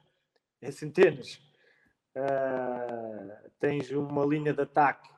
é 0.62 0.72
centenas. 0.72 1.36
Uh, 2.16 3.50
tens 3.60 3.92
uma 3.92 4.26
linha 4.26 4.54
de 4.54 4.62
ataque 4.62 5.10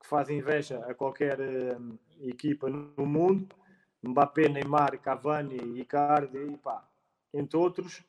que 0.00 0.06
faz 0.06 0.30
inveja 0.30 0.78
a 0.86 0.94
qualquer 0.94 1.38
uh, 1.38 1.98
equipa 2.20 2.70
no 2.70 3.04
mundo. 3.04 3.54
Mbappé, 4.02 4.48
Neymar, 4.48 4.98
Cavani, 5.00 5.80
Icardi, 5.80 6.56
pá, 6.62 6.88
entre 7.32 7.56
outros. 7.56 8.04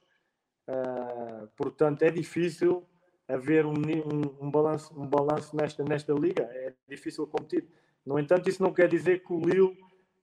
Uh, 0.67 1.47
portanto, 1.57 2.03
é 2.03 2.11
difícil 2.11 2.85
haver 3.27 3.65
um, 3.65 3.73
um, 3.73 4.45
um, 4.45 4.51
balanço, 4.51 4.93
um 4.99 5.07
balanço 5.07 5.55
nesta, 5.55 5.83
nesta 5.83 6.13
liga. 6.13 6.43
É 6.43 6.73
difícil 6.87 7.25
competir. 7.27 7.67
No 8.05 8.19
entanto, 8.19 8.49
isso 8.49 8.61
não 8.61 8.73
quer 8.73 8.87
dizer 8.87 9.23
que 9.23 9.33
o 9.33 9.39
Lille 9.39 9.77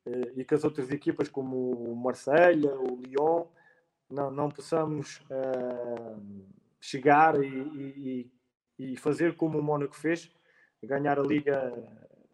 uh, 0.07 0.33
e 0.41 0.45
que 0.45 0.55
as 0.55 0.65
outras 0.65 0.91
equipas, 0.91 1.29
como 1.29 1.73
o 1.73 1.97
Marselha, 1.97 2.75
o 2.75 3.01
Lyon, 3.01 3.47
não, 4.09 4.31
não 4.31 4.49
possamos 4.49 5.21
uh, 5.31 6.47
chegar 6.81 7.43
e, 7.43 8.31
e, 8.79 8.93
e 8.93 8.97
fazer 8.97 9.35
como 9.37 9.59
o 9.59 9.63
Mónaco 9.63 9.97
fez, 9.97 10.31
ganhar 10.83 11.19
a 11.19 11.23
Liga 11.23 11.73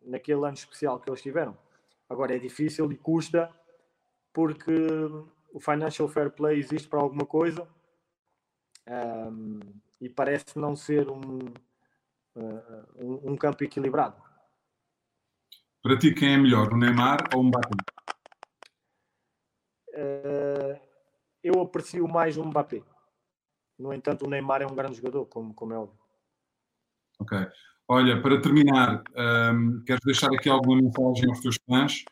naquele 0.04 0.44
ano 0.44 0.54
especial 0.54 1.00
que 1.00 1.08
eles 1.08 1.22
tiveram. 1.22 1.56
Agora 2.12 2.36
é 2.36 2.38
difícil 2.38 2.92
e 2.92 2.96
custa 2.96 3.50
porque 4.34 4.70
o 5.50 5.58
Financial 5.58 6.06
Fair 6.06 6.30
Play 6.30 6.58
existe 6.58 6.86
para 6.86 7.00
alguma 7.00 7.24
coisa 7.24 7.66
um, 8.86 9.60
e 9.98 10.10
parece 10.10 10.58
não 10.58 10.76
ser 10.76 11.08
um, 11.08 11.38
uh, 12.36 13.30
um, 13.30 13.34
campo 13.34 13.64
equilibrado. 13.64 14.22
Para 15.82 15.98
ti, 15.98 16.14
quem 16.14 16.34
é 16.34 16.36
melhor, 16.36 16.74
o 16.74 16.76
Neymar 16.76 17.30
ou 17.34 17.40
o 17.40 17.44
Mbappé? 17.44 17.76
Uh, 19.94 20.80
eu 21.42 21.62
aprecio 21.62 22.06
mais 22.06 22.36
o 22.36 22.44
Mbappé. 22.44 22.82
No 23.78 23.90
entanto, 23.90 24.26
o 24.26 24.28
Neymar 24.28 24.60
é 24.60 24.66
um 24.66 24.74
grande 24.74 24.96
jogador, 24.96 25.24
como, 25.24 25.54
como 25.54 25.72
é 25.72 25.78
óbvio. 25.78 26.01
Ok. 27.22 27.38
Olha, 27.86 28.20
para 28.20 28.40
terminar, 28.40 29.02
um, 29.54 29.84
queres 29.84 30.00
deixar 30.04 30.26
aqui 30.34 30.48
alguma 30.48 30.82
mensagem 30.82 31.28
aos 31.28 31.40
teus 31.40 31.56
fãs 31.68 32.04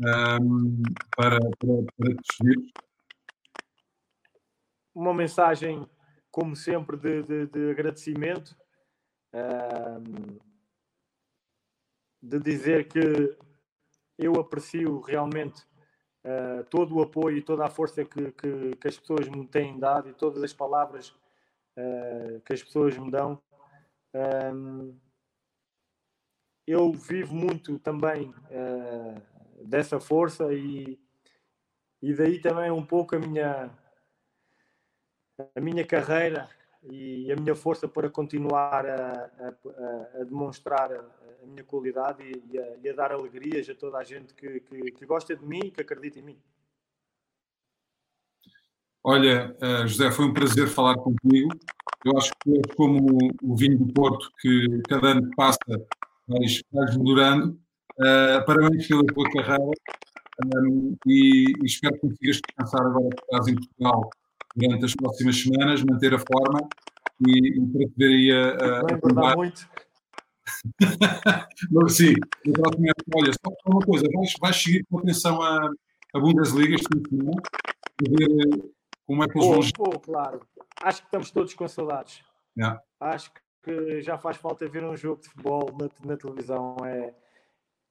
um, 0.00 0.82
para, 1.16 1.38
para, 1.38 1.82
para 1.96 2.10
te 2.10 2.20
despedir? 2.28 2.72
Uma 4.92 5.14
mensagem, 5.14 5.88
como 6.32 6.56
sempre, 6.56 6.96
de, 6.96 7.22
de, 7.22 7.46
de 7.46 7.70
agradecimento, 7.70 8.56
um, 9.32 10.38
de 12.20 12.40
dizer 12.40 12.88
que 12.88 13.36
eu 14.18 14.34
aprecio 14.34 15.00
realmente 15.00 15.62
uh, 16.24 16.64
todo 16.68 16.96
o 16.96 17.02
apoio 17.02 17.38
e 17.38 17.42
toda 17.42 17.64
a 17.64 17.70
força 17.70 18.04
que, 18.04 18.32
que, 18.32 18.76
que, 18.76 18.88
as 18.88 18.98
pessoas 18.98 19.28
me 19.28 19.46
têm 19.46 19.78
dado 19.78 20.08
e 20.08 20.12
todas 20.12 20.42
as 20.42 20.52
palavras 20.52 21.10
uh, 21.76 22.40
que 22.44 22.52
as 22.52 22.62
pessoas 22.64 22.98
me 22.98 23.12
dão. 23.12 23.40
Um, 24.14 24.98
eu 26.66 26.92
vivo 26.92 27.34
muito 27.34 27.78
também 27.78 28.30
uh, 28.30 29.64
dessa 29.64 30.00
força 30.00 30.52
e, 30.52 30.98
e 32.02 32.14
daí 32.14 32.40
também 32.40 32.70
um 32.70 32.84
pouco 32.84 33.16
a 33.16 33.18
minha 33.18 33.70
a 35.54 35.60
minha 35.60 35.86
carreira 35.86 36.48
e 36.82 37.30
a 37.32 37.36
minha 37.36 37.54
força 37.54 37.88
para 37.88 38.08
continuar 38.08 38.86
a, 38.86 39.30
a, 39.38 40.20
a 40.20 40.24
demonstrar 40.24 40.92
a, 40.92 41.00
a, 41.42 41.46
minha 41.46 41.64
qualidade 41.64 42.22
e, 42.22 42.54
e, 42.54 42.58
a, 42.58 42.76
e, 42.82 42.88
a, 42.88 42.92
dar 42.92 43.12
alegrias 43.12 43.68
a 43.68 43.74
toda 43.74 43.98
a 43.98 44.04
gente 44.04 44.34
que, 44.34 44.60
que, 44.60 44.92
que 44.92 45.06
gosta 45.06 45.36
de 45.36 45.44
mim 45.44 45.60
e 45.64 45.70
que 45.70 45.80
acredita 45.80 46.18
em 46.18 46.22
mim. 46.22 46.42
Olha, 49.02 49.56
uh, 49.62 49.86
José, 49.86 50.10
foi 50.10 50.26
um 50.26 50.34
prazer 50.34 50.68
falar 50.68 50.94
contigo. 50.94 51.50
Eu 52.04 52.16
acho 52.16 52.30
que 52.42 52.50
é 52.50 52.74
como 52.76 53.18
o 53.42 53.56
vinho 53.56 53.78
do 53.78 53.92
Porto, 53.92 54.30
que 54.40 54.80
cada 54.88 55.08
ano 55.08 55.28
que 55.28 55.36
passa 55.36 55.58
vais, 56.26 56.62
vais 56.72 56.96
melhorando. 56.96 57.58
Uh, 57.98 58.44
parabéns 58.46 58.86
pela 58.88 59.04
tua 59.04 59.30
carreira 59.30 59.72
um, 60.56 60.96
e, 61.06 61.52
e, 61.60 61.66
espero 61.66 61.94
que 61.94 62.00
consigas 62.00 62.40
descansar 62.40 62.86
agora 62.86 63.10
que 63.10 63.22
estás 63.22 63.48
em 63.48 63.54
Portugal 63.56 64.10
durante 64.56 64.84
as 64.86 64.94
próximas 64.94 65.36
semanas, 65.36 65.84
manter 65.84 66.14
a 66.14 66.18
forma 66.18 66.66
e, 67.26 67.58
e 67.58 67.66
para 67.66 67.88
poder 67.88 68.06
aí 68.06 68.32
a, 68.32 68.48
a, 68.56 69.32
a 69.32 69.36
muito. 69.36 69.68
sim, 71.90 72.14
na 72.46 72.52
próxima 72.54 72.88
época, 72.88 73.10
olha, 73.16 73.32
só 73.32 73.52
uma 73.66 73.80
coisa, 73.80 74.06
vais, 74.14 74.32
vais 74.40 74.56
seguir 74.56 74.84
com 74.90 74.98
atenção 74.98 75.42
a, 75.42 75.70
a 76.14 76.18
Bundesliga 76.18 76.74
este 76.74 76.86
semana, 77.08 77.42
ver 78.08 78.72
como 79.06 79.24
é 79.24 79.28
que 79.28 79.38
eles 79.38 79.70
vão. 79.76 80.00
Claro, 80.00 80.40
acho 80.82 81.00
que 81.00 81.06
estamos 81.06 81.30
todos 81.30 81.54
com 81.54 81.68
saudades. 81.68 82.24
Yeah. 82.56 82.82
Acho 82.98 83.32
que 83.62 84.00
já 84.02 84.18
faz 84.18 84.36
falta 84.36 84.68
ver 84.68 84.84
um 84.84 84.96
jogo 84.96 85.22
de 85.22 85.28
futebol 85.28 85.70
na, 85.78 86.10
na 86.10 86.16
televisão. 86.16 86.76
É, 86.84 87.14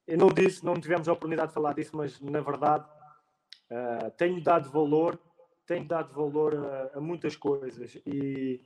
eu 0.07 0.17
não 0.17 0.27
disse, 0.27 0.65
não 0.65 0.73
tivemos 0.73 1.07
a 1.07 1.13
oportunidade 1.13 1.49
de 1.49 1.53
falar 1.53 1.73
disso, 1.73 1.95
mas 1.95 2.19
na 2.19 2.41
verdade 2.41 2.85
uh, 3.71 4.11
tenho 4.17 4.41
dado 4.41 4.69
valor 4.71 5.19
tem 5.69 5.85
dado 5.85 6.11
valor 6.15 6.55
a, 6.55 6.97
a 6.97 6.99
muitas 6.99 7.35
coisas 7.35 7.95
e, 8.03 8.59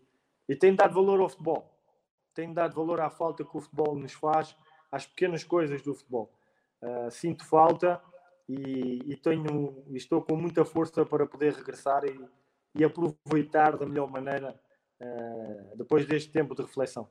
e 0.47 0.55
tem 0.55 0.73
dado 0.73 0.93
valor 0.93 1.19
ao 1.19 1.27
futebol. 1.27 1.69
Tem 2.33 2.53
dado 2.53 2.73
valor 2.73 3.01
à 3.01 3.09
falta 3.09 3.43
que 3.43 3.57
o 3.57 3.59
futebol 3.59 3.93
nos 3.93 4.13
faz, 4.13 4.55
às 4.89 5.05
pequenas 5.05 5.43
coisas 5.43 5.81
do 5.81 5.93
futebol. 5.93 6.31
Uh, 6.81 7.11
sinto 7.11 7.45
falta 7.45 8.01
e, 8.47 9.01
e, 9.05 9.17
tenho, 9.17 9.83
estou 9.89 10.21
com 10.21 10.37
muita 10.37 10.63
força 10.63 11.05
para 11.05 11.27
poder 11.27 11.51
regressar 11.51 12.05
e, 12.05 12.17
e 12.75 12.83
aproveitar 12.83 13.77
da 13.77 13.85
melhor 13.85 14.09
maneira 14.09 14.59
uh, 15.01 15.77
depois 15.77 16.05
deste 16.05 16.31
tempo 16.31 16.55
de 16.55 16.61
reflexão. 16.61 17.09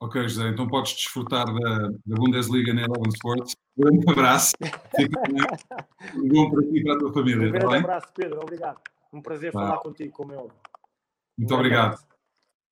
Ok, 0.00 0.22
José, 0.28 0.48
então 0.48 0.68
podes 0.68 0.94
desfrutar 0.94 1.46
da, 1.46 1.88
da 2.06 2.16
Bundesliga 2.16 2.72
na 2.72 2.82
Eleven 2.82 3.08
Sports 3.14 3.56
um 3.78 3.84
grande 3.84 4.10
abraço. 4.10 4.52
um 6.16 6.28
bom 6.28 6.50
para 6.50 6.62
ti 6.62 6.78
e 6.78 6.82
para 6.82 6.94
a 6.94 6.98
tua 6.98 7.12
família. 7.12 7.48
Um 7.48 7.52
grande 7.52 7.68
tá 7.68 7.78
abraço, 7.78 8.08
Pedro. 8.14 8.40
Obrigado. 8.40 8.80
Um 9.12 9.22
prazer 9.22 9.52
tá. 9.52 9.60
falar 9.60 9.78
contigo, 9.78 10.12
como 10.12 10.32
é 10.32 10.36
óbvio. 10.36 10.58
Muito 11.38 11.54
um 11.54 11.56
obrigado. 11.56 11.94
Abraço. 11.94 12.06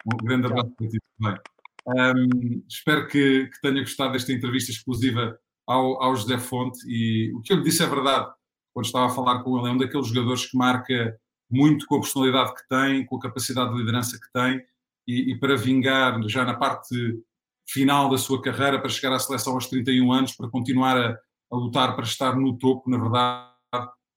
Um 0.04 0.16
grande 0.16 0.46
abraço 0.46 0.70
para 0.72 0.88
ti 0.88 0.98
também. 1.18 1.38
Um, 1.86 2.64
espero 2.68 3.07
que, 3.07 3.46
que, 3.46 3.61
tenha 3.61 3.80
gostado 3.80 4.12
desta 4.12 4.32
entrevista 4.32 4.72
exclusiva 4.72 5.38
ao, 5.64 6.02
ao 6.02 6.16
José 6.16 6.38
Fonte 6.38 6.80
e 6.88 7.32
o 7.34 7.40
que 7.42 7.52
eu 7.52 7.59
lhe 7.59 7.62
disse 7.62 7.84
é 7.84 7.86
verdade. 7.86 8.32
Quando 8.77 8.85
estava 8.85 9.07
a 9.07 9.09
falar 9.09 9.43
com 9.43 9.59
ele, 9.59 9.68
é 9.68 9.70
um 9.70 9.79
daqueles 9.79 10.09
jogadores 10.09 10.45
que 10.45 10.55
marca 10.55 11.18
muito 11.51 11.87
com 11.87 11.97
a 11.97 12.01
personalidade 12.01 12.55
que 12.55 12.68
tem, 12.68 13.07
com 13.07 13.16
a 13.16 13.20
capacidade 13.20 13.72
de 13.72 13.79
liderança 13.79 14.18
que 14.20 14.31
tem 14.35 14.62
e, 15.09 15.33
e 15.33 15.41
para 15.41 15.57
vingar 15.57 16.20
já 16.29 16.45
na 16.45 16.53
parte 16.53 16.95
final 17.66 18.11
da 18.11 18.18
sua 18.18 18.43
carreira 18.43 18.79
para 18.79 18.91
chegar 18.91 19.14
à 19.14 19.18
seleção 19.18 19.55
aos 19.55 19.66
31 19.68 20.12
anos, 20.12 20.37
para 20.37 20.51
continuar 20.51 20.95
a, 20.95 21.18
a 21.53 21.57
lutar 21.57 21.97
para 21.97 22.05
estar 22.05 22.37
no 22.37 22.59
topo, 22.59 22.91
na 22.91 22.99
verdade, 22.99 23.49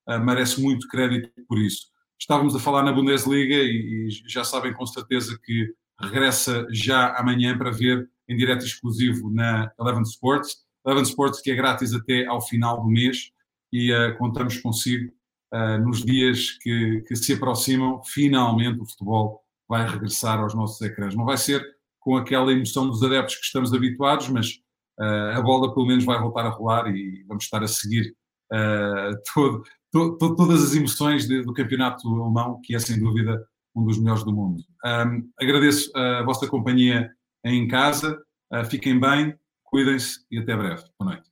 uh, 0.10 0.20
merece 0.26 0.62
muito 0.62 0.90
crédito 0.90 1.32
por 1.48 1.58
isso. 1.58 1.88
Estávamos 2.20 2.54
a 2.54 2.60
falar 2.60 2.84
na 2.84 2.92
Bundesliga 2.92 3.56
e, 3.56 4.08
e, 4.08 4.10
já 4.28 4.44
sabem 4.44 4.74
com 4.74 4.86
certeza 4.86 5.40
que 5.42 5.74
regressa 6.02 6.68
já 6.70 7.18
amanhã 7.18 7.58
para 7.58 7.72
ver 7.72 8.10
em 8.28 8.36
direto 8.36 8.66
exclusivo 8.66 9.30
na 9.34 9.72
Eleven 9.80 10.04
Sports. 10.04 10.58
Eleven 10.86 11.04
Sports 11.04 11.40
que 11.40 11.50
é 11.50 11.56
grátis 11.56 11.94
até 11.94 12.26
ao 12.26 12.42
final 12.42 12.82
do 12.82 12.90
mês 12.90 13.32
e 13.72 13.94
uh, 13.94 14.18
contamos 14.18 14.58
consigo 14.58 15.12
uh, 15.54 15.78
nos 15.84 16.04
dias 16.04 16.52
que, 16.62 17.04
que 17.08 17.16
se 17.16 17.34
aproximam, 17.34 18.02
finalmente 18.04 18.80
o 18.80 18.86
futebol 18.86 19.42
vai 19.68 19.88
regressar 19.88 20.40
aos 20.40 20.56
nossos 20.56 20.82
ecrãs. 20.82 21.16
Não 21.16 21.26
vai 21.26 21.38
ser 21.38 21.64
com 22.00 22.16
aquela 22.16 22.52
emoção 22.52 22.88
dos 22.88 23.04
adeptos 23.04 23.36
que 23.36 23.46
estamos 23.46 23.74
habituados, 23.74 24.30
mas 24.30 24.60
uh, 25.00 25.38
a 25.38 25.42
bola 25.42 25.74
pelo 25.74 25.86
menos 25.86 26.06
vai 26.06 26.20
voltar 26.20 26.46
a 26.46 26.50
rolar 26.50 26.88
e 26.88 27.24
vamos 27.28 27.44
estar 27.44 27.64
a 27.64 27.68
seguir 27.68 28.16
todo, 29.32 29.62
to, 29.92 30.18
to, 30.18 30.36
todas 30.36 30.64
as 30.64 30.76
emoções 30.76 31.28
de, 31.28 31.44
do 31.44 31.54
campeonato 31.54 32.08
alemão, 32.08 32.60
que 32.64 32.76
é 32.76 32.80
sem 32.80 33.00
dúvida 33.00 33.46
um 33.76 33.86
dos 33.86 34.00
melhores 34.00 34.24
do 34.24 34.34
mundo. 34.34 34.64
Um, 34.86 35.30
agradeço 35.40 35.96
a 35.96 36.24
vossa 36.24 36.48
companhia 36.48 37.12
em 37.44 37.68
casa, 37.68 38.22
uh, 38.54 38.66
fiquem 38.66 39.00
bem, 39.00 39.38
cuidem-se 39.64 40.26
e 40.32 40.40
até 40.40 40.56
breve. 40.56 40.84
Boa 41.00 41.14
noite. 41.14 41.30